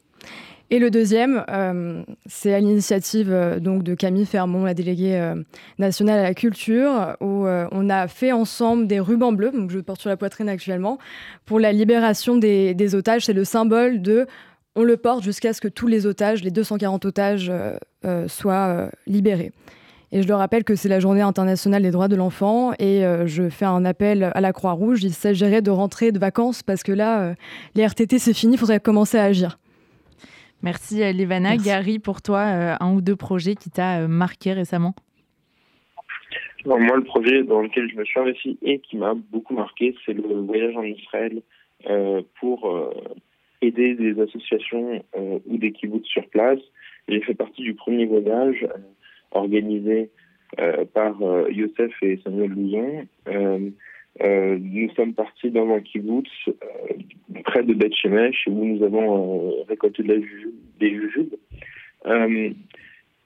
Et 0.70 0.80
le 0.80 0.90
deuxième, 0.90 1.44
euh, 1.48 2.02
c'est 2.26 2.52
à 2.52 2.58
l'initiative 2.58 3.30
euh, 3.30 3.60
donc 3.60 3.84
de 3.84 3.94
Camille 3.94 4.26
Fermont, 4.26 4.64
la 4.64 4.74
déléguée 4.74 5.16
euh, 5.16 5.36
nationale 5.78 6.18
à 6.18 6.22
la 6.24 6.34
culture, 6.34 7.16
où 7.20 7.46
on 7.46 7.90
a 7.90 8.08
fait 8.08 8.32
ensemble 8.32 8.86
des 8.88 8.98
rubans 8.98 9.32
bleus, 9.32 9.52
donc 9.52 9.70
je 9.70 9.78
porte 9.78 10.00
sur 10.00 10.10
la 10.10 10.16
poitrine 10.16 10.48
actuellement, 10.48 10.98
pour 11.44 11.60
la 11.60 11.72
libération 11.72 12.36
des, 12.36 12.94
otages. 12.94 13.26
C'est 13.26 13.32
le 13.32 13.44
symbole 13.44 14.02
de 14.02 14.26
on 14.74 14.82
le 14.82 14.96
porte 14.96 15.22
jusqu'à 15.22 15.52
ce 15.52 15.60
que 15.60 15.68
tous 15.68 15.86
les 15.86 16.04
otages, 16.06 16.42
les 16.42 16.50
240 16.50 17.04
otages, 17.04 17.52
soient 18.26 18.90
libérés. 19.06 19.52
Et 20.12 20.22
je 20.22 20.28
le 20.28 20.34
rappelle 20.34 20.64
que 20.64 20.74
c'est 20.74 20.88
la 20.88 21.00
journée 21.00 21.22
internationale 21.22 21.82
des 21.82 21.90
droits 21.90 22.08
de 22.08 22.16
l'enfant 22.16 22.72
et 22.78 23.02
je 23.26 23.48
fais 23.48 23.64
un 23.64 23.84
appel 23.84 24.30
à 24.34 24.40
la 24.40 24.52
Croix-Rouge. 24.52 25.02
Il 25.02 25.14
s'agirait 25.14 25.62
de 25.62 25.70
rentrer 25.70 26.12
de 26.12 26.18
vacances 26.18 26.62
parce 26.62 26.82
que 26.82 26.92
là, 26.92 27.34
les 27.74 27.86
RTT, 27.86 28.18
c'est 28.18 28.34
fini, 28.34 28.54
il 28.54 28.58
faudrait 28.58 28.80
commencer 28.80 29.18
à 29.18 29.24
agir. 29.24 29.58
Merci 30.66 31.00
euh, 31.00 31.12
Levana. 31.12 31.50
Merci. 31.50 31.64
Gary, 31.64 31.98
pour 32.00 32.22
toi, 32.22 32.40
euh, 32.40 32.74
un 32.80 32.92
ou 32.92 33.00
deux 33.00 33.14
projets 33.14 33.54
qui 33.54 33.70
t'a 33.70 34.00
euh, 34.00 34.08
marqué 34.08 34.52
récemment? 34.52 34.96
Alors, 36.64 36.80
moi, 36.80 36.96
le 36.96 37.04
projet 37.04 37.44
dans 37.44 37.62
lequel 37.62 37.88
je 37.88 37.96
me 37.96 38.04
suis 38.04 38.18
investi 38.18 38.58
et 38.62 38.80
qui 38.80 38.96
m'a 38.96 39.14
beaucoup 39.14 39.54
marqué, 39.54 39.94
c'est 40.04 40.12
le 40.12 40.40
voyage 40.40 40.76
en 40.76 40.82
Israël 40.82 41.40
euh, 41.88 42.20
pour 42.40 42.68
euh, 42.68 42.90
aider 43.62 43.94
des 43.94 44.20
associations 44.20 45.04
euh, 45.16 45.38
ou 45.46 45.56
des 45.56 45.70
kibbutz 45.70 46.04
sur 46.08 46.26
place. 46.30 46.58
J'ai 47.06 47.20
fait 47.20 47.34
partie 47.34 47.62
du 47.62 47.74
premier 47.74 48.04
voyage 48.04 48.66
organisé 49.30 50.10
par 50.94 51.14
Youssef 51.50 51.92
et 52.02 52.18
Samuel 52.24 52.50
Louzon. 52.50 53.06
Euh, 54.22 54.58
nous 54.60 54.90
sommes 54.94 55.12
partis 55.12 55.50
dans 55.50 55.68
un 55.70 55.80
kibbutz 55.80 56.30
près 57.44 57.62
de 57.62 57.74
Beth 57.74 57.94
Shemesh 57.94 58.46
où 58.46 58.64
nous 58.64 58.82
avons 58.82 59.50
euh, 59.50 59.62
récolté 59.68 60.02
des 60.02 60.90
jujubes. 60.90 61.34
Euh, 62.06 62.50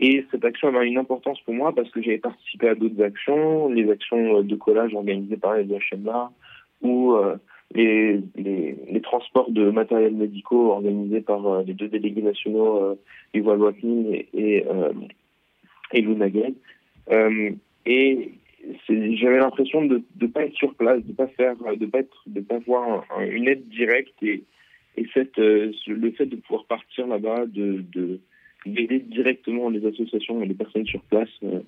Et 0.01 0.24
cette 0.30 0.45
action 0.45 0.68
avait 0.68 0.88
une 0.88 0.99
importance 0.99 1.41
pour 1.43 1.55
moi 1.55 1.72
parce 1.74 1.91
que 1.91 2.03
j'avais 2.03 2.18
participé 2.18 2.68
à 2.68 2.74
d'autres 2.74 3.03
actions, 3.03 3.68
les 3.68 3.88
actions 3.91 4.43
de 4.43 4.57
collage 4.57 4.95
organisées 4.95 5.36
par 5.36 5.55
les 5.57 5.66
HMA 5.66 6.32
ou 6.82 7.14
les, 7.74 8.22
transports 9.03 9.51
de 9.51 9.70
matériel 9.70 10.14
médicaux 10.14 10.70
organisés 10.72 11.20
par 11.20 11.62
les 11.62 11.74
deux 11.74 11.88
délégués 11.88 12.22
nationaux, 12.22 12.99
Watnin 13.34 14.12
et, 14.12 14.28
et, 14.32 14.64
et 15.93 16.01
Luna 16.01 16.26
et 17.86 18.32
j'avais 18.89 19.39
l'impression 19.39 19.85
de 19.85 20.03
ne 20.21 20.27
pas 20.27 20.45
être 20.45 20.55
sur 20.55 20.75
place, 20.75 21.03
de 21.05 21.13
pas 21.13 21.29
faire, 21.29 21.57
de 21.57 21.87
pas 21.87 22.01
être, 22.01 22.23
de 22.27 22.41
pas 22.41 22.57
avoir 22.57 23.05
une 23.21 23.49
aide 23.49 23.69
directe 23.69 24.15
et, 24.23 24.45
et 24.97 25.07
cette, 25.15 25.39
euh, 25.39 25.73
le 25.87 26.11
fait 26.13 26.27
de 26.27 26.37
pouvoir 26.37 26.65
partir 26.67 27.07
là-bas, 27.07 27.47
de, 27.47 27.85
de 27.93 28.21
d'aider 28.67 28.99
directement 28.99 29.71
les 29.71 29.87
associations 29.87 30.43
et 30.43 30.47
les 30.47 30.55
personnes 30.55 30.85
sur 30.85 31.01
place, 31.05 31.31
euh, 31.45 31.61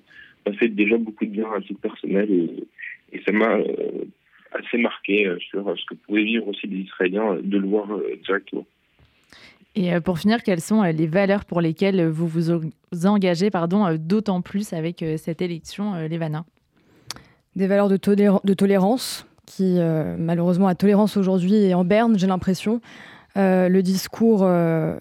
m'a 0.45 0.53
fait 0.53 0.67
déjà 0.67 0.95
beaucoup 0.97 1.25
de 1.25 1.31
bien 1.31 1.51
à 1.51 1.59
titre 1.59 1.81
personnel 1.81 2.29
et, 2.31 3.21
ça 3.25 3.31
m'a 3.31 3.57
euh, 3.57 4.05
assez 4.51 4.77
marqué 4.77 5.31
sur 5.39 5.75
ce 5.77 5.85
que 5.85 5.95
pouvaient 5.95 6.23
vivre 6.23 6.47
aussi 6.47 6.67
les 6.67 6.81
Israéliens 6.81 7.37
de 7.41 7.57
le 7.57 7.67
voir 7.67 7.87
directement. 8.23 8.65
Et 9.75 9.91
pour 10.03 10.17
finir, 10.19 10.41
quelles 10.43 10.61
sont 10.61 10.81
les 10.81 11.07
valeurs 11.07 11.45
pour 11.45 11.61
lesquelles 11.61 12.07
vous 12.07 12.27
vous 12.27 13.05
engagez 13.05 13.51
pardon, 13.51 13.95
d'autant 13.99 14.41
plus 14.41 14.73
avec 14.73 15.05
cette 15.17 15.43
élection, 15.43 15.93
Levana 16.07 16.43
des 17.55 17.67
valeurs 17.67 17.89
de, 17.89 17.97
tolérance, 18.53 19.25
qui 19.45 19.75
euh, 19.77 20.15
malheureusement 20.17 20.67
la 20.67 20.75
tolérance 20.75 21.17
aujourd'hui 21.17 21.55
est 21.55 21.73
en 21.73 21.85
berne, 21.85 22.17
j'ai 22.17 22.27
l'impression. 22.27 22.81
Euh, 23.37 23.69
le 23.69 23.81
discours 23.81 24.41
euh, 24.43 24.95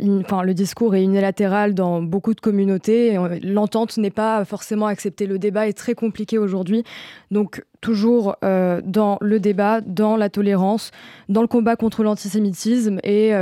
le 0.00 0.52
discours 0.52 0.94
est 0.94 1.02
unilatéral 1.02 1.74
dans 1.74 2.02
beaucoup 2.02 2.34
de 2.34 2.40
communautés. 2.40 3.18
L'entente 3.42 3.96
n'est 3.96 4.10
pas 4.10 4.44
forcément 4.44 4.86
acceptée. 4.86 5.26
Le 5.26 5.38
débat 5.38 5.66
est 5.66 5.72
très 5.72 5.94
compliqué 5.94 6.38
aujourd'hui. 6.38 6.84
Donc, 7.32 7.64
toujours 7.80 8.36
dans 8.42 9.18
le 9.20 9.40
débat, 9.40 9.80
dans 9.80 10.16
la 10.16 10.28
tolérance, 10.28 10.92
dans 11.28 11.40
le 11.40 11.48
combat 11.48 11.74
contre 11.74 12.04
l'antisémitisme 12.04 13.00
et, 13.02 13.32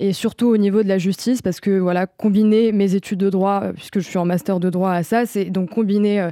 et 0.00 0.12
surtout 0.12 0.48
au 0.48 0.58
niveau 0.58 0.82
de 0.82 0.88
la 0.88 0.98
justice, 0.98 1.40
parce 1.40 1.60
que 1.60 1.78
voilà, 1.78 2.06
combiner 2.06 2.72
mes 2.72 2.94
études 2.94 3.20
de 3.20 3.30
droit, 3.30 3.72
puisque 3.74 4.00
je 4.00 4.06
suis 4.06 4.18
en 4.18 4.26
master 4.26 4.60
de 4.60 4.68
droit 4.68 4.90
à 4.90 5.02
ça, 5.02 5.24
c'est 5.24 5.46
donc 5.46 5.70
combiner 5.70 6.30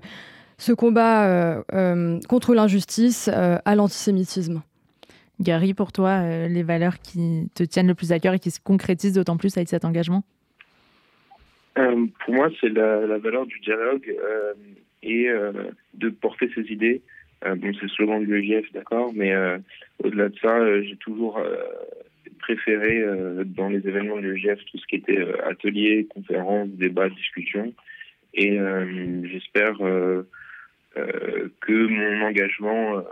ce 0.58 0.72
combat 0.72 1.28
euh, 1.28 1.62
euh, 1.72 2.18
contre 2.28 2.54
l'injustice 2.54 3.30
euh, 3.32 3.56
à 3.64 3.74
l'antisémitisme. 3.74 4.62
Gary, 5.40 5.72
pour 5.72 5.92
toi, 5.92 6.48
les 6.48 6.64
valeurs 6.64 6.98
qui 6.98 7.48
te 7.54 7.62
tiennent 7.62 7.86
le 7.86 7.94
plus 7.94 8.10
à 8.10 8.18
cœur 8.18 8.34
et 8.34 8.40
qui 8.40 8.50
se 8.50 8.58
concrétisent 8.60 9.14
d'autant 9.14 9.36
plus 9.36 9.56
avec 9.56 9.68
cet 9.68 9.84
engagement? 9.84 10.24
Pour 11.76 12.34
moi, 12.34 12.48
c'est 12.60 12.70
la, 12.70 13.18
valeur 13.18 13.46
du 13.46 13.60
dialogue 13.60 14.16
et 15.04 15.28
de 15.94 16.08
porter 16.08 16.50
ses 16.56 16.62
idées. 16.72 17.02
bon, 17.46 17.72
c'est 17.74 17.82
le 17.82 17.88
slogan 17.88 18.20
de 18.20 18.24
l'UEJF, 18.24 18.72
d'accord, 18.72 19.12
mais 19.14 19.32
au-delà 20.02 20.28
de 20.28 20.36
ça, 20.40 20.82
j'ai 20.82 20.96
toujours 20.96 21.40
préféré 22.40 23.04
dans 23.44 23.68
les 23.68 23.86
événements 23.86 24.16
de 24.16 24.22
l'UEJF 24.22 24.58
tout 24.72 24.78
ce 24.78 24.86
qui 24.88 24.96
était 24.96 25.24
ateliers, 25.44 26.08
conférences, 26.12 26.68
débats, 26.70 27.10
discussions. 27.10 27.72
Et 28.34 28.58
j'espère 29.24 29.76
euh, 29.80 30.22
que 31.60 31.86
mon 31.86 32.26
engagement 32.26 32.98
euh, 32.98 33.02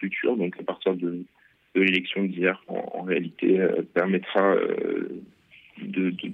futur, 0.00 0.36
donc 0.36 0.54
à 0.58 0.62
partir 0.62 0.94
de, 0.94 1.24
l'élection 1.74 2.22
d'hier, 2.22 2.62
en, 2.68 3.02
réalité, 3.02 3.60
euh, 3.60 3.82
permettra 3.94 4.54
de, 5.82 6.10
de, 6.10 6.30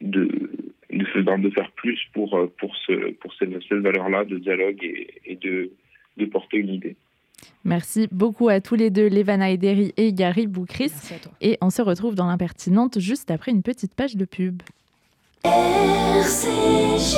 de, 0.00 0.50
de, 0.90 1.50
faire 1.50 1.70
plus 1.72 2.00
pour, 2.12 2.48
pour, 2.58 2.76
ce, 2.86 3.12
pour 3.12 3.32
cette, 3.34 3.50
valeur-là 3.72 4.24
de 4.24 4.38
dialogue 4.38 4.82
et, 4.82 5.36
de, 5.36 5.70
de 6.16 6.26
porter 6.26 6.58
une 6.58 6.70
idée. 6.70 6.96
Merci 7.64 8.08
beaucoup 8.10 8.48
à 8.48 8.60
tous 8.60 8.74
les 8.74 8.90
deux, 8.90 9.08
Levana 9.08 9.50
Ederi 9.50 9.92
et 9.96 10.12
Gary 10.12 10.46
Boukris. 10.46 10.92
Et 11.40 11.58
on 11.60 11.70
se 11.70 11.82
retrouve 11.82 12.14
dans 12.14 12.26
l'impertinente 12.26 12.98
juste 12.98 13.30
après 13.30 13.52
une 13.52 13.62
petite 13.62 13.94
page 13.94 14.16
de 14.16 14.24
pub. 14.24 14.62
RCG. 15.44 17.16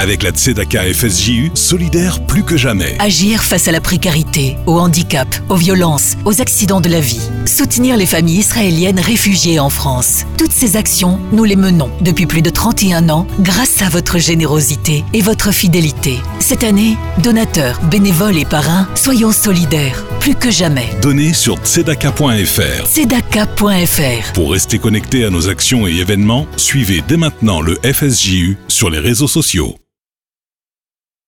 Avec 0.00 0.22
la 0.22 0.30
Tzedaka 0.30 0.94
FSJU, 0.94 1.50
solidaire 1.52 2.24
plus 2.24 2.42
que 2.42 2.56
jamais. 2.56 2.96
Agir 3.00 3.44
face 3.44 3.68
à 3.68 3.70
la 3.70 3.82
précarité, 3.82 4.56
au 4.66 4.78
handicap, 4.78 5.28
aux 5.50 5.56
violences, 5.56 6.16
aux 6.24 6.40
accidents 6.40 6.80
de 6.80 6.88
la 6.88 7.00
vie. 7.00 7.20
Soutenir 7.44 7.98
les 7.98 8.06
familles 8.06 8.38
israéliennes 8.38 8.98
réfugiées 8.98 9.60
en 9.60 9.68
France. 9.68 10.24
Toutes 10.38 10.52
ces 10.52 10.76
actions, 10.76 11.20
nous 11.32 11.44
les 11.44 11.54
menons 11.54 11.90
depuis 12.00 12.24
plus 12.24 12.40
de 12.40 12.48
31 12.48 13.10
ans 13.10 13.26
grâce 13.40 13.82
à 13.82 13.90
votre 13.90 14.18
générosité 14.18 15.04
et 15.12 15.20
votre 15.20 15.52
fidélité. 15.52 16.18
Cette 16.38 16.64
année, 16.64 16.96
donateurs, 17.22 17.78
bénévoles 17.90 18.38
et 18.38 18.46
parrains, 18.46 18.88
soyons 18.94 19.32
solidaires 19.32 20.02
plus 20.18 20.34
que 20.34 20.50
jamais. 20.50 20.88
Donnez 21.02 21.34
sur 21.34 21.56
tzedaka.fr. 21.58 22.86
Tzedaka.fr. 22.86 24.32
Pour 24.32 24.52
rester 24.52 24.78
connecté 24.78 25.26
à 25.26 25.30
nos 25.30 25.48
actions 25.48 25.86
et 25.86 25.92
événements, 25.92 26.46
suivez 26.56 27.02
dès 27.06 27.16
maintenant 27.18 27.60
le 27.60 27.78
FSJU 27.82 28.56
sur 28.68 28.88
les 28.88 28.98
réseaux 28.98 29.28
sociaux. 29.28 29.76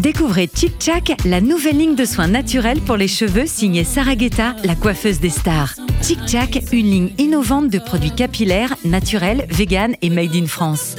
Découvrez 0.00 0.50
Chic 0.52 0.74
Chac, 0.80 1.12
la 1.24 1.40
nouvelle 1.40 1.78
ligne 1.78 1.94
de 1.94 2.04
soins 2.04 2.26
naturels 2.26 2.80
pour 2.80 2.96
les 2.96 3.06
cheveux 3.06 3.46
signée 3.46 3.84
Sarageta, 3.84 4.56
la 4.64 4.74
coiffeuse 4.74 5.20
des 5.20 5.30
stars. 5.30 5.74
Chic 6.02 6.18
Chac, 6.26 6.60
une 6.72 6.90
ligne 6.90 7.10
innovante 7.18 7.68
de 7.68 7.78
produits 7.78 8.10
capillaires, 8.10 8.74
naturels, 8.84 9.46
vegan 9.48 9.94
et 10.02 10.10
made 10.10 10.34
in 10.34 10.46
France. 10.46 10.96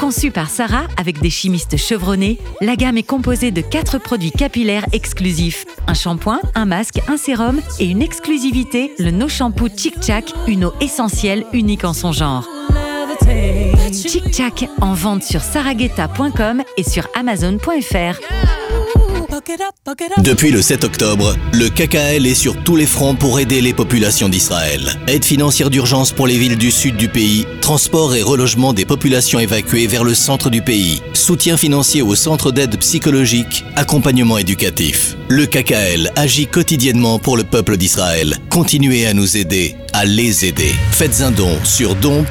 Conçue 0.00 0.30
par 0.30 0.48
Sarah 0.48 0.86
avec 0.96 1.20
des 1.20 1.28
chimistes 1.28 1.76
chevronnés, 1.76 2.38
la 2.62 2.76
gamme 2.76 2.96
est 2.96 3.02
composée 3.02 3.50
de 3.50 3.60
quatre 3.60 3.98
produits 3.98 4.32
capillaires 4.32 4.86
exclusifs 4.92 5.66
un 5.86 5.94
shampoing, 5.94 6.40
un 6.54 6.64
masque, 6.64 7.00
un 7.08 7.18
sérum 7.18 7.60
et 7.78 7.84
une 7.84 8.00
exclusivité, 8.00 8.92
le 8.98 9.10
No 9.10 9.28
Shampoo 9.28 9.68
Chic 9.76 10.02
Chac, 10.02 10.32
une 10.46 10.64
eau 10.64 10.72
essentielle 10.80 11.44
unique 11.52 11.84
en 11.84 11.92
son 11.92 12.12
genre. 12.12 12.48
Chic 13.92 14.34
Chac 14.34 14.68
en 14.80 14.94
vente 14.94 15.22
sur 15.22 15.40
sarageta.com 15.42 16.62
et 16.76 16.82
sur 16.82 17.08
amazon.fr. 17.14 18.61
Depuis 20.22 20.50
le 20.50 20.62
7 20.62 20.84
octobre, 20.84 21.34
le 21.52 21.68
KKL 21.68 22.26
est 22.26 22.34
sur 22.34 22.56
tous 22.62 22.76
les 22.76 22.86
fronts 22.86 23.16
pour 23.16 23.40
aider 23.40 23.60
les 23.60 23.74
populations 23.74 24.28
d'Israël. 24.28 24.80
Aide 25.08 25.24
financière 25.24 25.70
d'urgence 25.70 26.12
pour 26.12 26.26
les 26.26 26.38
villes 26.38 26.58
du 26.58 26.70
sud 26.70 26.96
du 26.96 27.08
pays, 27.08 27.46
transport 27.60 28.14
et 28.14 28.22
relogement 28.22 28.72
des 28.72 28.84
populations 28.84 29.40
évacuées 29.40 29.86
vers 29.86 30.04
le 30.04 30.14
centre 30.14 30.48
du 30.48 30.62
pays, 30.62 31.02
soutien 31.12 31.56
financier 31.56 32.02
aux 32.02 32.14
centres 32.14 32.52
d'aide 32.52 32.78
psychologique, 32.78 33.64
accompagnement 33.74 34.38
éducatif. 34.38 35.16
Le 35.28 35.46
KKL 35.46 36.12
agit 36.14 36.46
quotidiennement 36.46 37.18
pour 37.18 37.36
le 37.36 37.44
peuple 37.44 37.76
d'Israël. 37.76 38.36
Continuez 38.50 39.06
à 39.06 39.14
nous 39.14 39.36
aider, 39.36 39.76
à 39.92 40.04
les 40.04 40.44
aider. 40.44 40.72
Faites 40.92 41.20
un 41.20 41.30
don 41.30 41.58
sur 41.64 41.94
don.kkl.fr 41.96 42.30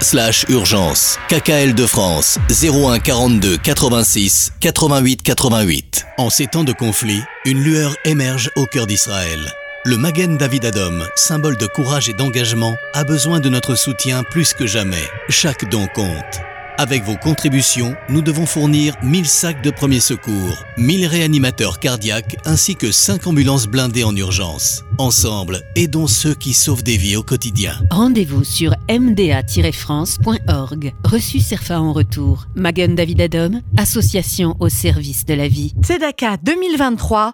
slash 0.00 0.46
urgence. 0.48 1.18
KKL 1.28 1.74
de 1.74 1.86
France 1.86 2.38
01 2.48 3.00
42 3.00 3.56
86 3.58 4.52
88 4.60 5.22
88. 5.26 6.06
En 6.18 6.30
ces 6.30 6.46
temps 6.46 6.62
de 6.62 6.72
conflit, 6.72 7.20
une 7.44 7.60
lueur 7.60 7.96
émerge 8.04 8.52
au 8.54 8.64
cœur 8.64 8.86
d'Israël. 8.86 9.40
Le 9.84 9.96
Magen 9.96 10.36
David 10.36 10.66
Adom, 10.66 11.04
symbole 11.16 11.56
de 11.56 11.66
courage 11.66 12.08
et 12.08 12.12
d'engagement, 12.12 12.76
a 12.94 13.02
besoin 13.02 13.40
de 13.40 13.48
notre 13.48 13.74
soutien 13.74 14.22
plus 14.22 14.54
que 14.54 14.68
jamais. 14.68 15.02
Chaque 15.28 15.68
don 15.68 15.88
compte. 15.88 16.40
Avec 16.78 17.04
vos 17.04 17.16
contributions, 17.16 17.94
nous 18.10 18.20
devons 18.20 18.44
fournir 18.44 18.96
1000 19.02 19.26
sacs 19.26 19.62
de 19.62 19.70
premiers 19.70 20.00
secours, 20.00 20.62
1000 20.76 21.06
réanimateurs 21.06 21.80
cardiaques 21.80 22.36
ainsi 22.44 22.76
que 22.76 22.92
5 22.92 23.26
ambulances 23.26 23.66
blindées 23.66 24.04
en 24.04 24.14
urgence. 24.14 24.84
Ensemble, 24.98 25.62
aidons 25.74 26.06
ceux 26.06 26.34
qui 26.34 26.52
sauvent 26.52 26.82
des 26.82 26.98
vies 26.98 27.16
au 27.16 27.22
quotidien. 27.22 27.72
Rendez-vous 27.90 28.44
sur 28.44 28.74
mda-france.org. 28.90 30.92
Reçu 31.02 31.40
Serfa 31.40 31.80
en 31.80 31.94
retour. 31.94 32.46
Magen 32.54 32.94
David 32.94 33.22
Adom, 33.22 33.62
association 33.78 34.54
au 34.60 34.68
service 34.68 35.24
de 35.24 35.32
la 35.32 35.48
vie. 35.48 35.72
Tzedaka 35.80 36.36
2023, 36.42 37.32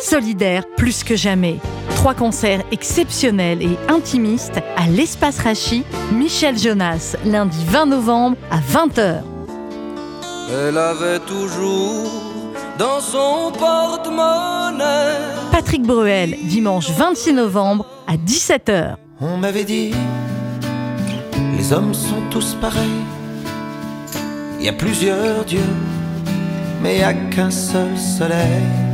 solidaire 0.00 0.64
plus 0.76 1.02
que 1.02 1.16
jamais. 1.16 1.56
Trois 2.04 2.12
concerts 2.12 2.62
exceptionnels 2.70 3.62
et 3.62 3.78
intimistes 3.88 4.60
à 4.76 4.86
l'Espace 4.88 5.38
Rachi, 5.38 5.84
Michel 6.12 6.58
Jonas, 6.58 7.16
lundi 7.24 7.64
20 7.66 7.86
novembre 7.86 8.36
à 8.50 8.58
20h. 8.58 9.22
Elle 10.52 10.76
avait 10.76 11.20
toujours 11.20 12.12
dans 12.78 13.00
son 13.00 13.50
porte-monnaie. 13.58 15.16
Patrick 15.50 15.80
Bruel, 15.80 16.36
dimanche 16.42 16.90
26 16.90 17.32
novembre 17.32 17.86
à 18.06 18.18
17h. 18.18 18.96
On 19.22 19.38
m'avait 19.38 19.64
dit, 19.64 19.92
les 21.56 21.72
hommes 21.72 21.94
sont 21.94 22.20
tous 22.30 22.54
pareils. 22.60 23.00
Il 24.60 24.66
y 24.66 24.68
a 24.68 24.74
plusieurs 24.74 25.42
dieux, 25.46 25.72
mais 26.82 26.96
il 26.96 26.98
n'y 26.98 27.02
a 27.04 27.14
qu'un 27.14 27.50
seul 27.50 27.96
soleil. 27.96 28.93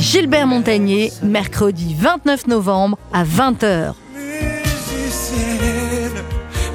Gilbert 0.00 0.46
Montagnier, 0.46 1.12
mercredi 1.22 1.94
29 1.98 2.46
novembre 2.46 2.96
à 3.12 3.24
20h. 3.24 3.94
Musicienne, 4.14 5.58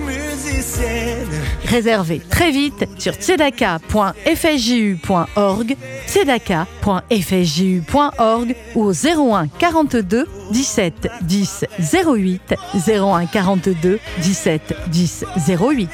musicienne. 0.06 1.30
Réservé 1.66 2.22
très 2.30 2.52
vite 2.52 2.86
sur 3.00 3.14
tzedaka.fsju.org, 3.14 5.78
tzedaka.fsju.org 6.08 8.56
ou 8.76 8.84
au 8.84 8.92
01 8.92 9.48
42 9.48 10.28
17 10.52 11.08
10 11.22 11.66
08, 11.94 12.56
01 12.88 13.26
42 13.28 14.00
17 14.20 14.76
10 14.90 15.26
08. 15.48 15.90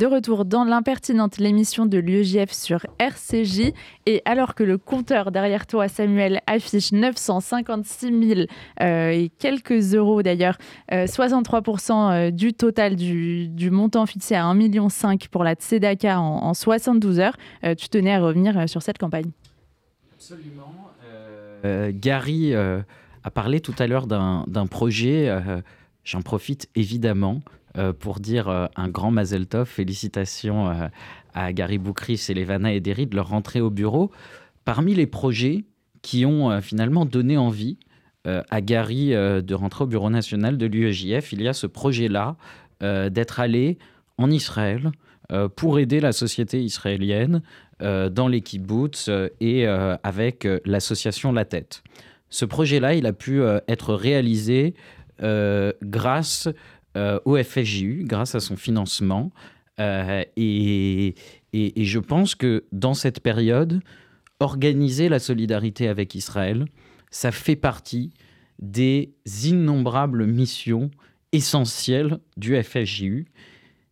De 0.00 0.06
retour 0.06 0.46
dans 0.46 0.64
l'impertinente, 0.64 1.36
l'émission 1.36 1.84
de 1.84 1.98
l'UEJF 1.98 2.52
sur 2.52 2.86
RCJ. 2.98 3.74
Et 4.06 4.22
alors 4.24 4.54
que 4.54 4.64
le 4.64 4.78
compteur 4.78 5.30
derrière 5.30 5.66
toi, 5.66 5.88
Samuel, 5.88 6.40
affiche 6.46 6.92
956 6.92 8.28
000 8.28 8.40
euh, 8.80 9.10
et 9.10 9.28
quelques 9.38 9.94
euros 9.94 10.22
d'ailleurs, 10.22 10.56
euh, 10.90 11.04
63% 11.04 11.92
euh, 11.92 12.30
du 12.30 12.54
total 12.54 12.96
du, 12.96 13.70
montant 13.70 14.06
fixé 14.06 14.34
à 14.34 14.44
1,5 14.44 14.54
million 14.56 14.88
pour 15.30 15.44
la 15.44 15.52
Tzedaka 15.52 16.18
en, 16.18 16.44
en 16.44 16.54
72 16.54 17.20
heures, 17.20 17.36
euh, 17.64 17.74
tu 17.74 17.90
tenais 17.90 18.14
à 18.14 18.20
revenir 18.20 18.58
euh, 18.58 18.66
sur 18.66 18.80
cette 18.80 18.96
campagne. 18.96 19.30
Absolument. 20.14 20.72
Gary 21.62 22.54
a 22.54 23.30
parlé 23.34 23.60
tout 23.60 23.74
à 23.78 23.86
l'heure 23.86 24.06
d'un 24.06 24.66
projet. 24.66 25.30
J'en 26.04 26.22
profite 26.22 26.70
évidemment 26.74 27.42
euh, 27.78 27.92
pour 27.92 28.18
dire 28.18 28.48
euh, 28.48 28.66
un 28.74 28.88
grand 28.88 29.12
Mazel 29.12 29.46
Tov, 29.46 29.66
félicitations 29.66 30.70
euh, 30.70 30.88
à 31.34 31.52
Gary 31.52 31.78
Boukris, 31.78 32.26
Levana 32.34 32.72
et 32.72 32.80
de 32.80 33.14
leur 33.14 33.28
rentrée 33.28 33.60
au 33.60 33.70
bureau. 33.70 34.10
Parmi 34.64 34.94
les 34.94 35.06
projets 35.06 35.64
qui 36.02 36.26
ont 36.26 36.60
finalement 36.60 37.04
donné 37.04 37.36
envie 37.36 37.78
à 38.24 38.60
Gary 38.60 39.10
de 39.10 39.54
rentrer 39.54 39.84
au 39.84 39.86
bureau 39.86 40.10
national 40.10 40.58
de 40.58 40.66
l'UEJF, 40.66 41.32
il 41.32 41.42
y 41.42 41.48
a 41.48 41.52
ce 41.52 41.66
projet-là 41.66 42.36
d'être 42.80 43.40
allé 43.40 43.78
en 44.18 44.30
Israël 44.30 44.90
pour 45.56 45.78
aider 45.78 46.00
la 46.00 46.12
société 46.12 46.62
israélienne 46.62 47.42
dans 47.80 48.28
les 48.28 48.40
kibbutz 48.40 49.08
et 49.40 49.66
avec 49.66 50.48
l'association 50.64 51.32
La 51.32 51.44
Tête. 51.44 51.82
Ce 52.28 52.44
projet-là, 52.44 52.94
il 52.94 53.06
a 53.06 53.12
pu 53.12 53.42
être 53.68 53.94
réalisé 53.94 54.74
grâce 55.20 56.48
au 56.96 57.36
FSJU 57.42 58.04
grâce 58.04 58.34
à 58.34 58.40
son 58.40 58.56
financement. 58.56 59.30
Euh, 59.80 60.24
et, 60.36 61.14
et, 61.52 61.84
je 61.84 61.98
pense 61.98 62.34
que 62.34 62.64
dans 62.70 62.94
cette 62.94 63.20
période, 63.20 63.80
organiser 64.38 65.08
la 65.08 65.18
solidarité 65.18 65.88
avec 65.88 66.14
Israël, 66.14 66.66
ça 67.10 67.32
fait 67.32 67.56
partie 67.56 68.12
des 68.58 69.14
innombrables 69.44 70.26
missions 70.26 70.90
essentielles 71.32 72.18
du 72.36 72.60
FSJU. 72.62 73.26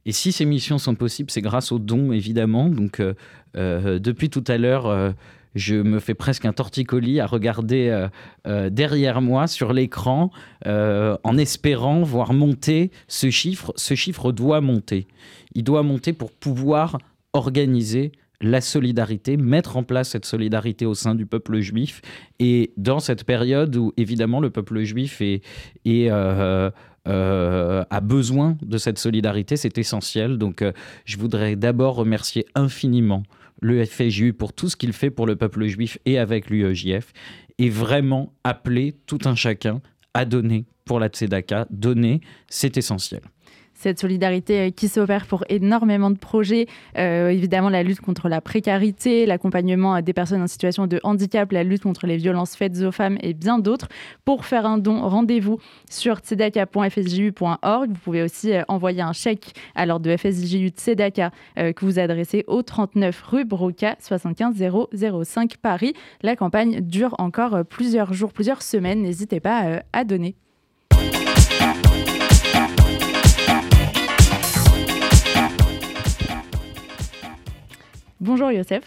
Et 0.04 0.12
si 0.12 0.32
ces 0.32 0.44
missions 0.44 0.78
sont 0.78 0.94
possibles, 0.94 1.30
c'est 1.30 1.40
grâce 1.40 1.72
aux 1.72 1.78
dons, 1.78 2.12
évidemment. 2.12 2.68
Donc, 2.68 3.00
euh, 3.00 3.14
euh, 3.56 3.98
depuis 3.98 4.30
tout 4.30 4.44
à 4.46 4.58
l'heure, 4.58 4.86
euh, 4.86 5.12
je 5.54 5.76
me 5.76 5.98
fais 5.98 6.14
presque 6.14 6.44
un 6.44 6.52
torticolis 6.52 7.20
à 7.20 7.26
regarder 7.26 7.88
euh, 7.88 8.08
euh, 8.46 8.70
derrière 8.70 9.20
moi 9.20 9.46
sur 9.46 9.72
l'écran 9.72 10.30
euh, 10.66 11.16
en 11.24 11.36
espérant 11.36 12.02
voir 12.02 12.32
monter 12.32 12.90
ce 13.06 13.30
chiffre. 13.30 13.72
Ce 13.76 13.94
chiffre 13.94 14.32
doit 14.32 14.60
monter. 14.60 15.06
Il 15.54 15.64
doit 15.64 15.82
monter 15.82 16.12
pour 16.12 16.32
pouvoir 16.32 16.98
organiser 17.32 18.12
la 18.40 18.60
solidarité, 18.60 19.36
mettre 19.36 19.76
en 19.76 19.82
place 19.82 20.10
cette 20.10 20.24
solidarité 20.24 20.86
au 20.86 20.94
sein 20.94 21.16
du 21.16 21.26
peuple 21.26 21.58
juif. 21.58 22.02
Et 22.38 22.72
dans 22.76 23.00
cette 23.00 23.24
période 23.24 23.74
où, 23.74 23.92
évidemment, 23.96 24.38
le 24.38 24.50
peuple 24.50 24.82
juif 24.84 25.20
est, 25.20 25.42
a 26.08 26.70
besoin 28.00 28.56
de 28.62 28.78
cette 28.78 28.98
solidarité, 28.98 29.56
c'est 29.56 29.76
essentiel. 29.76 30.38
Donc, 30.38 30.62
je 31.04 31.16
voudrais 31.16 31.56
d'abord 31.56 31.96
remercier 31.96 32.46
infiniment 32.54 33.24
le 33.60 33.84
FSJU 33.84 34.32
pour 34.32 34.52
tout 34.52 34.68
ce 34.68 34.76
qu'il 34.76 34.92
fait 34.92 35.10
pour 35.10 35.26
le 35.26 35.36
peuple 35.36 35.66
juif 35.66 35.98
et 36.04 36.18
avec 36.18 36.50
l'UEJF, 36.50 37.12
et 37.58 37.70
vraiment 37.70 38.32
appeler 38.44 38.94
tout 39.06 39.18
un 39.24 39.34
chacun 39.34 39.80
à 40.14 40.24
donner 40.24 40.66
pour 40.84 41.00
la 41.00 41.08
Tzedaka. 41.08 41.66
Donner, 41.70 42.20
c'est 42.48 42.76
essentiel 42.76 43.20
cette 43.78 44.00
solidarité 44.00 44.60
euh, 44.60 44.70
qui 44.70 44.88
s'opère 44.88 45.26
pour 45.26 45.44
énormément 45.48 46.10
de 46.10 46.18
projets. 46.18 46.66
Euh, 46.96 47.28
évidemment, 47.28 47.68
la 47.68 47.82
lutte 47.82 48.00
contre 48.00 48.28
la 48.28 48.40
précarité, 48.40 49.26
l'accompagnement 49.26 50.00
des 50.02 50.12
personnes 50.12 50.42
en 50.42 50.46
situation 50.46 50.86
de 50.86 51.00
handicap, 51.02 51.50
la 51.52 51.64
lutte 51.64 51.82
contre 51.82 52.06
les 52.06 52.16
violences 52.16 52.56
faites 52.56 52.80
aux 52.82 52.92
femmes 52.92 53.18
et 53.20 53.34
bien 53.34 53.58
d'autres. 53.58 53.88
Pour 54.24 54.44
faire 54.44 54.66
un 54.66 54.78
don, 54.78 55.08
rendez-vous 55.08 55.58
sur 55.88 56.18
tzedaka.fsju.org. 56.18 57.90
Vous 57.90 58.00
pouvez 58.02 58.22
aussi 58.22 58.52
euh, 58.52 58.62
envoyer 58.68 59.02
un 59.02 59.12
chèque 59.12 59.54
à 59.74 59.86
l'ordre 59.86 60.06
de 60.06 60.16
FSJU 60.16 60.68
Tzedaka 60.68 61.30
euh, 61.58 61.72
que 61.72 61.84
vous 61.84 61.98
adressez 61.98 62.44
au 62.46 62.62
39 62.62 63.22
rue 63.22 63.44
Broca 63.44 63.96
75 64.00 64.54
005 65.24 65.56
Paris. 65.56 65.94
La 66.22 66.36
campagne 66.36 66.80
dure 66.80 67.14
encore 67.18 67.54
euh, 67.54 67.64
plusieurs 67.64 68.12
jours, 68.12 68.32
plusieurs 68.32 68.62
semaines. 68.62 69.02
N'hésitez 69.02 69.40
pas 69.40 69.64
euh, 69.66 69.80
à 69.92 70.04
donner. 70.04 70.36
Bonjour 78.20 78.50
Youssef. 78.50 78.82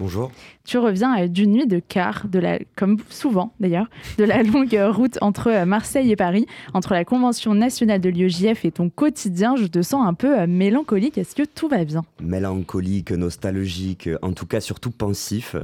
Bonjour. 0.00 0.32
Tu 0.64 0.78
reviens 0.78 1.28
d'une 1.28 1.52
nuit 1.52 1.66
de 1.68 1.78
quart, 1.78 2.26
de 2.26 2.40
la, 2.40 2.58
comme 2.74 2.98
souvent 3.08 3.52
d'ailleurs, 3.60 3.88
de 4.18 4.24
la 4.24 4.42
longue 4.42 4.76
route 4.90 5.18
entre 5.20 5.48
euh, 5.48 5.64
Marseille 5.64 6.10
et 6.10 6.16
Paris, 6.16 6.46
entre 6.72 6.94
la 6.94 7.04
Convention 7.04 7.54
nationale 7.54 8.00
de 8.00 8.08
l'IEJF 8.08 8.64
et 8.64 8.72
ton 8.72 8.90
quotidien. 8.90 9.54
Je 9.54 9.66
te 9.66 9.82
sens 9.82 10.04
un 10.04 10.14
peu 10.14 10.40
euh, 10.40 10.46
mélancolique. 10.48 11.16
Est-ce 11.18 11.36
que 11.36 11.44
tout 11.44 11.68
va 11.68 11.84
bien? 11.84 12.02
Mélancolique, 12.20 13.12
nostalgique, 13.12 14.08
en 14.22 14.32
tout 14.32 14.46
cas 14.46 14.60
surtout 14.60 14.90
pensif. 14.90 15.54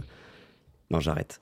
Non, 0.92 1.00
j'arrête. 1.00 1.40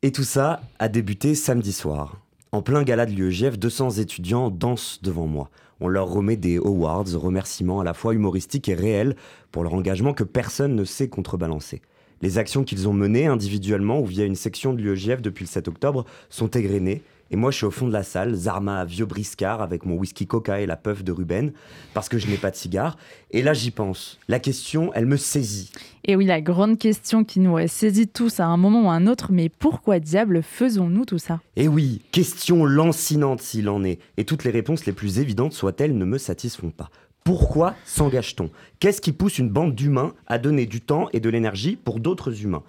Et 0.00 0.10
tout 0.10 0.24
ça 0.24 0.62
a 0.78 0.88
débuté 0.88 1.34
samedi 1.34 1.72
soir. 1.72 2.16
En 2.52 2.62
plein 2.62 2.82
gala 2.82 3.04
de 3.04 3.10
l'IEJF, 3.10 3.58
200 3.58 3.90
étudiants 3.98 4.48
dansent 4.48 5.00
devant 5.02 5.26
moi. 5.26 5.50
On 5.80 5.88
leur 5.88 6.08
remet 6.08 6.36
des 6.36 6.56
awards, 6.56 7.06
remerciements 7.14 7.80
à 7.80 7.84
la 7.84 7.94
fois 7.94 8.14
humoristiques 8.14 8.68
et 8.68 8.74
réels 8.74 9.16
pour 9.52 9.62
leur 9.62 9.74
engagement 9.74 10.12
que 10.12 10.24
personne 10.24 10.74
ne 10.74 10.84
sait 10.84 11.08
contrebalancer. 11.08 11.82
Les 12.20 12.38
actions 12.38 12.64
qu'ils 12.64 12.88
ont 12.88 12.92
menées 12.92 13.26
individuellement 13.26 14.00
ou 14.00 14.04
via 14.04 14.24
une 14.24 14.34
section 14.34 14.72
de 14.72 14.82
l'UEJF 14.82 15.22
depuis 15.22 15.44
le 15.44 15.48
7 15.48 15.68
octobre 15.68 16.04
sont 16.30 16.48
égrenées. 16.48 17.02
Et 17.30 17.36
moi, 17.36 17.50
je 17.50 17.58
suis 17.58 17.66
au 17.66 17.70
fond 17.70 17.86
de 17.86 17.92
la 17.92 18.02
salle, 18.02 18.34
Zarma 18.34 18.84
vieux 18.86 19.04
briscard 19.04 19.60
avec 19.60 19.84
mon 19.84 19.96
whisky 19.96 20.26
coca 20.26 20.60
et 20.60 20.66
la 20.66 20.76
puff 20.76 21.04
de 21.04 21.12
Ruben, 21.12 21.52
parce 21.92 22.08
que 22.08 22.16
je 22.16 22.26
n'ai 22.26 22.38
pas 22.38 22.50
de 22.50 22.56
cigare. 22.56 22.96
Et 23.30 23.42
là, 23.42 23.52
j'y 23.52 23.70
pense. 23.70 24.18
La 24.28 24.38
question, 24.38 24.90
elle 24.94 25.04
me 25.04 25.18
saisit. 25.18 25.70
Et 26.04 26.16
oui, 26.16 26.24
la 26.24 26.40
grande 26.40 26.78
question 26.78 27.24
qui 27.24 27.40
nous 27.40 27.58
saisit 27.68 28.08
tous 28.08 28.40
à 28.40 28.46
un 28.46 28.56
moment 28.56 28.86
ou 28.86 28.90
à 28.90 28.94
un 28.94 29.06
autre, 29.06 29.30
mais 29.30 29.50
pourquoi 29.50 30.00
diable 30.00 30.42
faisons-nous 30.42 31.04
tout 31.04 31.18
ça? 31.18 31.40
Et 31.56 31.68
oui, 31.68 32.00
question 32.12 32.64
lancinante 32.64 33.42
s'il 33.42 33.68
en 33.68 33.84
est. 33.84 33.98
Et 34.16 34.24
toutes 34.24 34.44
les 34.44 34.50
réponses 34.50 34.86
les 34.86 34.92
plus 34.92 35.18
évidentes 35.18 35.52
soient-elles 35.52 35.96
ne 35.96 36.04
me 36.06 36.16
satisfont 36.16 36.70
pas. 36.70 36.88
Pourquoi 37.24 37.74
s'engage-t-on? 37.84 38.48
Qu'est-ce 38.80 39.02
qui 39.02 39.12
pousse 39.12 39.38
une 39.38 39.50
bande 39.50 39.74
d'humains 39.74 40.14
à 40.28 40.38
donner 40.38 40.64
du 40.64 40.80
temps 40.80 41.08
et 41.12 41.20
de 41.20 41.28
l'énergie 41.28 41.76
pour 41.76 42.00
d'autres 42.00 42.42
humains? 42.42 42.62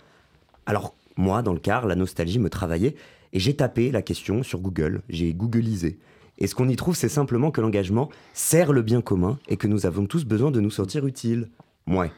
Alors, 0.66 0.96
moi, 1.16 1.42
dans 1.42 1.54
le 1.54 1.60
car, 1.60 1.88
la 1.88 1.96
nostalgie 1.96 2.40
me 2.40 2.50
travaillait 2.50 2.96
et 3.34 3.40
j'ai 3.40 3.56
tapé 3.56 3.92
la 3.92 4.02
question 4.02 4.44
sur 4.44 4.60
Google, 4.60 5.02
j'ai 5.10 5.34
googlisé. 5.34 6.00
Et 6.38 6.48
ce 6.48 6.56
qu'on 6.56 6.70
y 6.70 6.76
trouve, 6.76 6.96
c'est 6.96 7.10
simplement 7.10 7.52
que 7.52 7.62
l'engagement 7.62 8.10
sert 8.34 8.72
le 8.72 8.82
bien 8.82 9.02
commun 9.02 9.40
et 9.50 9.58
que 9.58 9.68
nous 9.68 9.86
avons 9.86 10.06
tous 10.06 10.26
besoin 10.26 10.52
de 10.52 10.62
nous 10.62 10.72
sentir 10.72 11.06
utiles. 11.06 11.50
Ouais. 11.86 12.12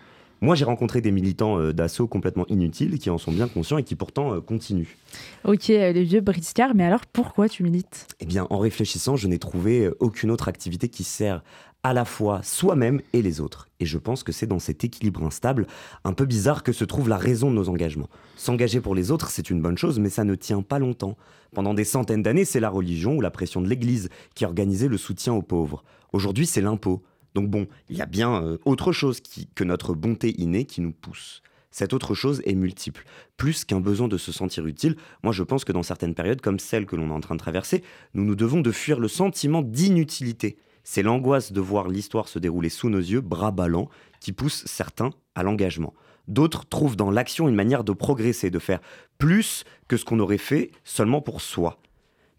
Moi, 0.43 0.55
j'ai 0.55 0.65
rencontré 0.65 1.01
des 1.01 1.11
militants 1.11 1.59
euh, 1.59 1.71
d'assaut 1.71 2.07
complètement 2.07 2.47
inutiles 2.47 2.97
qui 2.97 3.11
en 3.11 3.19
sont 3.19 3.31
bien 3.31 3.47
conscients 3.47 3.77
et 3.77 3.83
qui 3.83 3.95
pourtant 3.95 4.33
euh, 4.33 4.41
continuent. 4.41 4.97
Ok, 5.45 5.69
euh, 5.69 5.91
les 5.91 6.03
vieux 6.03 6.21
briscards, 6.21 6.73
mais 6.73 6.83
alors 6.83 7.05
pourquoi 7.05 7.47
tu 7.47 7.61
milites? 7.61 8.07
Eh 8.19 8.25
bien, 8.25 8.47
en 8.49 8.57
réfléchissant, 8.57 9.15
je 9.15 9.27
n'ai 9.27 9.37
trouvé 9.37 9.91
aucune 9.99 10.31
autre 10.31 10.47
activité 10.47 10.89
qui 10.89 11.03
sert 11.03 11.43
à 11.83 11.93
la 11.93 12.05
fois 12.05 12.41
soi-même 12.41 13.01
et 13.13 13.21
les 13.21 13.39
autres. 13.39 13.67
Et 13.79 13.85
je 13.85 13.99
pense 13.99 14.23
que 14.23 14.31
c'est 14.31 14.47
dans 14.47 14.57
cet 14.57 14.83
équilibre 14.83 15.23
instable, 15.23 15.67
un 16.03 16.13
peu 16.13 16.25
bizarre, 16.25 16.63
que 16.63 16.73
se 16.73 16.85
trouve 16.85 17.07
la 17.07 17.17
raison 17.17 17.51
de 17.51 17.55
nos 17.55 17.69
engagements. 17.69 18.09
S'engager 18.35 18.81
pour 18.81 18.95
les 18.95 19.11
autres, 19.11 19.29
c'est 19.29 19.51
une 19.51 19.61
bonne 19.61 19.77
chose, 19.77 19.99
mais 19.99 20.09
ça 20.09 20.23
ne 20.23 20.33
tient 20.33 20.63
pas 20.63 20.79
longtemps. 20.79 21.17
Pendant 21.53 21.75
des 21.75 21.83
centaines 21.83 22.23
d'années, 22.23 22.45
c'est 22.45 22.59
la 22.59 22.69
religion 22.69 23.15
ou 23.15 23.21
la 23.21 23.31
pression 23.31 23.61
de 23.61 23.67
l'Église 23.67 24.09
qui 24.33 24.45
organisait 24.45 24.87
le 24.87 24.97
soutien 24.97 25.33
aux 25.33 25.41
pauvres. 25.43 25.83
Aujourd'hui, 26.13 26.47
c'est 26.47 26.61
l'impôt. 26.61 27.03
Donc 27.35 27.49
bon, 27.49 27.67
il 27.89 27.97
y 27.97 28.01
a 28.01 28.05
bien 28.05 28.43
euh, 28.43 28.57
autre 28.65 28.91
chose 28.91 29.21
que 29.55 29.63
notre 29.63 29.93
bonté 29.93 30.39
innée 30.41 30.65
qui 30.65 30.81
nous 30.81 30.91
pousse. 30.91 31.41
Cette 31.71 31.93
autre 31.93 32.13
chose 32.13 32.41
est 32.45 32.55
multiple. 32.55 33.05
Plus 33.37 33.63
qu'un 33.63 33.79
besoin 33.79 34.09
de 34.09 34.17
se 34.17 34.33
sentir 34.33 34.65
utile, 34.67 34.97
moi 35.23 35.31
je 35.31 35.41
pense 35.41 35.63
que 35.63 35.71
dans 35.71 35.83
certaines 35.83 36.13
périodes 36.13 36.41
comme 36.41 36.59
celle 36.59 36.85
que 36.85 36.97
l'on 36.97 37.09
est 37.09 37.13
en 37.13 37.21
train 37.21 37.35
de 37.35 37.39
traverser, 37.39 37.81
nous 38.13 38.25
nous 38.25 38.35
devons 38.35 38.59
de 38.59 38.71
fuir 38.71 38.99
le 38.99 39.07
sentiment 39.07 39.61
d'inutilité. 39.61 40.57
C'est 40.83 41.03
l'angoisse 41.03 41.53
de 41.53 41.61
voir 41.61 41.87
l'histoire 41.87 42.27
se 42.27 42.39
dérouler 42.39 42.69
sous 42.69 42.89
nos 42.89 42.99
yeux, 42.99 43.21
bras 43.21 43.51
ballants, 43.51 43.89
qui 44.19 44.33
pousse 44.33 44.65
certains 44.65 45.11
à 45.35 45.43
l'engagement. 45.43 45.93
D'autres 46.27 46.67
trouvent 46.67 46.97
dans 46.97 47.11
l'action 47.11 47.47
une 47.47 47.55
manière 47.55 47.83
de 47.83 47.93
progresser, 47.93 48.49
de 48.49 48.59
faire 48.59 48.81
plus 49.17 49.63
que 49.87 49.95
ce 49.95 50.05
qu'on 50.05 50.19
aurait 50.19 50.37
fait 50.37 50.71
seulement 50.83 51.21
pour 51.21 51.41
soi, 51.41 51.79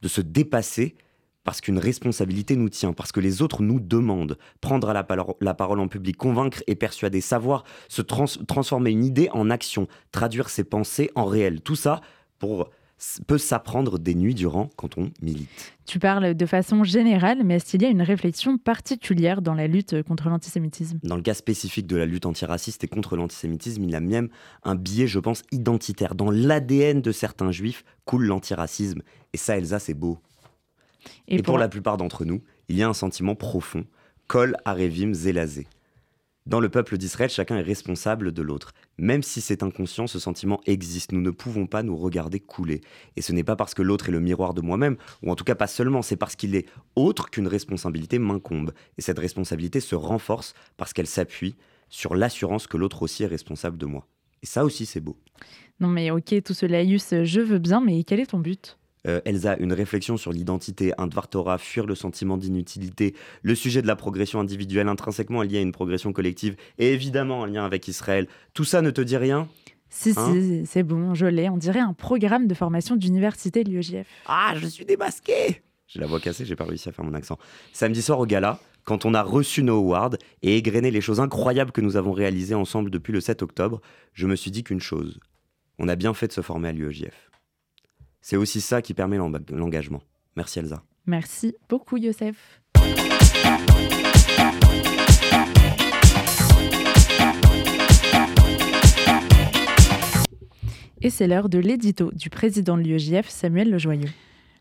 de 0.02 0.08
se 0.08 0.20
dépasser 0.20 0.94
parce 1.44 1.60
qu'une 1.60 1.78
responsabilité 1.78 2.56
nous 2.56 2.68
tient, 2.68 2.92
parce 2.92 3.12
que 3.12 3.20
les 3.20 3.42
autres 3.42 3.62
nous 3.62 3.80
demandent. 3.80 4.38
Prendre 4.60 4.92
la, 4.92 5.06
la 5.40 5.54
parole 5.54 5.80
en 5.80 5.88
public, 5.88 6.16
convaincre 6.16 6.62
et 6.66 6.74
persuader, 6.74 7.20
savoir 7.20 7.64
se 7.88 8.02
transformer 8.02 8.90
une 8.90 9.04
idée 9.04 9.28
en 9.32 9.50
action, 9.50 9.88
traduire 10.12 10.48
ses 10.48 10.64
pensées 10.64 11.10
en 11.14 11.24
réel. 11.24 11.60
Tout 11.60 11.76
ça 11.76 12.00
pour 12.38 12.70
peut 13.26 13.38
s'apprendre 13.38 13.98
des 13.98 14.14
nuits 14.14 14.34
durant 14.34 14.70
quand 14.76 14.96
on 14.98 15.10
milite. 15.20 15.74
Tu 15.86 15.98
parles 15.98 16.34
de 16.34 16.46
façon 16.46 16.84
générale, 16.84 17.42
mais 17.44 17.56
est-ce 17.56 17.64
qu'il 17.64 17.82
y 17.82 17.84
a 17.84 17.88
une 17.88 18.02
réflexion 18.02 18.58
particulière 18.58 19.42
dans 19.42 19.54
la 19.54 19.66
lutte 19.66 20.02
contre 20.04 20.28
l'antisémitisme? 20.28 20.98
Dans 21.02 21.16
le 21.16 21.22
cas 21.22 21.34
spécifique 21.34 21.86
de 21.86 21.96
la 21.96 22.06
lutte 22.06 22.26
antiraciste 22.26 22.84
et 22.84 22.88
contre 22.88 23.16
l'antisémitisme, 23.16 23.82
il 23.82 23.90
y 23.90 23.96
a 23.96 24.00
même 24.00 24.28
un 24.62 24.76
biais, 24.76 25.08
je 25.08 25.18
pense, 25.18 25.42
identitaire. 25.50 26.14
Dans 26.14 26.30
l'ADN 26.30 27.00
de 27.00 27.12
certains 27.12 27.50
juifs 27.50 27.84
coule 28.04 28.26
l'antiracisme. 28.26 29.02
Et 29.32 29.36
ça, 29.36 29.56
Elsa, 29.56 29.78
c'est 29.78 29.94
beau. 29.94 30.18
Et, 31.28 31.42
pour, 31.42 31.58
la 31.58 31.68
plupart 31.68 31.96
d'entre 31.96 32.24
nous, 32.24 32.42
il 32.68 32.76
y 32.76 32.82
a 32.82 32.88
un 32.88 32.94
sentiment 32.94 33.34
profond. 33.34 33.84
Kol 34.26 34.56
Arevim 34.64 35.12
Zelazé. 35.12 35.66
Dans 36.44 36.58
le 36.58 36.68
peuple 36.68 36.98
d'Israël, 36.98 37.30
chacun 37.30 37.56
est 37.56 37.62
responsable 37.62 38.32
de 38.32 38.42
l'autre. 38.42 38.72
Même 38.98 39.22
si 39.22 39.40
c'est 39.40 39.62
inconscient, 39.62 40.08
ce 40.08 40.18
sentiment 40.18 40.60
existe. 40.66 41.12
Nous 41.12 41.20
ne 41.20 41.30
pouvons 41.30 41.68
pas 41.68 41.84
nous 41.84 41.96
regarder 41.96 42.40
couler. 42.40 42.80
Et 43.14 43.22
ce 43.22 43.32
n'est 43.32 43.44
pas 43.44 43.54
parce 43.54 43.74
que 43.74 43.82
l'autre 43.82 44.08
est 44.08 44.12
le 44.12 44.18
miroir 44.18 44.52
de 44.52 44.60
moi-même, 44.60 44.96
ou 45.22 45.30
en 45.30 45.36
tout 45.36 45.44
cas 45.44 45.54
pas 45.54 45.68
seulement, 45.68 46.02
c'est 46.02 46.16
parce 46.16 46.34
qu'il 46.34 46.56
est 46.56 46.66
autre 46.96 47.30
qu'une 47.30 47.46
responsabilité 47.46 48.18
m'incombe. 48.18 48.72
Et 48.98 49.02
cette 49.02 49.20
responsabilité 49.20 49.78
se 49.78 49.94
renforce 49.94 50.54
parce 50.76 50.92
qu'elle 50.92 51.06
s'appuie 51.06 51.54
sur 51.90 52.16
l'assurance 52.16 52.66
que 52.66 52.76
l'autre 52.76 53.02
aussi 53.02 53.22
est 53.22 53.28
responsable 53.28 53.78
de 53.78 53.86
moi. 53.86 54.08
Et 54.42 54.46
ça 54.46 54.64
aussi, 54.64 54.84
c'est 54.84 55.00
beau. 55.00 55.16
Non 55.78 55.88
mais 55.88 56.10
ok, 56.10 56.42
tout 56.44 56.54
ce 56.54 56.66
laïus, 56.66 57.14
je 57.22 57.40
veux 57.40 57.58
bien, 57.58 57.80
mais 57.80 58.02
quel 58.02 58.18
est 58.18 58.26
ton 58.26 58.38
but? 58.38 58.78
Euh, 59.06 59.20
Elsa, 59.24 59.56
une 59.58 59.72
réflexion 59.72 60.16
sur 60.16 60.32
l'identité, 60.32 60.92
un 60.98 61.06
Dvar 61.06 61.28
Torah, 61.28 61.58
fuir 61.58 61.86
le 61.86 61.94
sentiment 61.94 62.36
d'inutilité, 62.36 63.14
le 63.42 63.54
sujet 63.54 63.82
de 63.82 63.86
la 63.86 63.96
progression 63.96 64.40
individuelle 64.40 64.88
intrinsèquement 64.88 65.42
lié 65.42 65.58
à 65.58 65.60
une 65.60 65.72
progression 65.72 66.12
collective, 66.12 66.56
et 66.78 66.92
évidemment 66.92 67.44
un 67.44 67.46
lien 67.48 67.64
avec 67.64 67.88
Israël. 67.88 68.28
Tout 68.54 68.64
ça 68.64 68.82
ne 68.82 68.90
te 68.90 69.00
dit 69.00 69.16
rien? 69.16 69.48
Si, 69.90 70.14
hein? 70.16 70.32
si, 70.32 70.66
c'est 70.66 70.82
bon, 70.82 71.14
je 71.14 71.26
l'ai. 71.26 71.48
On 71.48 71.58
dirait 71.58 71.80
un 71.80 71.92
programme 71.92 72.46
de 72.46 72.54
formation 72.54 72.96
d'université 72.96 73.64
de 73.64 73.70
l'UEJF. 73.70 74.06
Ah, 74.26 74.54
je 74.56 74.66
suis 74.66 74.86
démasqué 74.86 75.62
J'ai 75.86 76.00
la 76.00 76.06
voix 76.06 76.18
cassée, 76.20 76.44
j'ai 76.44 76.56
pas 76.56 76.64
réussi 76.64 76.88
à 76.88 76.92
faire 76.92 77.04
mon 77.04 77.14
accent. 77.14 77.38
Samedi 77.72 78.00
soir 78.00 78.18
au 78.18 78.26
gala, 78.26 78.58
quand 78.84 79.04
on 79.04 79.14
a 79.14 79.22
reçu 79.22 79.62
nos 79.62 79.76
awards 79.78 80.16
et 80.42 80.56
égrené 80.56 80.90
les 80.90 81.00
choses 81.00 81.20
incroyables 81.20 81.72
que 81.72 81.80
nous 81.80 81.96
avons 81.96 82.12
réalisées 82.12 82.54
ensemble 82.54 82.90
depuis 82.90 83.12
le 83.12 83.20
7 83.20 83.42
octobre, 83.42 83.80
je 84.14 84.26
me 84.26 84.34
suis 84.34 84.50
dit 84.50 84.64
qu'une 84.64 84.80
chose. 84.80 85.20
On 85.78 85.88
a 85.88 85.96
bien 85.96 86.14
fait 86.14 86.28
de 86.28 86.32
se 86.32 86.40
former 86.40 86.68
à 86.68 86.72
l'UEJF. 86.72 87.31
C'est 88.22 88.36
aussi 88.36 88.60
ça 88.60 88.80
qui 88.80 88.94
permet 88.94 89.18
l'engagement. 89.18 90.02
Merci 90.36 90.60
Elsa. 90.60 90.82
Merci 91.06 91.56
beaucoup 91.68 91.96
Youssef. 91.96 92.62
Et 101.04 101.10
c'est 101.10 101.26
l'heure 101.26 101.48
de 101.48 101.58
l'édito 101.58 102.12
du 102.12 102.30
président 102.30 102.76
de 102.76 102.82
l'UEJF, 102.82 103.28
Samuel 103.28 103.70
Lejoyeux. 103.70 104.10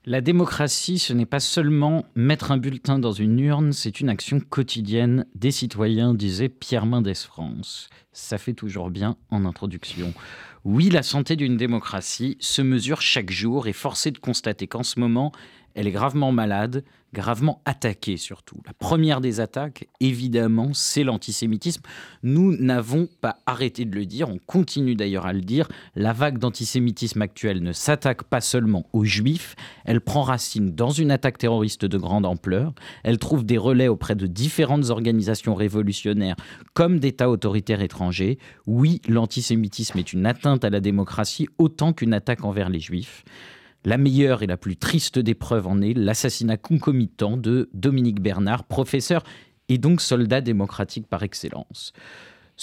La 0.06 0.22
démocratie, 0.22 0.98
ce 0.98 1.14
n'est 1.14 1.28
pas 1.28 1.40
seulement 1.40 2.06
mettre 2.16 2.50
un 2.52 2.58
bulletin 2.58 2.98
dans 2.98 3.12
une 3.12 3.40
urne, 3.40 3.72
c'est 3.72 4.00
une 4.00 4.10
action 4.10 4.40
quotidienne 4.40 5.28
des 5.36 5.52
citoyens, 5.52 6.16
disait 6.16 6.50
Pierre 6.50 6.88
Mendès 6.88 7.14
France. 7.14 7.88
Ça 8.12 8.40
fait 8.40 8.54
toujours 8.54 8.90
bien 8.90 9.16
en 9.30 9.46
introduction. 9.46 10.12
Oui, 10.64 10.90
la 10.90 11.04
santé 11.04 11.36
d'une 11.36 11.56
démocratie 11.56 12.36
se 12.40 12.64
mesure 12.64 13.00
chaque 13.00 13.30
jour 13.30 13.68
et 13.68 13.74
forcé 13.74 14.10
de 14.10 14.18
constater 14.18 14.66
qu'en 14.66 14.82
ce 14.82 15.00
moment, 15.00 15.32
elle 15.76 15.86
est 15.86 15.92
gravement 15.92 16.32
malade, 16.32 16.84
gravement 17.14 17.62
attaquée 17.66 18.18
surtout. 18.18 18.58
La 18.66 18.74
première 18.74 19.22
des 19.22 19.40
attaques, 19.40 19.88
évidemment, 20.00 20.74
c'est 20.74 21.04
l'antisémitisme. 21.04 21.82
Nous 22.24 22.56
n'avons 22.58 23.08
pas 23.20 23.38
arrêté 23.46 23.86
de 23.86 23.96
le 23.96 24.06
dire, 24.06 24.30
on 24.30 24.38
continue 24.38 24.96
d'ailleurs 24.96 25.26
à 25.26 25.34
le 25.34 25.42
dire. 25.42 25.68
La 25.96 26.14
vague 26.14 26.38
d'antisémitisme 26.38 27.22
actuelle 27.22 27.62
ne 27.62 27.74
s'attaque 27.74 28.24
pas 28.24 28.42
seulement 28.42 28.86
aux 28.94 29.06
juifs, 29.06 29.56
elle 29.86 30.02
prend 30.02 30.22
racine 30.22 30.74
dans 30.74 30.90
une 30.90 31.12
attaque 31.12 31.38
terroriste 31.38 31.86
de 31.86 31.98
grande 31.98 32.26
ampleur, 32.26 32.74
elle 33.04 33.18
trouve 33.18 33.46
des 33.46 33.58
relais 33.58 33.88
auprès 33.88 34.16
de 34.16 34.28
différentes 34.28 34.90
organisations 34.90 35.56
révolutionnaires 35.56 36.36
comme 36.74 37.00
d'États 37.00 37.30
autoritaires 37.30 37.82
étrangers. 37.82 38.38
Oui, 38.68 39.02
l'antisémitisme 39.08 40.00
est 40.00 40.14
une 40.14 40.26
atteinte 40.26 40.64
à 40.64 40.70
la 40.70 40.80
démocratie 40.80 41.48
autant 41.58 41.94
qu'une 41.94 42.14
attaque 42.14 42.44
envers 42.44 42.70
les 42.70 42.80
juifs. 42.80 43.24
La 43.84 43.98
meilleure 43.98 44.44
et 44.44 44.48
la 44.48 44.58
plus 44.58 44.78
triste 44.78 45.18
des 45.18 45.34
preuves 45.34 45.68
en 45.68 45.82
est 45.82 45.94
l'assassinat 45.94 46.58
concomitant 46.58 47.36
de 47.36 47.70
Dominique 47.74 48.22
Bernard, 48.22 48.64
professeur 48.64 49.24
et 49.70 49.78
donc 49.78 50.02
soldat 50.02 50.42
démocratique 50.42 51.08
par 51.08 51.24
excellence. 51.24 51.94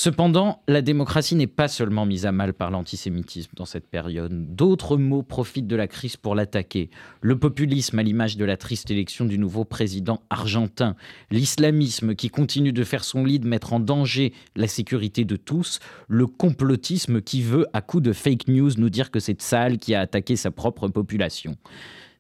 Cependant, 0.01 0.63
la 0.69 0.81
démocratie 0.81 1.35
n'est 1.35 1.49
pas 1.49 1.67
seulement 1.67 2.07
mise 2.07 2.25
à 2.25 2.31
mal 2.31 2.55
par 2.55 2.71
l'antisémitisme 2.71 3.51
dans 3.57 3.65
cette 3.65 3.89
période. 3.89 4.55
D'autres 4.55 4.97
mots 4.97 5.25
profitent 5.25 5.67
de 5.67 5.75
la 5.75 5.89
crise 5.89 6.17
pour 6.17 6.37
l'attaquer. 6.37 6.89
Le 7.21 7.37
populisme 7.37 7.99
à 7.99 8.05
l'image 8.05 8.37
de 8.37 8.45
la 8.45 8.57
triste 8.57 8.93
élection 8.93 9.25
du 9.25 9.39
nouveau 9.39 9.65
président 9.65 10.23
argentin, 10.31 10.95
l'islamisme 11.33 12.15
qui 12.15 12.31
continue 12.31 12.73
de 12.73 12.85
faire 12.85 13.03
son 13.03 13.25
lit, 13.25 13.41
de 13.41 13.49
mettre 13.49 13.73
en 13.73 13.81
danger 13.81 14.35
la 14.55 14.69
sécurité 14.69 15.25
de 15.25 15.35
tous, 15.35 15.81
le 16.07 16.29
complotisme 16.29 17.21
qui 17.21 17.43
veut, 17.43 17.67
à 17.73 17.81
coup 17.81 18.01
de 18.01 18.13
fake 18.13 18.47
news, 18.47 18.71
nous 18.79 18.91
dire 18.91 19.11
que 19.11 19.19
c'est 19.19 19.43
Tsahal 19.43 19.79
qui 19.79 19.97
a 19.97 20.01
attaqué 20.03 20.37
sa 20.37 20.53
propre 20.53 20.87
population 20.87 21.57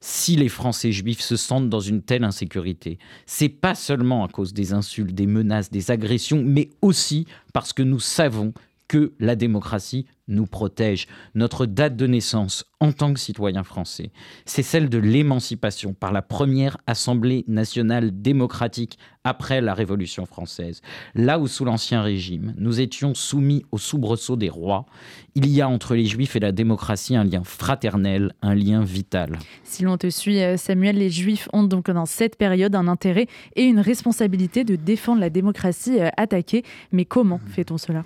si 0.01 0.37
les 0.37 0.49
Français 0.49 0.93
juifs 0.93 1.21
se 1.21 1.37
sentent 1.37 1.69
dans 1.69 1.81
une 1.81 2.03
telle 2.03 2.25
insécurité, 2.25 2.99
c'est 3.27 3.49
pas 3.49 3.75
seulement 3.75 4.25
à 4.25 4.29
cause 4.29 4.53
des 4.53 4.73
insultes, 4.73 5.15
des 5.15 5.27
menaces, 5.27 5.71
des 5.71 5.91
agressions, 5.91 6.43
mais 6.45 6.71
aussi 6.83 7.27
parce 7.53 7.73
que 7.73 7.83
nous 7.83 8.01
savons 8.01 8.53
que 8.89 9.13
la 9.21 9.37
démocratie 9.37 10.07
nous 10.29 10.47
protège. 10.47 11.07
Notre 11.35 11.67
date 11.67 11.97
de 11.97 12.07
naissance 12.07 12.65
en 12.81 12.93
tant 12.93 13.13
que 13.13 13.21
citoyen 13.21 13.65
français, 13.65 14.11
c'est 14.45 14.63
celle 14.63 14.89
de 14.89 14.99
l'émancipation 14.99 15.95
par 15.95 16.13
la 16.13 16.23
première 16.23 16.79
Assemblée 16.87 17.45
nationale 17.49 18.11
démocratique 18.23 18.99
après 19.25 19.61
la 19.61 19.75
Révolution 19.75 20.27
française. 20.27 20.81
Là 21.15 21.39
où 21.39 21.47
sous 21.47 21.65
l'Ancien 21.65 22.03
Régime, 22.03 22.55
nous 22.57 22.81
étions 22.81 23.15
soumis 23.15 23.65
au 23.73 23.79
soubresaut 23.79 24.37
des 24.37 24.49
rois, 24.49 24.87
il 25.35 25.49
y 25.49 25.61
a 25.61 25.69
entre 25.69 25.95
les 25.95 26.05
Juifs 26.07 26.37
et 26.37 26.41
la 26.41 26.53
démocratie 26.53 27.17
un 27.17 27.25
lien 27.25 27.43
fraternel, 27.45 28.33
un 28.43 28.55
lien 28.55 28.83
vital. 28.83 29.39
Si 29.65 29.83
l'on 29.83 29.97
te 29.99 30.09
suit, 30.09 30.41
euh, 30.43 30.57
Samuel, 30.57 30.97
les 30.97 31.11
Juifs 31.11 31.49
ont 31.53 31.65
donc 31.65 31.91
dans 31.91 32.07
cette 32.07 32.37
période 32.37 32.75
un 32.75 32.89
intérêt 32.89 33.27
et 33.57 33.65
une 33.65 33.81
responsabilité 33.81 34.65
de 34.65 34.77
défendre 34.77 35.21
la 35.21 35.31
démocratie 35.31 36.01
euh, 36.01 36.09
attaquée. 36.17 36.65
Mais 36.93 37.05
comment 37.05 37.41
fait-on 37.49 37.79
cela? 37.79 38.05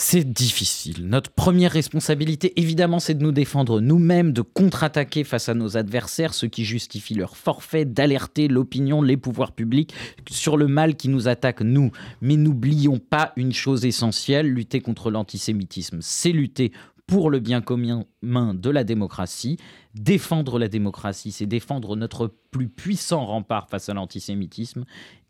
C'est 0.00 0.32
difficile. 0.32 1.08
Notre 1.08 1.30
première 1.32 1.72
responsabilité, 1.72 2.58
évidemment, 2.58 3.00
c'est 3.00 3.14
de 3.14 3.22
nous 3.22 3.32
défendre 3.32 3.80
nous-mêmes, 3.80 4.32
de 4.32 4.42
contre-attaquer 4.42 5.24
face 5.24 5.48
à 5.48 5.54
nos 5.54 5.76
adversaires, 5.76 6.34
ce 6.34 6.46
qui 6.46 6.64
justifie 6.64 7.14
leur 7.14 7.36
forfait, 7.36 7.84
d'alerter 7.84 8.46
l'opinion, 8.46 9.02
les 9.02 9.16
pouvoirs 9.16 9.50
publics 9.50 9.92
sur 10.30 10.56
le 10.56 10.68
mal 10.68 10.94
qui 10.94 11.08
nous 11.08 11.26
attaque, 11.26 11.62
nous. 11.62 11.90
Mais 12.20 12.36
n'oublions 12.36 13.00
pas 13.00 13.32
une 13.34 13.52
chose 13.52 13.84
essentielle, 13.84 14.46
lutter 14.46 14.80
contre 14.80 15.10
l'antisémitisme, 15.10 15.98
c'est 16.00 16.30
lutter 16.32 16.70
pour 17.08 17.28
le 17.28 17.40
bien 17.40 17.60
commun 17.60 18.04
de 18.22 18.70
la 18.70 18.84
démocratie. 18.84 19.56
Défendre 19.96 20.60
la 20.60 20.68
démocratie, 20.68 21.32
c'est 21.32 21.46
défendre 21.46 21.96
notre 21.96 22.32
plus 22.52 22.68
puissant 22.68 23.26
rempart 23.26 23.68
face 23.68 23.88
à 23.88 23.94
l'antisémitisme. 23.94 24.84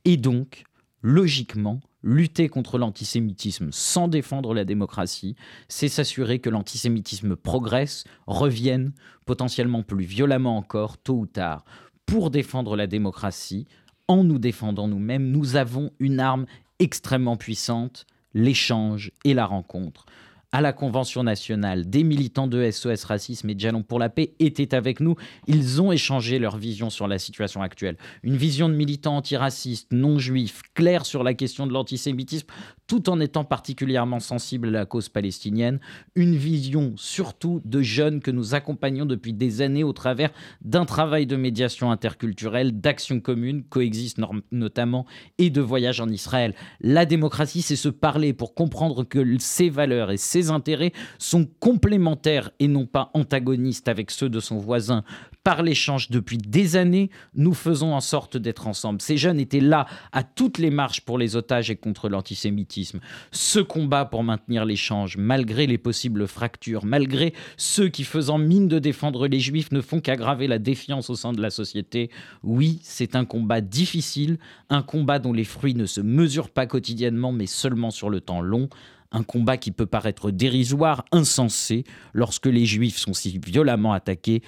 Et 0.04 0.18
donc, 0.18 0.64
logiquement, 1.00 1.80
lutter 2.09 2.48
contre 2.48 2.78
l'antisémitisme 2.78 3.68
sans 3.70 4.09
défendre 4.09 4.54
la 4.54 4.64
démocratie, 4.64 5.36
c'est 5.68 5.88
s'assurer 5.88 6.38
que 6.38 6.48
l'antisémitisme 6.48 7.36
progresse, 7.36 8.04
revienne, 8.26 8.92
potentiellement 9.26 9.82
plus 9.82 10.04
violemment 10.04 10.56
encore, 10.56 10.96
tôt 10.96 11.18
ou 11.18 11.26
tard. 11.26 11.64
Pour 12.06 12.30
défendre 12.30 12.76
la 12.76 12.86
démocratie, 12.86 13.66
en 14.09 14.24
nous 14.24 14.38
défendant 14.38 14.88
nous-mêmes, 14.88 15.30
nous 15.30 15.56
avons 15.56 15.90
une 15.98 16.18
arme 16.18 16.46
extrêmement 16.78 17.36
puissante, 17.36 18.06
l'échange 18.32 19.12
et 19.24 19.34
la 19.34 19.44
rencontre 19.44 20.06
à 20.53 20.61
la 20.61 20.72
Convention 20.72 21.22
nationale, 21.22 21.88
des 21.88 22.05
militants 22.05 22.46
de 22.46 22.70
SOS 22.70 23.05
Racisme 23.05 23.51
et 23.51 23.55
de 23.55 23.82
pour 23.82 23.99
la 23.99 24.09
paix 24.09 24.34
étaient 24.38 24.74
avec 24.74 25.01
nous. 25.01 25.14
Ils 25.46 25.82
ont 25.82 25.92
échangé 25.92 26.38
leur 26.38 26.57
vision 26.57 26.88
sur 26.88 27.07
la 27.07 27.18
situation 27.18 27.61
actuelle. 27.61 27.96
Une 28.22 28.36
vision 28.36 28.68
de 28.68 28.74
militants 28.74 29.16
antiracistes, 29.16 29.92
non 29.92 30.18
juifs, 30.18 30.62
clairs 30.74 31.05
sur 31.05 31.22
la 31.22 31.34
question 31.34 31.66
de 31.66 31.72
l'antisémitisme, 31.72 32.46
tout 32.89 33.11
en 33.11 33.20
étant 33.20 33.45
particulièrement 33.45 34.18
sensibles 34.18 34.68
à 34.68 34.72
la 34.72 34.86
cause 34.86 35.09
palestinienne. 35.09 35.78
Une 36.16 36.34
vision 36.34 36.95
surtout 36.97 37.61
de 37.64 37.82
jeunes 37.82 38.20
que 38.20 38.32
nous 38.32 38.55
accompagnons 38.55 39.05
depuis 39.05 39.34
des 39.34 39.61
années 39.61 39.84
au 39.84 39.93
travers 39.93 40.30
d'un 40.62 40.86
travail 40.86 41.26
de 41.26 41.36
médiation 41.36 41.93
interculturelle, 41.93 42.80
d'action 42.80 43.20
commune, 43.20 43.62
coexiste 43.62 44.18
notamment, 44.51 45.07
et 45.36 45.51
de 45.51 45.61
voyage 45.61 46.01
en 46.01 46.09
Israël. 46.09 46.55
La 46.80 47.05
démocratie, 47.05 47.62
c'est 47.62 47.76
se 47.76 47.91
parler 47.91 48.32
pour 48.32 48.55
comprendre 48.55 49.05
que 49.05 49.36
ces 49.39 49.68
valeurs 49.68 50.11
et 50.11 50.16
ces 50.16 50.51
intérêts 50.51 50.93
sont 51.18 51.47
complémentaires 51.61 52.51
et 52.59 52.68
non 52.68 52.86
pas 52.86 53.11
antagonistes 53.12 53.89
avec 53.89 54.11
ceux 54.11 54.30
de 54.30 54.41
son 54.41 54.57
voisin. 54.57 55.05
Par 55.49 55.62
l'échange 55.62 56.11
depuis 56.11 56.36
des 56.36 56.76
années, 56.76 57.09
nous 57.34 57.55
faisons 57.55 57.94
en 57.94 58.03
sorte 58.03 58.36
d'être 58.36 58.66
ensemble. 58.66 59.01
Ces 59.01 59.16
jeunes 59.16 59.40
étaient 59.40 59.61
là 59.61 59.86
à 60.12 60.22
toutes 60.22 60.59
les 60.59 60.68
marches 60.68 61.01
pour 61.01 61.16
les 61.16 61.36
otages 61.36 61.70
et 61.70 61.76
contre 61.76 62.11
l'antisémitisme. 62.11 63.01
Ce 63.32 63.59
combat 63.59 64.05
pour 64.05 64.22
maintenir 64.22 64.66
l'échange, 64.66 65.16
malgré 65.16 65.66
les 65.66 65.78
possibles 65.78 66.28
fractures, 66.28 66.84
malgré 66.84 67.32
ceux 67.57 67.88
qui, 67.88 68.05
faisant 68.05 68.36
mine 68.36 68.68
de 68.68 68.78
défendre 68.78 69.26
les 69.26 69.40
juifs, 69.40 69.72
ne 69.72 69.80
font 69.80 70.03
qu'aggraver 70.03 70.49
la 70.49 70.59
défiance 70.59 71.09
au 71.09 71.14
sein 71.14 71.32
de 71.32 71.40
la 71.40 71.49
société, 71.49 72.11
oui, 72.42 72.78
c'est 72.82 73.16
un 73.16 73.24
combat 73.24 73.62
difficile, 73.62 74.36
un 74.68 74.82
combat 74.82 75.18
dont 75.18 75.32
les 75.32 75.44
fruits 75.44 75.74
ne 75.74 75.86
se 75.86 76.03
mesurent 76.03 76.51
pas 76.51 76.66
quotidiennement, 76.66 77.32
mais 77.32 77.46
seulement 77.46 77.90
sur 77.90 78.11
le 78.11 78.20
temps 78.20 78.42
long 78.42 78.68
un 79.11 79.22
combat 79.22 79.57
qui 79.57 79.70
peut 79.70 79.86
paraître 79.86 80.30
dérisoire, 80.30 81.05
insensé, 81.12 81.84
lorsque 82.12 82.44
les 82.44 82.66
Juifs 82.66 82.99
sont 82.99 83.14
si 83.14 83.38
violemment 83.38 83.94
attaqués. 83.94 84.42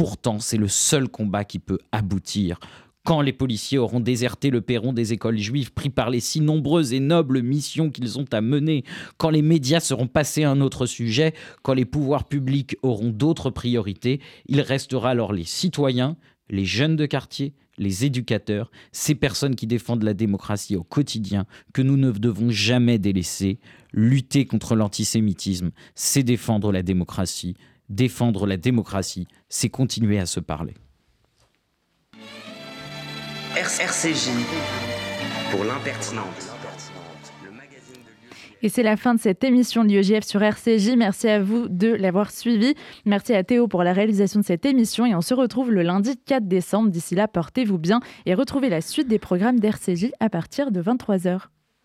Pourtant, 0.00 0.38
c'est 0.38 0.56
le 0.56 0.66
seul 0.66 1.10
combat 1.10 1.44
qui 1.44 1.58
peut 1.58 1.78
aboutir. 1.92 2.58
Quand 3.04 3.20
les 3.20 3.34
policiers 3.34 3.76
auront 3.76 4.00
déserté 4.00 4.48
le 4.48 4.62
perron 4.62 4.94
des 4.94 5.12
écoles 5.12 5.36
juives, 5.36 5.74
pris 5.74 5.90
par 5.90 6.08
les 6.08 6.20
si 6.20 6.40
nombreuses 6.40 6.94
et 6.94 7.00
nobles 7.00 7.42
missions 7.42 7.90
qu'ils 7.90 8.18
ont 8.18 8.24
à 8.32 8.40
mener, 8.40 8.82
quand 9.18 9.28
les 9.28 9.42
médias 9.42 9.80
seront 9.80 10.06
passés 10.06 10.44
à 10.44 10.50
un 10.50 10.62
autre 10.62 10.86
sujet, 10.86 11.34
quand 11.62 11.74
les 11.74 11.84
pouvoirs 11.84 12.24
publics 12.24 12.78
auront 12.80 13.10
d'autres 13.10 13.50
priorités, 13.50 14.20
il 14.46 14.62
restera 14.62 15.10
alors 15.10 15.34
les 15.34 15.44
citoyens, 15.44 16.16
les 16.48 16.64
jeunes 16.64 16.96
de 16.96 17.04
quartier, 17.04 17.52
les 17.76 18.06
éducateurs, 18.06 18.70
ces 18.92 19.14
personnes 19.14 19.54
qui 19.54 19.66
défendent 19.66 20.04
la 20.04 20.14
démocratie 20.14 20.76
au 20.76 20.82
quotidien, 20.82 21.44
que 21.74 21.82
nous 21.82 21.98
ne 21.98 22.10
devons 22.10 22.48
jamais 22.48 22.98
délaisser. 22.98 23.58
Lutter 23.92 24.46
contre 24.46 24.76
l'antisémitisme, 24.76 25.72
c'est 25.94 26.22
défendre 26.22 26.72
la 26.72 26.82
démocratie. 26.82 27.54
Défendre 27.90 28.46
la 28.46 28.56
démocratie, 28.56 29.26
c'est 29.48 29.68
continuer 29.68 30.20
à 30.20 30.26
se 30.26 30.38
parler. 30.38 30.74
RCJ 33.56 34.30
pour 35.50 35.64
l'impertinente. 35.64 36.54
Et 38.62 38.68
c'est 38.68 38.84
la 38.84 38.96
fin 38.96 39.14
de 39.14 39.20
cette 39.20 39.42
émission 39.42 39.84
de 39.84 39.88
l'IEJF 39.88 40.24
sur 40.24 40.40
RCJ. 40.40 40.90
Merci 40.96 41.28
à 41.28 41.42
vous 41.42 41.66
de 41.68 41.88
l'avoir 41.88 42.30
suivi. 42.30 42.74
Merci 43.06 43.34
à 43.34 43.42
Théo 43.42 43.66
pour 43.66 43.82
la 43.82 43.92
réalisation 43.92 44.38
de 44.38 44.44
cette 44.44 44.66
émission. 44.66 45.04
Et 45.04 45.16
on 45.16 45.20
se 45.20 45.34
retrouve 45.34 45.72
le 45.72 45.82
lundi 45.82 46.16
4 46.16 46.46
décembre. 46.46 46.90
D'ici 46.90 47.16
là, 47.16 47.26
portez-vous 47.26 47.78
bien 47.78 47.98
et 48.24 48.34
retrouvez 48.34 48.68
la 48.68 48.82
suite 48.82 49.08
des 49.08 49.18
programmes 49.18 49.58
d'RCJ 49.58 50.12
à 50.20 50.30
partir 50.30 50.70
de 50.70 50.80
23h. 50.80 51.48